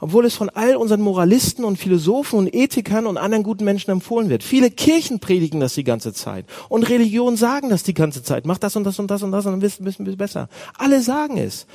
Obwohl 0.00 0.24
es 0.24 0.34
von 0.34 0.48
all 0.48 0.74
unseren 0.74 1.02
Moralisten 1.02 1.64
und 1.64 1.76
Philosophen 1.76 2.38
und 2.38 2.54
Ethikern 2.54 3.06
und 3.06 3.18
anderen 3.18 3.44
guten 3.44 3.66
Menschen 3.66 3.90
empfohlen 3.90 4.30
wird. 4.30 4.44
Viele 4.44 4.70
Kirchen 4.70 5.20
predigen 5.20 5.60
das 5.60 5.74
die 5.74 5.84
ganze 5.84 6.14
Zeit. 6.14 6.46
Und 6.70 6.88
Religionen 6.88 7.36
sagen 7.36 7.68
das 7.68 7.82
die 7.82 7.94
ganze 7.94 8.22
Zeit. 8.22 8.46
Mach 8.46 8.56
das 8.56 8.76
und 8.76 8.84
das 8.84 8.98
und 8.98 9.10
das 9.10 9.22
und 9.22 9.30
das 9.30 9.44
und 9.44 9.52
dann 9.52 9.60
bist 9.60 9.80
du 9.80 10.16
besser. 10.16 10.48
Alle 10.78 11.02
sagen 11.02 11.36
es. 11.36 11.66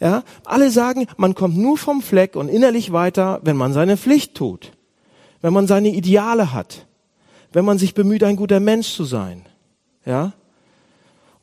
Ja, 0.00 0.24
alle 0.44 0.70
sagen, 0.70 1.06
man 1.16 1.34
kommt 1.34 1.56
nur 1.56 1.78
vom 1.78 2.02
Fleck 2.02 2.36
und 2.36 2.48
innerlich 2.48 2.92
weiter, 2.92 3.40
wenn 3.42 3.56
man 3.56 3.72
seine 3.72 3.96
Pflicht 3.96 4.34
tut, 4.34 4.72
wenn 5.40 5.54
man 5.54 5.66
seine 5.66 5.88
Ideale 5.88 6.52
hat, 6.52 6.86
wenn 7.52 7.64
man 7.64 7.78
sich 7.78 7.94
bemüht, 7.94 8.22
ein 8.22 8.36
guter 8.36 8.60
Mensch 8.60 8.92
zu 8.92 9.04
sein. 9.04 9.46
Ja? 10.04 10.34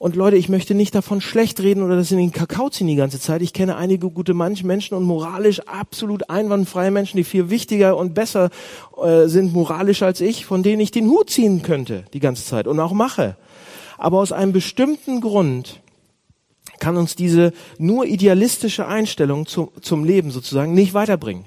Und 0.03 0.17
Leute, 0.17 0.35
ich 0.35 0.49
möchte 0.49 0.75
nicht 0.75 0.93
davon 0.93 1.21
schlecht 1.21 1.61
reden 1.61 1.81
oder 1.81 1.95
das 1.95 2.11
in 2.11 2.17
den 2.17 2.33
Kakao 2.33 2.69
ziehen 2.69 2.87
die 2.87 2.97
ganze 2.97 3.21
Zeit. 3.21 3.41
Ich 3.41 3.53
kenne 3.53 3.77
einige 3.77 4.09
gute 4.09 4.33
Menschen 4.33 4.95
und 4.95 5.03
moralisch 5.03 5.61
absolut 5.61 6.29
einwandfreie 6.29 6.91
Menschen, 6.91 7.15
die 7.15 7.23
viel 7.23 7.49
wichtiger 7.49 7.95
und 7.95 8.13
besser 8.13 8.49
äh, 9.01 9.27
sind 9.27 9.53
moralisch 9.53 10.03
als 10.03 10.19
ich, 10.19 10.45
von 10.45 10.61
denen 10.61 10.81
ich 10.81 10.91
den 10.91 11.07
Hut 11.07 11.29
ziehen 11.29 11.61
könnte 11.61 12.03
die 12.13 12.19
ganze 12.19 12.43
Zeit 12.43 12.67
und 12.67 12.81
auch 12.81 12.91
mache. 12.91 13.37
Aber 13.97 14.19
aus 14.19 14.33
einem 14.33 14.51
bestimmten 14.51 15.21
Grund 15.21 15.81
kann 16.83 16.97
uns 16.97 17.15
diese 17.15 17.53
nur 17.77 18.05
idealistische 18.05 18.85
Einstellung 18.85 19.45
zum, 19.45 19.69
zum 19.81 20.03
Leben 20.03 20.31
sozusagen 20.31 20.73
nicht 20.73 20.93
weiterbringen. 20.93 21.45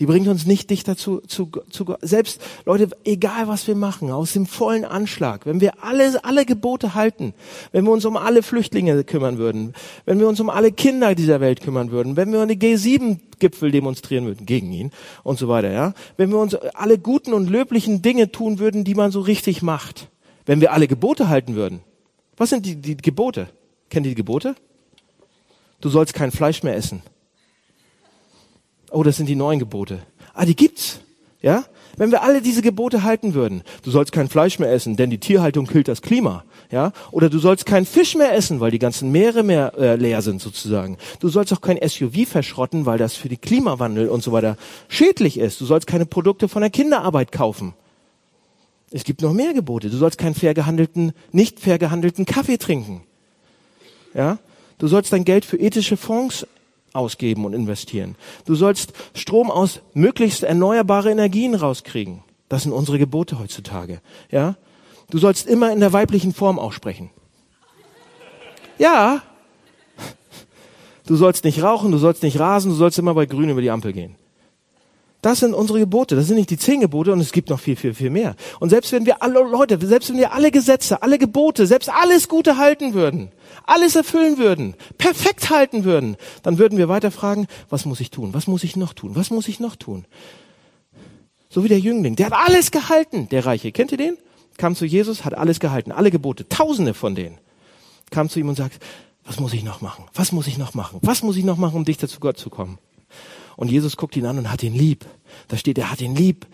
Die 0.00 0.06
bringt 0.06 0.26
uns 0.26 0.44
nicht 0.44 0.70
dichter 0.70 0.96
zu, 0.96 1.20
zu, 1.20 1.52
zu 1.70 1.84
Gott. 1.84 1.98
Selbst, 2.02 2.40
Leute, 2.64 2.88
egal 3.04 3.46
was 3.46 3.68
wir 3.68 3.76
machen, 3.76 4.10
aus 4.10 4.32
dem 4.32 4.46
vollen 4.46 4.84
Anschlag, 4.84 5.46
wenn 5.46 5.60
wir 5.60 5.84
alle, 5.84 6.24
alle 6.24 6.44
Gebote 6.44 6.96
halten, 6.96 7.32
wenn 7.70 7.84
wir 7.84 7.92
uns 7.92 8.04
um 8.04 8.16
alle 8.16 8.42
Flüchtlinge 8.42 9.04
kümmern 9.04 9.38
würden, 9.38 9.72
wenn 10.04 10.18
wir 10.18 10.26
uns 10.26 10.40
um 10.40 10.50
alle 10.50 10.72
Kinder 10.72 11.14
dieser 11.14 11.40
Welt 11.40 11.60
kümmern 11.60 11.92
würden, 11.92 12.16
wenn 12.16 12.32
wir 12.32 12.40
eine 12.40 12.54
G7-Gipfel 12.54 13.70
demonstrieren 13.70 14.24
würden, 14.26 14.46
gegen 14.46 14.72
ihn 14.72 14.90
und 15.22 15.38
so 15.38 15.46
weiter, 15.46 15.70
ja, 15.70 15.94
wenn 16.16 16.30
wir 16.30 16.38
uns 16.38 16.56
alle 16.56 16.98
guten 16.98 17.34
und 17.34 17.48
löblichen 17.48 18.02
Dinge 18.02 18.32
tun 18.32 18.58
würden, 18.58 18.82
die 18.82 18.96
man 18.96 19.12
so 19.12 19.20
richtig 19.20 19.62
macht, 19.62 20.08
wenn 20.44 20.60
wir 20.60 20.72
alle 20.72 20.88
Gebote 20.88 21.28
halten 21.28 21.54
würden. 21.54 21.82
Was 22.36 22.50
sind 22.50 22.66
die, 22.66 22.74
die 22.74 22.96
Gebote? 22.96 23.48
Kennt 23.92 24.06
ihr 24.06 24.12
die 24.12 24.16
Gebote? 24.16 24.54
Du 25.82 25.90
sollst 25.90 26.14
kein 26.14 26.30
Fleisch 26.30 26.62
mehr 26.62 26.74
essen. 26.74 27.02
Oh, 28.90 29.02
das 29.02 29.18
sind 29.18 29.26
die 29.26 29.34
neuen 29.34 29.58
Gebote. 29.58 29.98
Ah, 30.32 30.46
die 30.46 30.56
gibt's. 30.56 31.00
Ja? 31.42 31.66
Wenn 31.98 32.10
wir 32.10 32.22
alle 32.22 32.40
diese 32.40 32.62
Gebote 32.62 33.02
halten 33.02 33.34
würden, 33.34 33.62
du 33.82 33.90
sollst 33.90 34.10
kein 34.10 34.30
Fleisch 34.30 34.58
mehr 34.58 34.72
essen, 34.72 34.96
denn 34.96 35.10
die 35.10 35.18
Tierhaltung 35.18 35.66
killt 35.66 35.88
das 35.88 36.00
Klima, 36.00 36.42
ja? 36.70 36.92
Oder 37.10 37.28
du 37.28 37.38
sollst 37.38 37.66
keinen 37.66 37.84
Fisch 37.84 38.14
mehr 38.14 38.34
essen, 38.34 38.60
weil 38.60 38.70
die 38.70 38.78
ganzen 38.78 39.12
Meere 39.12 39.42
mehr 39.42 39.74
äh, 39.76 39.96
leer 39.96 40.22
sind 40.22 40.40
sozusagen. 40.40 40.96
Du 41.20 41.28
sollst 41.28 41.52
auch 41.52 41.60
kein 41.60 41.78
SUV 41.86 42.26
verschrotten, 42.26 42.86
weil 42.86 42.96
das 42.96 43.14
für 43.14 43.28
die 43.28 43.36
Klimawandel 43.36 44.08
und 44.08 44.22
so 44.22 44.32
weiter 44.32 44.56
schädlich 44.88 45.38
ist. 45.38 45.60
Du 45.60 45.66
sollst 45.66 45.86
keine 45.86 46.06
Produkte 46.06 46.48
von 46.48 46.62
der 46.62 46.70
Kinderarbeit 46.70 47.30
kaufen. 47.30 47.74
Es 48.90 49.04
gibt 49.04 49.20
noch 49.20 49.34
mehr 49.34 49.52
Gebote. 49.52 49.90
Du 49.90 49.98
sollst 49.98 50.16
keinen 50.16 50.34
fair 50.34 50.54
gehandelten, 50.54 51.12
nicht 51.30 51.60
fair 51.60 51.78
gehandelten 51.78 52.24
Kaffee 52.24 52.56
trinken. 52.56 53.02
Ja? 54.14 54.38
Du 54.78 54.88
sollst 54.88 55.12
dein 55.12 55.24
Geld 55.24 55.44
für 55.44 55.56
ethische 55.56 55.96
Fonds 55.96 56.46
ausgeben 56.92 57.44
und 57.44 57.54
investieren. 57.54 58.16
Du 58.44 58.54
sollst 58.54 58.92
Strom 59.14 59.50
aus 59.50 59.80
möglichst 59.94 60.42
erneuerbare 60.42 61.10
Energien 61.10 61.54
rauskriegen. 61.54 62.22
Das 62.48 62.64
sind 62.64 62.72
unsere 62.72 62.98
Gebote 62.98 63.38
heutzutage. 63.38 64.00
Ja? 64.30 64.56
Du 65.10 65.18
sollst 65.18 65.46
immer 65.46 65.72
in 65.72 65.80
der 65.80 65.92
weiblichen 65.92 66.34
Form 66.34 66.58
aussprechen. 66.58 67.10
Ja. 68.78 69.22
Du 71.06 71.16
sollst 71.16 71.44
nicht 71.44 71.62
rauchen, 71.62 71.92
du 71.92 71.98
sollst 71.98 72.22
nicht 72.22 72.38
rasen, 72.38 72.70
du 72.70 72.76
sollst 72.76 72.98
immer 72.98 73.14
bei 73.14 73.26
Grün 73.26 73.50
über 73.50 73.60
die 73.60 73.70
Ampel 73.70 73.92
gehen. 73.92 74.16
Das 75.22 75.38
sind 75.38 75.54
unsere 75.54 75.78
Gebote. 75.78 76.16
Das 76.16 76.26
sind 76.26 76.36
nicht 76.36 76.50
die 76.50 76.58
zehn 76.58 76.80
Gebote 76.80 77.12
und 77.12 77.20
es 77.20 77.30
gibt 77.30 77.48
noch 77.48 77.60
viel, 77.60 77.76
viel, 77.76 77.94
viel 77.94 78.10
mehr. 78.10 78.34
Und 78.58 78.70
selbst 78.70 78.90
wenn 78.90 79.06
wir 79.06 79.22
alle 79.22 79.40
Leute, 79.40 79.78
selbst 79.86 80.10
wenn 80.10 80.18
wir 80.18 80.32
alle 80.32 80.50
Gesetze, 80.50 81.00
alle 81.00 81.16
Gebote, 81.16 81.66
selbst 81.66 81.88
alles 81.88 82.28
Gute 82.28 82.58
halten 82.58 82.92
würden, 82.92 83.30
alles 83.66 83.96
erfüllen 83.96 84.38
würden, 84.38 84.74
perfekt 84.98 85.50
halten 85.50 85.84
würden, 85.84 86.16
dann 86.42 86.58
würden 86.58 86.78
wir 86.78 86.88
weiter 86.88 87.10
fragen, 87.10 87.46
was 87.68 87.84
muss 87.84 88.00
ich 88.00 88.10
tun? 88.10 88.34
Was 88.34 88.46
muss 88.46 88.64
ich 88.64 88.76
noch 88.76 88.92
tun? 88.92 89.16
Was 89.16 89.30
muss 89.30 89.48
ich 89.48 89.60
noch 89.60 89.76
tun? 89.76 90.06
So 91.48 91.64
wie 91.64 91.68
der 91.68 91.80
Jüngling, 91.80 92.16
der 92.16 92.26
hat 92.26 92.32
alles 92.32 92.70
gehalten, 92.70 93.28
der 93.28 93.44
Reiche. 93.44 93.72
Kennt 93.72 93.92
ihr 93.92 93.98
den? 93.98 94.16
Kam 94.56 94.74
zu 94.74 94.84
Jesus, 94.84 95.24
hat 95.24 95.34
alles 95.34 95.60
gehalten, 95.60 95.92
alle 95.92 96.10
Gebote, 96.10 96.48
tausende 96.48 96.94
von 96.94 97.14
denen. 97.14 97.38
Kam 98.10 98.28
zu 98.28 98.40
ihm 98.40 98.48
und 98.48 98.54
sagt, 98.54 98.82
was 99.24 99.38
muss 99.38 99.52
ich 99.52 99.62
noch 99.62 99.80
machen? 99.80 100.04
Was 100.14 100.32
muss 100.32 100.46
ich 100.46 100.58
noch 100.58 100.74
machen? 100.74 100.98
Was 101.02 101.22
muss 101.22 101.36
ich 101.36 101.44
noch 101.44 101.56
machen, 101.56 101.76
um 101.76 101.84
dichter 101.84 102.08
zu 102.08 102.20
Gott 102.20 102.38
zu 102.38 102.50
kommen? 102.50 102.78
Und 103.56 103.70
Jesus 103.70 103.96
guckt 103.96 104.16
ihn 104.16 104.26
an 104.26 104.38
und 104.38 104.50
hat 104.50 104.62
ihn 104.62 104.74
lieb. 104.74 105.06
Da 105.48 105.56
steht, 105.56 105.78
er 105.78 105.90
hat 105.90 106.00
ihn 106.00 106.14
lieb. 106.14 106.46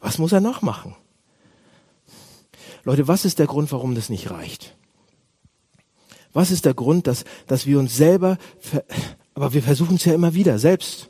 Was 0.00 0.18
muss 0.18 0.32
er 0.32 0.40
noch 0.40 0.62
machen? 0.62 0.96
Leute, 2.84 3.08
was 3.08 3.24
ist 3.24 3.38
der 3.38 3.46
Grund, 3.46 3.72
warum 3.72 3.94
das 3.94 4.10
nicht 4.10 4.30
reicht? 4.30 4.74
Was 6.34 6.50
ist 6.50 6.66
der 6.66 6.74
Grund, 6.74 7.06
dass, 7.06 7.24
dass 7.46 7.64
wir 7.64 7.78
uns 7.78 7.96
selber, 7.96 8.36
aber 9.34 9.54
wir 9.54 9.62
versuchen 9.62 9.96
es 9.96 10.04
ja 10.04 10.12
immer 10.12 10.34
wieder 10.34 10.58
selbst. 10.58 11.08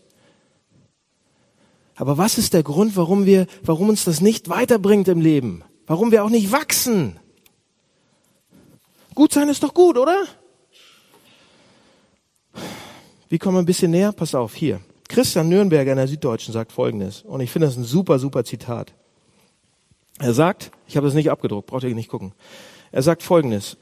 Aber 1.96 2.18
was 2.18 2.38
ist 2.38 2.54
der 2.54 2.62
Grund, 2.62 2.96
warum 2.96 3.24
wir, 3.24 3.46
warum 3.62 3.88
uns 3.88 4.04
das 4.04 4.20
nicht 4.20 4.48
weiterbringt 4.48 5.08
im 5.08 5.20
Leben? 5.20 5.64
Warum 5.86 6.12
wir 6.12 6.24
auch 6.24 6.30
nicht 6.30 6.52
wachsen? 6.52 7.18
Gut 9.14 9.32
sein 9.32 9.48
ist 9.48 9.62
doch 9.62 9.74
gut, 9.74 9.96
oder? 9.96 10.24
Wie 13.28 13.38
kommen 13.38 13.56
wir 13.56 13.62
ein 13.62 13.66
bisschen 13.66 13.92
näher? 13.92 14.12
Pass 14.12 14.34
auf, 14.34 14.54
hier. 14.54 14.80
Christian 15.08 15.48
Nürnberger 15.48 15.92
in 15.92 15.98
der 15.98 16.08
Süddeutschen 16.08 16.52
sagt 16.52 16.72
Folgendes. 16.72 17.22
Und 17.22 17.40
ich 17.40 17.50
finde 17.50 17.68
das 17.68 17.76
ein 17.76 17.84
super, 17.84 18.18
super 18.18 18.44
Zitat. 18.44 18.92
Er 20.18 20.34
sagt, 20.34 20.70
ich 20.86 20.96
habe 20.96 21.06
das 21.06 21.14
nicht 21.14 21.30
abgedruckt, 21.30 21.68
braucht 21.68 21.84
ihr 21.84 21.94
nicht 21.94 22.08
gucken. 22.08 22.32
Er 22.92 23.02
sagt 23.02 23.22
Folgendes. 23.22 23.76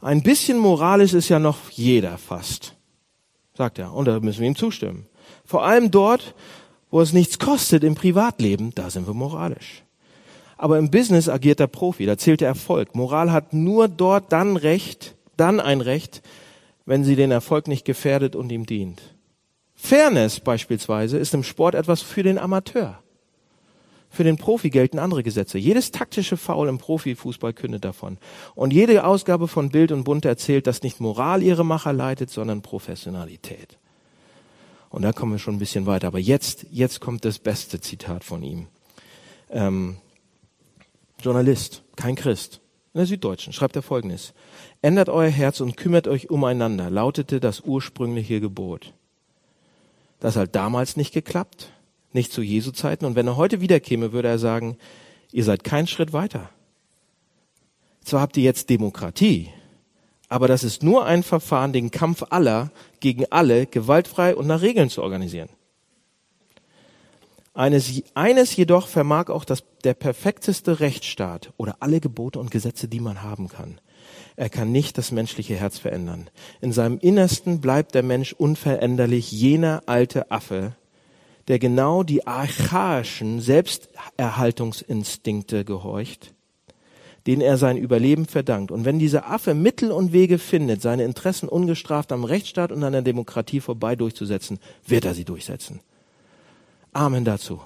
Ein 0.00 0.22
bisschen 0.22 0.58
moralisch 0.58 1.14
ist 1.14 1.28
ja 1.28 1.38
noch 1.38 1.70
jeder 1.70 2.18
fast. 2.18 2.74
Sagt 3.54 3.78
er. 3.78 3.92
Und 3.92 4.06
da 4.06 4.20
müssen 4.20 4.40
wir 4.40 4.48
ihm 4.48 4.56
zustimmen. 4.56 5.06
Vor 5.44 5.64
allem 5.64 5.90
dort, 5.90 6.34
wo 6.90 7.00
es 7.00 7.12
nichts 7.12 7.38
kostet 7.38 7.84
im 7.84 7.94
Privatleben, 7.94 8.72
da 8.74 8.90
sind 8.90 9.06
wir 9.06 9.14
moralisch. 9.14 9.82
Aber 10.56 10.78
im 10.78 10.90
Business 10.90 11.28
agiert 11.28 11.60
der 11.60 11.66
Profi, 11.66 12.06
da 12.06 12.16
zählt 12.16 12.40
der 12.40 12.48
Erfolg. 12.48 12.94
Moral 12.94 13.32
hat 13.32 13.52
nur 13.52 13.88
dort 13.88 14.32
dann 14.32 14.56
Recht, 14.56 15.14
dann 15.36 15.60
ein 15.60 15.80
Recht, 15.80 16.22
wenn 16.86 17.04
sie 17.04 17.16
den 17.16 17.30
Erfolg 17.30 17.68
nicht 17.68 17.84
gefährdet 17.84 18.36
und 18.36 18.50
ihm 18.50 18.64
dient. 18.64 19.02
Fairness 19.74 20.40
beispielsweise 20.40 21.18
ist 21.18 21.34
im 21.34 21.42
Sport 21.42 21.74
etwas 21.74 22.00
für 22.00 22.22
den 22.22 22.38
Amateur. 22.38 23.02
Für 24.16 24.24
den 24.24 24.38
Profi 24.38 24.70
gelten 24.70 24.98
andere 24.98 25.22
Gesetze. 25.22 25.58
Jedes 25.58 25.90
taktische 25.90 26.38
Foul 26.38 26.68
im 26.68 26.78
Profifußball 26.78 27.52
kündet 27.52 27.84
davon. 27.84 28.16
Und 28.54 28.72
jede 28.72 29.04
Ausgabe 29.04 29.46
von 29.46 29.68
Bild 29.68 29.92
und 29.92 30.04
Bund 30.04 30.24
erzählt, 30.24 30.66
dass 30.66 30.82
nicht 30.82 31.00
Moral 31.00 31.42
ihre 31.42 31.66
Macher 31.66 31.92
leitet, 31.92 32.30
sondern 32.30 32.62
Professionalität. 32.62 33.76
Und 34.88 35.02
da 35.02 35.12
kommen 35.12 35.32
wir 35.32 35.38
schon 35.38 35.56
ein 35.56 35.58
bisschen 35.58 35.84
weiter. 35.84 36.06
Aber 36.06 36.18
jetzt, 36.18 36.64
jetzt 36.70 37.00
kommt 37.00 37.26
das 37.26 37.38
beste 37.38 37.78
Zitat 37.78 38.24
von 38.24 38.42
ihm. 38.42 38.68
Ähm, 39.50 39.98
Journalist, 41.20 41.82
kein 41.96 42.14
Christ, 42.14 42.62
in 42.94 43.00
der 43.00 43.06
Süddeutschen 43.06 43.52
schreibt 43.52 43.76
er 43.76 43.82
folgendes. 43.82 44.32
Ändert 44.80 45.10
euer 45.10 45.28
Herz 45.28 45.60
und 45.60 45.76
kümmert 45.76 46.08
euch 46.08 46.30
umeinander, 46.30 46.88
lautete 46.88 47.38
das 47.38 47.60
ursprüngliche 47.60 48.40
Gebot. 48.40 48.94
Das 50.20 50.36
hat 50.36 50.54
damals 50.54 50.96
nicht 50.96 51.12
geklappt, 51.12 51.70
nicht 52.12 52.32
zu 52.32 52.42
Jesu 52.42 52.70
Zeiten. 52.70 53.04
Und 53.04 53.14
wenn 53.14 53.26
er 53.26 53.36
heute 53.36 53.60
wiederkäme, 53.60 54.12
würde 54.12 54.28
er 54.28 54.38
sagen, 54.38 54.76
ihr 55.32 55.44
seid 55.44 55.64
keinen 55.64 55.86
Schritt 55.86 56.12
weiter. 56.12 56.50
Zwar 58.04 58.20
habt 58.20 58.36
ihr 58.36 58.44
jetzt 58.44 58.70
Demokratie, 58.70 59.50
aber 60.28 60.48
das 60.48 60.64
ist 60.64 60.82
nur 60.82 61.06
ein 61.06 61.22
Verfahren, 61.22 61.72
den 61.72 61.90
Kampf 61.90 62.24
aller 62.30 62.70
gegen 63.00 63.24
alle 63.30 63.66
gewaltfrei 63.66 64.34
und 64.34 64.46
nach 64.46 64.62
Regeln 64.62 64.90
zu 64.90 65.02
organisieren. 65.02 65.48
Eines, 67.54 68.02
eines 68.14 68.54
jedoch 68.54 68.86
vermag 68.86 69.28
auch 69.28 69.44
das, 69.44 69.64
der 69.82 69.94
perfekteste 69.94 70.80
Rechtsstaat 70.80 71.52
oder 71.56 71.76
alle 71.80 72.00
Gebote 72.00 72.38
und 72.38 72.50
Gesetze, 72.50 72.86
die 72.86 73.00
man 73.00 73.22
haben 73.22 73.48
kann. 73.48 73.80
Er 74.36 74.50
kann 74.50 74.72
nicht 74.72 74.98
das 74.98 75.10
menschliche 75.10 75.56
Herz 75.56 75.78
verändern. 75.78 76.28
In 76.60 76.72
seinem 76.72 76.98
Innersten 76.98 77.62
bleibt 77.62 77.94
der 77.94 78.02
Mensch 78.02 78.34
unveränderlich 78.34 79.32
jener 79.32 79.82
alte 79.86 80.30
Affe, 80.30 80.76
der 81.48 81.58
genau 81.58 82.02
die 82.02 82.26
archaischen 82.26 83.40
Selbsterhaltungsinstinkte 83.40 85.64
gehorcht, 85.64 86.34
denen 87.26 87.42
er 87.42 87.56
sein 87.56 87.76
Überleben 87.76 88.26
verdankt. 88.26 88.70
Und 88.70 88.84
wenn 88.84 88.98
dieser 88.98 89.30
Affe 89.30 89.54
Mittel 89.54 89.92
und 89.92 90.12
Wege 90.12 90.38
findet, 90.38 90.82
seine 90.82 91.04
Interessen 91.04 91.48
ungestraft 91.48 92.12
am 92.12 92.24
Rechtsstaat 92.24 92.72
und 92.72 92.82
an 92.82 92.92
der 92.92 93.02
Demokratie 93.02 93.60
vorbei 93.60 93.96
durchzusetzen, 93.96 94.58
wird 94.86 95.04
er 95.04 95.14
sie 95.14 95.24
durchsetzen. 95.24 95.80
Amen 96.92 97.24
dazu. 97.24 97.60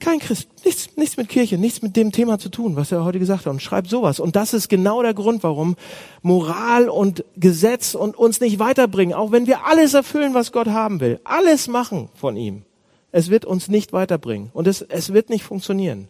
Kein 0.00 0.20
Christ, 0.20 0.48
nichts, 0.64 0.96
nichts 0.96 1.16
mit 1.16 1.28
Kirche, 1.28 1.58
nichts 1.58 1.82
mit 1.82 1.96
dem 1.96 2.12
Thema 2.12 2.38
zu 2.38 2.50
tun, 2.50 2.76
was 2.76 2.92
er 2.92 3.04
heute 3.04 3.18
gesagt 3.18 3.46
hat 3.46 3.52
und 3.52 3.60
schreibt 3.60 3.88
sowas. 3.88 4.20
Und 4.20 4.36
das 4.36 4.54
ist 4.54 4.68
genau 4.68 5.02
der 5.02 5.12
Grund, 5.12 5.42
warum 5.42 5.74
Moral 6.22 6.88
und 6.88 7.24
Gesetz 7.36 7.94
und 7.94 8.16
uns 8.16 8.40
nicht 8.40 8.60
weiterbringen, 8.60 9.14
auch 9.14 9.32
wenn 9.32 9.48
wir 9.48 9.66
alles 9.66 9.94
erfüllen, 9.94 10.34
was 10.34 10.52
Gott 10.52 10.68
haben 10.68 11.00
will, 11.00 11.20
alles 11.24 11.66
machen 11.66 12.10
von 12.14 12.36
ihm. 12.36 12.62
Es 13.10 13.28
wird 13.28 13.44
uns 13.44 13.68
nicht 13.68 13.92
weiterbringen 13.92 14.50
und 14.52 14.68
es, 14.68 14.82
es 14.82 15.12
wird 15.12 15.30
nicht 15.30 15.42
funktionieren. 15.42 16.08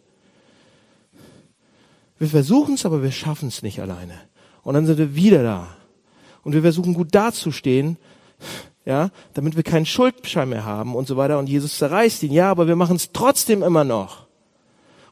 Wir 2.18 2.28
versuchen 2.28 2.74
es, 2.74 2.84
aber 2.84 3.02
wir 3.02 3.12
schaffen 3.12 3.48
es 3.48 3.62
nicht 3.62 3.80
alleine. 3.80 4.20
Und 4.64 4.74
dann 4.74 4.86
sind 4.86 4.98
wir 4.98 5.14
wieder 5.14 5.42
da. 5.42 5.68
Und 6.42 6.52
wir 6.52 6.62
versuchen 6.62 6.92
gut 6.92 7.14
dazustehen, 7.14 7.96
ja, 8.88 9.10
damit 9.34 9.54
wir 9.54 9.62
keinen 9.64 9.84
Schuldschein 9.84 10.48
mehr 10.48 10.64
haben 10.64 10.96
und 10.96 11.06
so 11.06 11.18
weiter. 11.18 11.38
Und 11.38 11.46
Jesus 11.46 11.76
zerreißt 11.76 12.22
ihn, 12.22 12.32
ja, 12.32 12.50
aber 12.50 12.68
wir 12.68 12.74
machen 12.74 12.96
es 12.96 13.12
trotzdem 13.12 13.62
immer 13.62 13.84
noch 13.84 14.24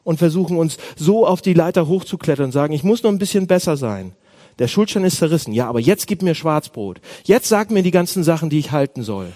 und 0.03 0.17
versuchen 0.17 0.57
uns 0.57 0.77
so 0.95 1.27
auf 1.27 1.43
die 1.43 1.53
Leiter 1.53 1.87
hochzuklettern 1.87 2.45
und 2.45 2.51
sagen, 2.51 2.73
ich 2.73 2.83
muss 2.83 3.03
noch 3.03 3.11
ein 3.11 3.19
bisschen 3.19 3.45
besser 3.45 3.77
sein. 3.77 4.13
Der 4.57 4.67
Schuldschein 4.67 5.03
ist 5.03 5.17
zerrissen, 5.17 5.53
ja, 5.53 5.67
aber 5.69 5.79
jetzt 5.79 6.07
gib 6.07 6.23
mir 6.23 6.33
Schwarzbrot. 6.33 7.01
Jetzt 7.23 7.49
sag 7.49 7.69
mir 7.69 7.83
die 7.83 7.91
ganzen 7.91 8.23
Sachen, 8.23 8.49
die 8.49 8.57
ich 8.57 8.71
halten 8.71 9.03
soll. 9.03 9.31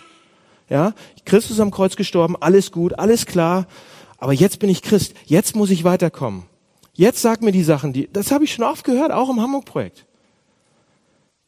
Ja, 0.69 0.95
Christus 1.23 1.59
am 1.59 1.69
Kreuz 1.69 1.95
gestorben, 1.95 2.35
alles 2.39 2.71
gut, 2.71 2.97
alles 2.97 3.27
klar, 3.27 3.67
aber 4.17 4.33
jetzt 4.33 4.57
bin 4.57 4.71
ich 4.71 4.81
Christ, 4.81 5.13
jetzt 5.27 5.55
muss 5.55 5.69
ich 5.69 5.83
weiterkommen. 5.83 6.45
Jetzt 6.93 7.21
sag 7.21 7.43
mir 7.43 7.51
die 7.51 7.63
Sachen, 7.63 7.93
die, 7.93 8.09
das 8.11 8.31
habe 8.31 8.45
ich 8.45 8.53
schon 8.53 8.65
oft 8.65 8.85
gehört, 8.85 9.11
auch 9.11 9.29
im 9.29 9.39
Hamburg-Projekt. 9.39 10.07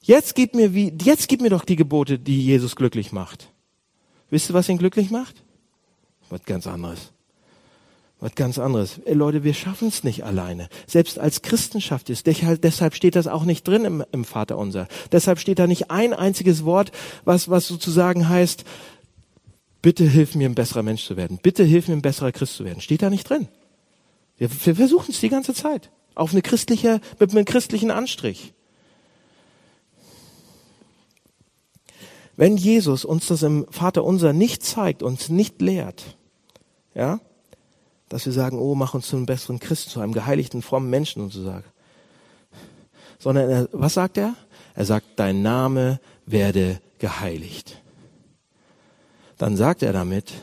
Jetzt 0.03 0.35
gib 0.35 0.53
mir 0.53 0.73
wie, 0.73 0.93
jetzt 1.01 1.29
gib 1.29 1.41
mir 1.41 1.49
doch 1.49 1.63
die 1.63 1.77
Gebote, 1.77 2.19
die 2.19 2.45
Jesus 2.45 2.75
glücklich 2.75 3.13
macht. 3.13 3.49
Wisst 4.29 4.49
ihr, 4.49 4.53
was 4.53 4.67
ihn 4.67 4.77
glücklich 4.77 5.11
macht? 5.11 5.43
Was 6.29 6.43
ganz 6.43 6.67
anderes. 6.67 7.13
Was 8.19 8.35
ganz 8.35 8.59
anderes. 8.59 8.99
Ey, 9.05 9.13
Leute, 9.13 9.45
wir 9.45 9.53
schaffen 9.53 9.87
es 9.87 10.03
nicht 10.03 10.25
alleine. 10.25 10.67
Selbst 10.87 11.19
als 11.19 11.41
Christen 11.41 11.79
schafft 11.79 12.09
es. 12.09 12.23
Deshalb 12.23 12.95
steht 12.95 13.15
das 13.15 13.27
auch 13.27 13.45
nicht 13.45 13.65
drin 13.65 13.85
im, 13.85 14.03
im 14.11 14.25
Vater 14.25 14.57
unser. 14.57 14.89
Deshalb 15.13 15.39
steht 15.39 15.59
da 15.59 15.67
nicht 15.67 15.89
ein 15.89 16.13
einziges 16.13 16.65
Wort, 16.65 16.91
was, 17.23 17.49
was 17.49 17.67
sozusagen 17.67 18.27
heißt, 18.27 18.65
bitte 19.81 20.03
hilf 20.03 20.35
mir, 20.35 20.49
ein 20.49 20.55
besserer 20.55 20.83
Mensch 20.83 21.05
zu 21.05 21.15
werden. 21.15 21.39
Bitte 21.41 21.63
hilf 21.63 21.87
mir, 21.87 21.95
ein 21.95 22.01
besserer 22.01 22.33
Christ 22.33 22.57
zu 22.57 22.65
werden. 22.65 22.81
Steht 22.81 23.03
da 23.03 23.09
nicht 23.09 23.29
drin. 23.29 23.47
Wir, 24.37 24.49
wir 24.51 24.75
versuchen 24.75 25.11
es 25.11 25.21
die 25.21 25.29
ganze 25.29 25.53
Zeit. 25.53 25.91
Auf 26.13 26.31
eine 26.31 26.41
christliche, 26.41 26.99
mit 27.19 27.31
einem 27.31 27.45
christlichen 27.45 27.89
Anstrich. 27.89 28.53
Wenn 32.35 32.57
Jesus 32.57 33.05
uns 33.05 33.27
das 33.27 33.43
im 33.43 33.67
Vater 33.69 34.03
unser 34.03 34.33
nicht 34.33 34.63
zeigt, 34.63 35.03
uns 35.03 35.29
nicht 35.29 35.61
lehrt, 35.61 36.17
ja, 36.95 37.19
dass 38.09 38.25
wir 38.25 38.33
sagen, 38.33 38.59
oh, 38.59 38.75
mach 38.75 38.93
uns 38.93 39.07
zu 39.07 39.15
einem 39.15 39.25
besseren 39.25 39.59
Christen, 39.59 39.91
zu 39.91 39.99
einem 39.99 40.13
geheiligten, 40.13 40.61
frommen 40.61 40.89
Menschen 40.89 41.21
und 41.21 41.31
so 41.31 41.43
sagen. 41.43 41.65
Sondern 43.19 43.49
er, 43.49 43.69
was 43.71 43.93
sagt 43.93 44.17
er? 44.17 44.35
Er 44.75 44.85
sagt, 44.85 45.05
dein 45.17 45.41
Name 45.41 45.99
werde 46.25 46.81
geheiligt. 46.99 47.81
Dann 49.37 49.55
sagt 49.55 49.83
er 49.83 49.93
damit, 49.93 50.33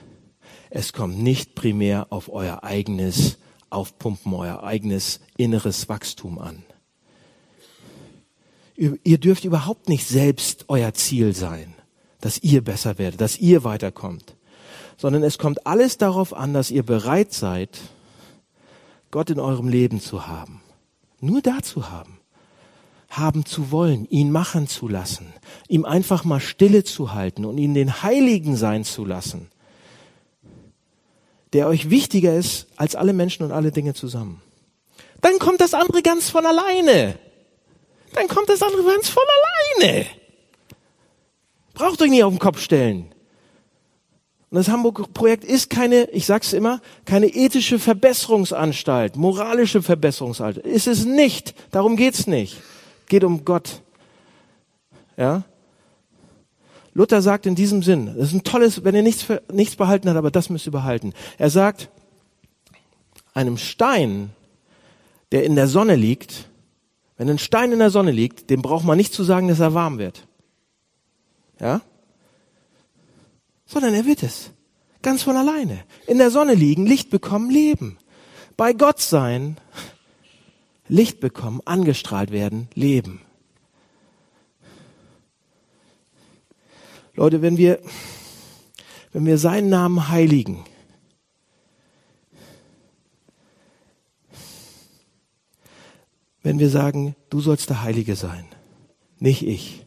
es 0.70 0.92
kommt 0.92 1.18
nicht 1.18 1.54
primär 1.54 2.06
auf 2.10 2.28
euer 2.32 2.62
eigenes 2.62 3.38
Aufpumpen, 3.68 4.34
euer 4.34 4.62
eigenes 4.62 5.20
inneres 5.36 5.88
Wachstum 5.88 6.38
an. 6.38 6.64
Ihr 8.76 9.18
dürft 9.18 9.44
überhaupt 9.44 9.88
nicht 9.88 10.08
selbst 10.08 10.64
euer 10.68 10.94
Ziel 10.94 11.34
sein 11.34 11.74
dass 12.20 12.38
ihr 12.38 12.62
besser 12.62 12.98
werdet, 12.98 13.20
dass 13.20 13.38
ihr 13.38 13.64
weiterkommt, 13.64 14.36
sondern 14.96 15.22
es 15.22 15.38
kommt 15.38 15.66
alles 15.66 15.98
darauf 15.98 16.34
an, 16.34 16.52
dass 16.54 16.70
ihr 16.70 16.82
bereit 16.82 17.32
seid, 17.32 17.78
Gott 19.10 19.30
in 19.30 19.40
eurem 19.40 19.68
Leben 19.68 20.00
zu 20.00 20.26
haben. 20.26 20.62
Nur 21.20 21.42
da 21.42 21.62
zu 21.62 21.90
haben. 21.90 22.18
Haben 23.08 23.44
zu 23.44 23.72
wollen, 23.72 24.06
ihn 24.06 24.30
machen 24.30 24.68
zu 24.68 24.86
lassen, 24.86 25.32
ihm 25.66 25.84
einfach 25.84 26.22
mal 26.22 26.38
Stille 26.38 26.84
zu 26.84 27.12
halten 27.12 27.44
und 27.44 27.58
ihn 27.58 27.74
den 27.74 28.04
Heiligen 28.04 28.56
sein 28.56 28.84
zu 28.84 29.04
lassen, 29.04 29.50
der 31.52 31.66
euch 31.66 31.90
wichtiger 31.90 32.36
ist 32.36 32.68
als 32.76 32.94
alle 32.94 33.12
Menschen 33.12 33.42
und 33.42 33.50
alle 33.50 33.72
Dinge 33.72 33.94
zusammen. 33.94 34.40
Dann 35.22 35.40
kommt 35.40 35.60
das 35.60 35.74
andere 35.74 36.02
ganz 36.02 36.30
von 36.30 36.46
alleine. 36.46 37.18
Dann 38.14 38.28
kommt 38.28 38.48
das 38.48 38.62
andere 38.62 38.84
ganz 38.84 39.08
von 39.08 39.24
alleine. 39.80 40.06
Braucht 41.80 42.02
euch 42.02 42.10
nicht 42.10 42.24
auf 42.24 42.34
den 42.34 42.38
Kopf 42.38 42.60
stellen. 42.60 43.06
Und 44.50 44.56
das 44.56 44.68
Hamburg-Projekt 44.68 45.44
ist 45.44 45.70
keine, 45.70 46.10
ich 46.10 46.26
sag's 46.26 46.52
immer, 46.52 46.82
keine 47.06 47.28
ethische 47.28 47.78
Verbesserungsanstalt, 47.78 49.16
moralische 49.16 49.80
Verbesserungsanstalt. 49.80 50.66
Ist 50.66 50.86
es 50.86 51.06
nicht. 51.06 51.54
Darum 51.70 51.96
geht's 51.96 52.26
nicht. 52.26 52.58
Geht 53.06 53.24
um 53.24 53.46
Gott. 53.46 53.80
Ja? 55.16 55.44
Luther 56.92 57.22
sagt 57.22 57.46
in 57.46 57.54
diesem 57.54 57.82
Sinn, 57.82 58.14
das 58.14 58.28
ist 58.28 58.34
ein 58.34 58.44
tolles, 58.44 58.84
wenn 58.84 58.94
er 58.94 59.02
nichts, 59.02 59.24
nichts 59.50 59.76
behalten 59.76 60.10
hat, 60.10 60.16
aber 60.16 60.30
das 60.30 60.50
müsst 60.50 60.66
ihr 60.66 60.72
behalten. 60.72 61.14
Er 61.38 61.48
sagt, 61.48 61.88
einem 63.32 63.56
Stein, 63.56 64.32
der 65.32 65.44
in 65.44 65.56
der 65.56 65.66
Sonne 65.66 65.96
liegt, 65.96 66.50
wenn 67.16 67.30
ein 67.30 67.38
Stein 67.38 67.72
in 67.72 67.78
der 67.78 67.90
Sonne 67.90 68.10
liegt, 68.10 68.50
dem 68.50 68.60
braucht 68.60 68.84
man 68.84 68.98
nicht 68.98 69.14
zu 69.14 69.24
sagen, 69.24 69.48
dass 69.48 69.60
er 69.60 69.72
warm 69.72 69.96
wird. 69.96 70.26
Ja? 71.60 71.82
Sondern 73.66 73.94
er 73.94 74.06
wird 74.06 74.22
es. 74.22 74.50
Ganz 75.02 75.22
von 75.22 75.36
alleine. 75.36 75.84
In 76.06 76.18
der 76.18 76.30
Sonne 76.30 76.54
liegen, 76.54 76.86
Licht 76.86 77.10
bekommen, 77.10 77.50
leben. 77.50 77.98
Bei 78.56 78.72
Gott 78.72 79.00
sein, 79.00 79.56
Licht 80.88 81.20
bekommen, 81.20 81.60
angestrahlt 81.64 82.32
werden, 82.32 82.68
leben. 82.74 83.22
Leute, 87.14 87.42
wenn 87.42 87.56
wir, 87.56 87.80
wenn 89.12 89.24
wir 89.24 89.38
seinen 89.38 89.68
Namen 89.68 90.08
heiligen, 90.08 90.64
wenn 96.42 96.58
wir 96.58 96.70
sagen, 96.70 97.14
du 97.28 97.40
sollst 97.40 97.70
der 97.70 97.82
Heilige 97.82 98.16
sein, 98.16 98.46
nicht 99.18 99.46
ich, 99.46 99.86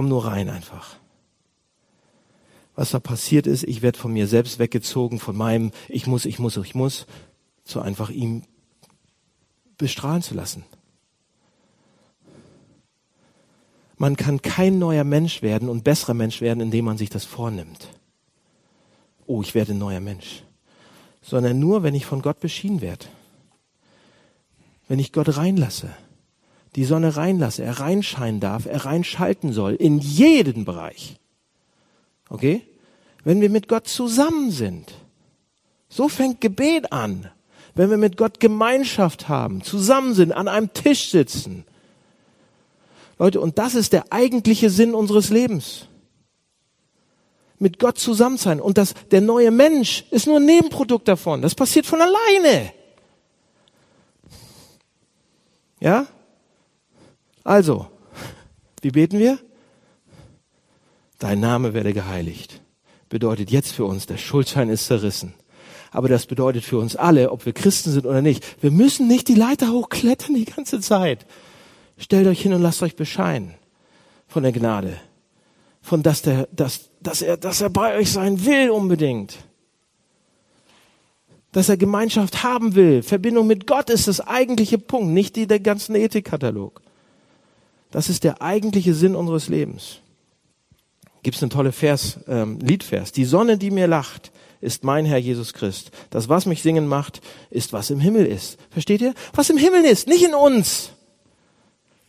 Komm 0.00 0.08
nur 0.08 0.24
rein 0.24 0.48
einfach. 0.48 0.96
Was 2.74 2.92
da 2.92 3.00
passiert 3.00 3.46
ist, 3.46 3.64
ich 3.64 3.82
werde 3.82 3.98
von 3.98 4.10
mir 4.10 4.26
selbst 4.28 4.58
weggezogen, 4.58 5.18
von 5.18 5.36
meinem 5.36 5.72
Ich 5.90 6.06
muss, 6.06 6.24
ich 6.24 6.38
muss, 6.38 6.56
ich 6.56 6.74
muss, 6.74 7.06
zu 7.64 7.82
einfach 7.82 8.08
ihm 8.08 8.44
bestrahlen 9.76 10.22
zu 10.22 10.32
lassen. 10.32 10.64
Man 13.98 14.16
kann 14.16 14.40
kein 14.40 14.78
neuer 14.78 15.04
Mensch 15.04 15.42
werden 15.42 15.68
und 15.68 15.84
besserer 15.84 16.14
Mensch 16.14 16.40
werden, 16.40 16.60
indem 16.60 16.86
man 16.86 16.96
sich 16.96 17.10
das 17.10 17.26
vornimmt. 17.26 17.88
Oh, 19.26 19.42
ich 19.42 19.54
werde 19.54 19.72
ein 19.72 19.78
neuer 19.78 20.00
Mensch. 20.00 20.44
Sondern 21.20 21.58
nur, 21.58 21.82
wenn 21.82 21.94
ich 21.94 22.06
von 22.06 22.22
Gott 22.22 22.40
beschieden 22.40 22.80
werde. 22.80 23.04
Wenn 24.88 24.98
ich 24.98 25.12
Gott 25.12 25.36
reinlasse 25.36 25.94
die 26.76 26.84
Sonne 26.84 27.16
reinlasse, 27.16 27.64
er 27.64 27.80
reinscheinen 27.80 28.40
darf, 28.40 28.66
er 28.66 28.84
reinschalten 28.84 29.52
soll, 29.52 29.74
in 29.74 29.98
jeden 29.98 30.64
Bereich. 30.64 31.16
Okay? 32.28 32.62
Wenn 33.24 33.40
wir 33.40 33.50
mit 33.50 33.68
Gott 33.68 33.88
zusammen 33.88 34.50
sind. 34.50 34.92
So 35.88 36.08
fängt 36.08 36.40
Gebet 36.40 36.92
an. 36.92 37.30
Wenn 37.74 37.90
wir 37.90 37.96
mit 37.96 38.16
Gott 38.16 38.40
Gemeinschaft 38.40 39.28
haben, 39.28 39.62
zusammen 39.62 40.14
sind, 40.14 40.32
an 40.32 40.48
einem 40.48 40.72
Tisch 40.72 41.10
sitzen. 41.10 41.64
Leute, 43.18 43.40
und 43.40 43.58
das 43.58 43.74
ist 43.74 43.92
der 43.92 44.12
eigentliche 44.12 44.70
Sinn 44.70 44.94
unseres 44.94 45.30
Lebens. 45.30 45.86
Mit 47.58 47.78
Gott 47.78 47.98
zusammen 47.98 48.38
sein. 48.38 48.60
Und 48.60 48.78
das, 48.78 48.94
der 49.10 49.20
neue 49.20 49.50
Mensch 49.50 50.04
ist 50.10 50.26
nur 50.26 50.38
ein 50.38 50.46
Nebenprodukt 50.46 51.06
davon. 51.06 51.42
Das 51.42 51.54
passiert 51.54 51.84
von 51.84 52.00
alleine. 52.00 52.72
Ja? 55.80 56.06
Also, 57.44 57.86
wie 58.82 58.90
beten 58.90 59.18
wir? 59.18 59.38
Dein 61.18 61.40
Name 61.40 61.74
werde 61.74 61.92
geheiligt. 61.92 62.60
Bedeutet 63.08 63.50
jetzt 63.50 63.72
für 63.72 63.84
uns, 63.84 64.06
der 64.06 64.16
Schuldschein 64.16 64.70
ist 64.70 64.86
zerrissen. 64.86 65.34
Aber 65.90 66.08
das 66.08 66.26
bedeutet 66.26 66.64
für 66.64 66.78
uns 66.78 66.96
alle, 66.96 67.30
ob 67.30 67.44
wir 67.44 67.52
Christen 67.52 67.90
sind 67.90 68.06
oder 68.06 68.22
nicht, 68.22 68.62
wir 68.62 68.70
müssen 68.70 69.08
nicht 69.08 69.28
die 69.28 69.34
Leiter 69.34 69.72
hochklettern 69.72 70.34
die 70.34 70.44
ganze 70.44 70.80
Zeit. 70.80 71.26
Stellt 71.98 72.26
euch 72.26 72.40
hin 72.40 72.54
und 72.54 72.62
lasst 72.62 72.82
euch 72.82 72.96
bescheiden 72.96 73.54
von 74.28 74.44
der 74.44 74.52
Gnade. 74.52 74.96
Von 75.82 76.02
dass 76.02 76.22
der, 76.22 76.48
dass, 76.52 76.90
dass 77.00 77.22
er, 77.22 77.36
dass 77.36 77.60
er 77.60 77.70
bei 77.70 77.96
euch 77.96 78.12
sein 78.12 78.44
will 78.44 78.70
unbedingt. 78.70 79.36
Dass 81.52 81.68
er 81.68 81.76
Gemeinschaft 81.76 82.44
haben 82.44 82.76
will. 82.76 83.02
Verbindung 83.02 83.48
mit 83.48 83.66
Gott 83.66 83.90
ist 83.90 84.06
das 84.06 84.20
eigentliche 84.20 84.78
Punkt, 84.78 85.12
nicht 85.12 85.34
die, 85.36 85.48
der 85.48 85.58
ganzen 85.58 85.96
Ethikkatalog. 85.96 86.80
Das 87.90 88.08
ist 88.08 88.24
der 88.24 88.40
eigentliche 88.40 88.94
Sinn 88.94 89.16
unseres 89.16 89.48
Lebens. 89.48 90.00
Gibt 91.22 91.36
es 91.36 91.42
eine 91.42 91.50
tolle 91.50 91.72
Vers, 91.72 92.20
ähm, 92.28 92.58
Liedvers. 92.60 93.12
Die 93.12 93.24
Sonne, 93.24 93.58
die 93.58 93.70
mir 93.70 93.86
lacht, 93.86 94.32
ist 94.60 94.84
mein 94.84 95.04
Herr 95.04 95.18
Jesus 95.18 95.52
Christ. 95.52 95.90
Das, 96.10 96.28
was 96.28 96.46
mich 96.46 96.62
singen 96.62 96.86
macht, 96.86 97.20
ist, 97.50 97.72
was 97.72 97.90
im 97.90 98.00
Himmel 98.00 98.26
ist. 98.26 98.58
Versteht 98.70 99.00
ihr? 99.00 99.14
Was 99.34 99.50
im 99.50 99.56
Himmel 99.56 99.84
ist, 99.84 100.06
nicht 100.06 100.24
in 100.24 100.34
uns. 100.34 100.92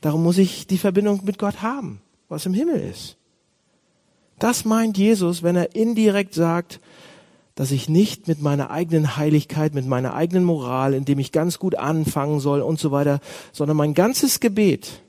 Darum 0.01 0.23
muss 0.23 0.38
ich 0.38 0.67
die 0.67 0.77
Verbindung 0.77 1.21
mit 1.23 1.38
Gott 1.38 1.61
haben, 1.61 2.01
was 2.27 2.45
im 2.45 2.53
Himmel 2.53 2.79
ist. 2.79 3.17
Das 4.39 4.65
meint 4.65 4.97
Jesus, 4.97 5.43
wenn 5.43 5.55
er 5.55 5.75
indirekt 5.75 6.34
sagt, 6.34 6.79
dass 7.55 7.71
ich 7.71 7.89
nicht 7.89 8.27
mit 8.27 8.41
meiner 8.41 8.71
eigenen 8.71 9.17
Heiligkeit, 9.17 9.73
mit 9.73 9.86
meiner 9.86 10.15
eigenen 10.15 10.43
Moral, 10.43 10.93
indem 10.93 11.19
ich 11.19 11.32
ganz 11.32 11.59
gut 11.59 11.75
anfangen 11.75 12.39
soll 12.39 12.61
und 12.61 12.79
so 12.79 12.91
weiter, 12.91 13.19
sondern 13.51 13.77
mein 13.77 13.93
ganzes 13.93 14.39
Gebet 14.39 15.01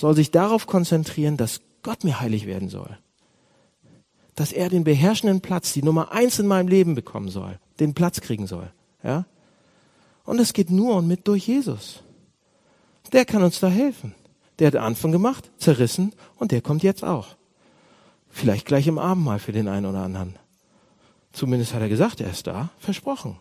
soll 0.00 0.16
sich 0.16 0.30
darauf 0.30 0.66
konzentrieren, 0.66 1.36
dass 1.36 1.60
Gott 1.82 2.04
mir 2.04 2.20
heilig 2.20 2.46
werden 2.46 2.70
soll. 2.70 2.98
Dass 4.34 4.50
er 4.50 4.70
den 4.70 4.82
beherrschenden 4.82 5.42
Platz, 5.42 5.74
die 5.74 5.82
Nummer 5.82 6.10
eins 6.12 6.38
in 6.38 6.46
meinem 6.46 6.68
Leben 6.68 6.94
bekommen 6.94 7.28
soll, 7.28 7.58
den 7.78 7.92
Platz 7.92 8.22
kriegen 8.22 8.46
soll. 8.46 8.72
Ja? 9.02 9.26
Und 10.24 10.40
es 10.40 10.54
geht 10.54 10.70
nur 10.70 10.96
und 10.96 11.06
mit 11.06 11.28
durch 11.28 11.46
Jesus. 11.46 12.02
Der 13.12 13.26
kann 13.26 13.42
uns 13.42 13.60
da 13.60 13.68
helfen. 13.68 14.14
Der 14.58 14.68
hat 14.68 14.76
Anfang 14.76 15.12
gemacht, 15.12 15.50
zerrissen 15.58 16.14
und 16.36 16.50
der 16.50 16.62
kommt 16.62 16.82
jetzt 16.82 17.04
auch. 17.04 17.36
Vielleicht 18.30 18.66
gleich 18.66 18.86
im 18.86 18.98
Abendmahl 18.98 19.38
für 19.38 19.52
den 19.52 19.68
einen 19.68 19.86
oder 19.86 20.02
anderen. 20.02 20.38
Zumindest 21.32 21.74
hat 21.74 21.82
er 21.82 21.88
gesagt, 21.88 22.20
er 22.20 22.30
ist 22.30 22.46
da, 22.46 22.70
versprochen. 22.78 23.36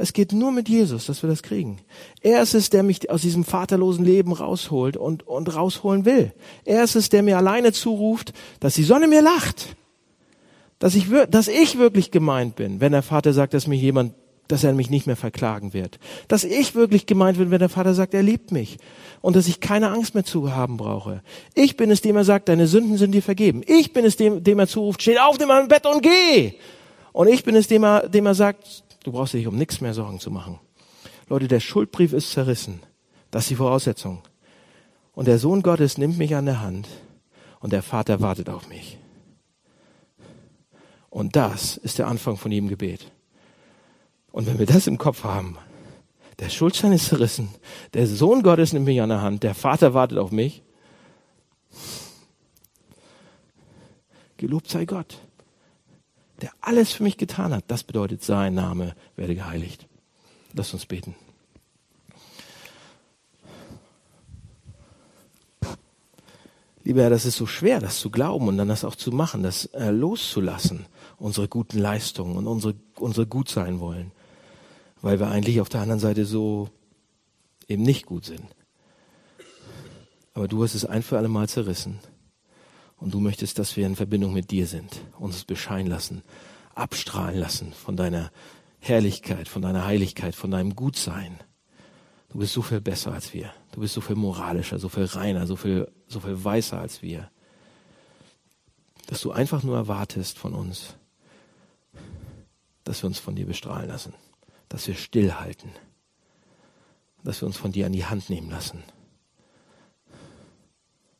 Es 0.00 0.12
geht 0.12 0.32
nur 0.32 0.52
mit 0.52 0.68
Jesus, 0.68 1.06
dass 1.06 1.22
wir 1.24 1.28
das 1.28 1.42
kriegen. 1.42 1.80
Er 2.22 2.40
ist 2.40 2.54
es, 2.54 2.70
der 2.70 2.84
mich 2.84 3.10
aus 3.10 3.22
diesem 3.22 3.42
vaterlosen 3.42 4.04
Leben 4.04 4.32
rausholt 4.32 4.96
und, 4.96 5.26
und 5.26 5.54
rausholen 5.54 6.04
will. 6.04 6.32
Er 6.64 6.84
ist 6.84 6.94
es, 6.94 7.08
der 7.08 7.24
mir 7.24 7.36
alleine 7.36 7.72
zuruft, 7.72 8.32
dass 8.60 8.74
die 8.74 8.84
Sonne 8.84 9.08
mir 9.08 9.22
lacht. 9.22 9.76
Dass 10.78 10.94
ich, 10.94 11.06
dass 11.30 11.48
ich 11.48 11.78
wirklich 11.78 12.12
gemeint 12.12 12.54
bin, 12.54 12.80
wenn 12.80 12.92
der 12.92 13.02
Vater 13.02 13.32
sagt, 13.32 13.54
dass 13.54 13.66
mir 13.66 13.74
jemand, 13.74 14.14
dass 14.46 14.62
er 14.62 14.72
mich 14.72 14.88
nicht 14.88 15.08
mehr 15.08 15.16
verklagen 15.16 15.74
wird. 15.74 15.98
Dass 16.28 16.44
ich 16.44 16.76
wirklich 16.76 17.06
gemeint 17.06 17.36
bin, 17.36 17.50
wenn 17.50 17.58
der 17.58 17.68
Vater 17.68 17.92
sagt, 17.92 18.14
er 18.14 18.22
liebt 18.22 18.52
mich. 18.52 18.78
Und 19.20 19.34
dass 19.34 19.48
ich 19.48 19.58
keine 19.58 19.90
Angst 19.90 20.14
mehr 20.14 20.24
zu 20.24 20.54
haben 20.54 20.76
brauche. 20.76 21.22
Ich 21.54 21.76
bin 21.76 21.90
es, 21.90 22.02
dem 22.02 22.16
er 22.16 22.24
sagt, 22.24 22.48
deine 22.48 22.68
Sünden 22.68 22.98
sind 22.98 23.10
dir 23.10 23.22
vergeben. 23.22 23.62
Ich 23.66 23.92
bin 23.92 24.04
es, 24.04 24.16
dem, 24.16 24.44
dem 24.44 24.60
er 24.60 24.68
zuruft, 24.68 25.02
steh 25.02 25.18
auf, 25.18 25.40
nimm 25.40 25.50
im 25.50 25.66
Bett 25.66 25.86
und 25.86 26.04
geh. 26.04 26.52
Und 27.12 27.26
ich 27.26 27.42
bin 27.42 27.56
es, 27.56 27.66
dem 27.66 27.82
er, 27.84 28.08
dem 28.08 28.26
er 28.26 28.34
sagt, 28.36 28.84
Du 29.08 29.12
brauchst 29.12 29.32
dich 29.32 29.46
um 29.46 29.56
nichts 29.56 29.80
mehr 29.80 29.94
Sorgen 29.94 30.20
zu 30.20 30.30
machen. 30.30 30.60
Leute, 31.30 31.48
der 31.48 31.60
Schuldbrief 31.60 32.12
ist 32.12 32.30
zerrissen. 32.30 32.82
Das 33.30 33.44
ist 33.44 33.48
die 33.48 33.54
Voraussetzung. 33.54 34.20
Und 35.14 35.28
der 35.28 35.38
Sohn 35.38 35.62
Gottes 35.62 35.96
nimmt 35.96 36.18
mich 36.18 36.36
an 36.36 36.44
der 36.44 36.60
Hand 36.60 36.86
und 37.60 37.72
der 37.72 37.82
Vater 37.82 38.20
wartet 38.20 38.50
auf 38.50 38.68
mich. 38.68 38.98
Und 41.08 41.36
das 41.36 41.78
ist 41.78 41.98
der 41.98 42.06
Anfang 42.06 42.36
von 42.36 42.52
jedem 42.52 42.68
Gebet. 42.68 43.10
Und 44.30 44.46
wenn 44.46 44.58
wir 44.58 44.66
das 44.66 44.86
im 44.86 44.98
Kopf 44.98 45.24
haben, 45.24 45.56
der 46.38 46.50
Schuldschein 46.50 46.92
ist 46.92 47.06
zerrissen, 47.06 47.48
der 47.94 48.06
Sohn 48.06 48.42
Gottes 48.42 48.74
nimmt 48.74 48.84
mich 48.84 49.00
an 49.00 49.08
der 49.08 49.22
Hand, 49.22 49.42
der 49.42 49.54
Vater 49.54 49.94
wartet 49.94 50.18
auf 50.18 50.32
mich. 50.32 50.62
Gelobt 54.36 54.68
sei 54.68 54.84
Gott 54.84 55.18
der 56.40 56.52
alles 56.60 56.92
für 56.92 57.02
mich 57.02 57.16
getan 57.16 57.52
hat. 57.52 57.64
Das 57.68 57.84
bedeutet, 57.84 58.22
sein 58.22 58.54
Name 58.54 58.94
werde 59.16 59.34
geheiligt. 59.34 59.86
Lass 60.52 60.72
uns 60.72 60.86
beten. 60.86 61.14
Lieber 66.84 67.02
Herr, 67.02 67.10
das 67.10 67.26
ist 67.26 67.36
so 67.36 67.44
schwer, 67.44 67.80
das 67.80 68.00
zu 68.00 68.08
glauben 68.08 68.48
und 68.48 68.56
dann 68.56 68.68
das 68.68 68.82
auch 68.82 68.94
zu 68.94 69.12
machen, 69.12 69.42
das 69.42 69.66
äh, 69.66 69.90
loszulassen, 69.90 70.86
unsere 71.18 71.46
guten 71.46 71.78
Leistungen 71.78 72.36
und 72.36 72.46
unsere, 72.46 72.76
unsere 72.94 73.26
gut 73.26 73.50
sein 73.50 73.78
wollen, 73.78 74.10
weil 75.02 75.20
wir 75.20 75.28
eigentlich 75.28 75.60
auf 75.60 75.68
der 75.68 75.82
anderen 75.82 76.00
Seite 76.00 76.24
so 76.24 76.70
eben 77.68 77.82
nicht 77.82 78.06
gut 78.06 78.24
sind. 78.24 78.46
Aber 80.32 80.48
du 80.48 80.62
hast 80.62 80.74
es 80.74 80.86
ein 80.86 81.02
für 81.02 81.18
alle 81.18 81.28
Mal 81.28 81.46
zerrissen. 81.46 81.98
Und 82.98 83.14
du 83.14 83.20
möchtest, 83.20 83.58
dass 83.58 83.76
wir 83.76 83.86
in 83.86 83.96
Verbindung 83.96 84.32
mit 84.32 84.50
dir 84.50 84.66
sind, 84.66 85.00
uns 85.18 85.44
bescheinen 85.44 85.88
lassen, 85.88 86.22
abstrahlen 86.74 87.38
lassen 87.38 87.72
von 87.72 87.96
deiner 87.96 88.30
Herrlichkeit, 88.80 89.48
von 89.48 89.62
deiner 89.62 89.86
Heiligkeit, 89.86 90.34
von 90.34 90.50
deinem 90.50 90.74
Gutsein. 90.74 91.38
Du 92.30 92.38
bist 92.38 92.52
so 92.52 92.62
viel 92.62 92.80
besser 92.80 93.12
als 93.12 93.32
wir. 93.32 93.52
Du 93.72 93.80
bist 93.80 93.94
so 93.94 94.00
viel 94.00 94.16
moralischer, 94.16 94.78
so 94.78 94.88
viel 94.88 95.04
reiner, 95.04 95.46
so 95.46 95.56
viel, 95.56 95.90
so 96.08 96.20
viel 96.20 96.42
weißer 96.42 96.78
als 96.78 97.02
wir. 97.02 97.30
Dass 99.06 99.20
du 99.22 99.32
einfach 99.32 99.62
nur 99.62 99.76
erwartest 99.76 100.38
von 100.38 100.54
uns, 100.54 100.96
dass 102.84 103.02
wir 103.02 103.06
uns 103.06 103.18
von 103.18 103.34
dir 103.34 103.46
bestrahlen 103.46 103.88
lassen, 103.88 104.14
dass 104.68 104.86
wir 104.86 104.94
stillhalten, 104.94 105.70
dass 107.22 107.40
wir 107.40 107.46
uns 107.46 107.56
von 107.56 107.72
dir 107.72 107.86
an 107.86 107.92
die 107.92 108.04
Hand 108.04 108.28
nehmen 108.28 108.50
lassen. 108.50 108.82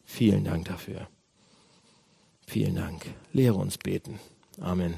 Vielen 0.05 0.45
Dank 0.45 0.67
dafür. 0.67 1.09
Vielen 2.49 2.77
Dank. 2.77 3.05
Lehre 3.35 3.57
uns 3.57 3.77
beten. 3.77 4.19
Amen. 4.59 4.95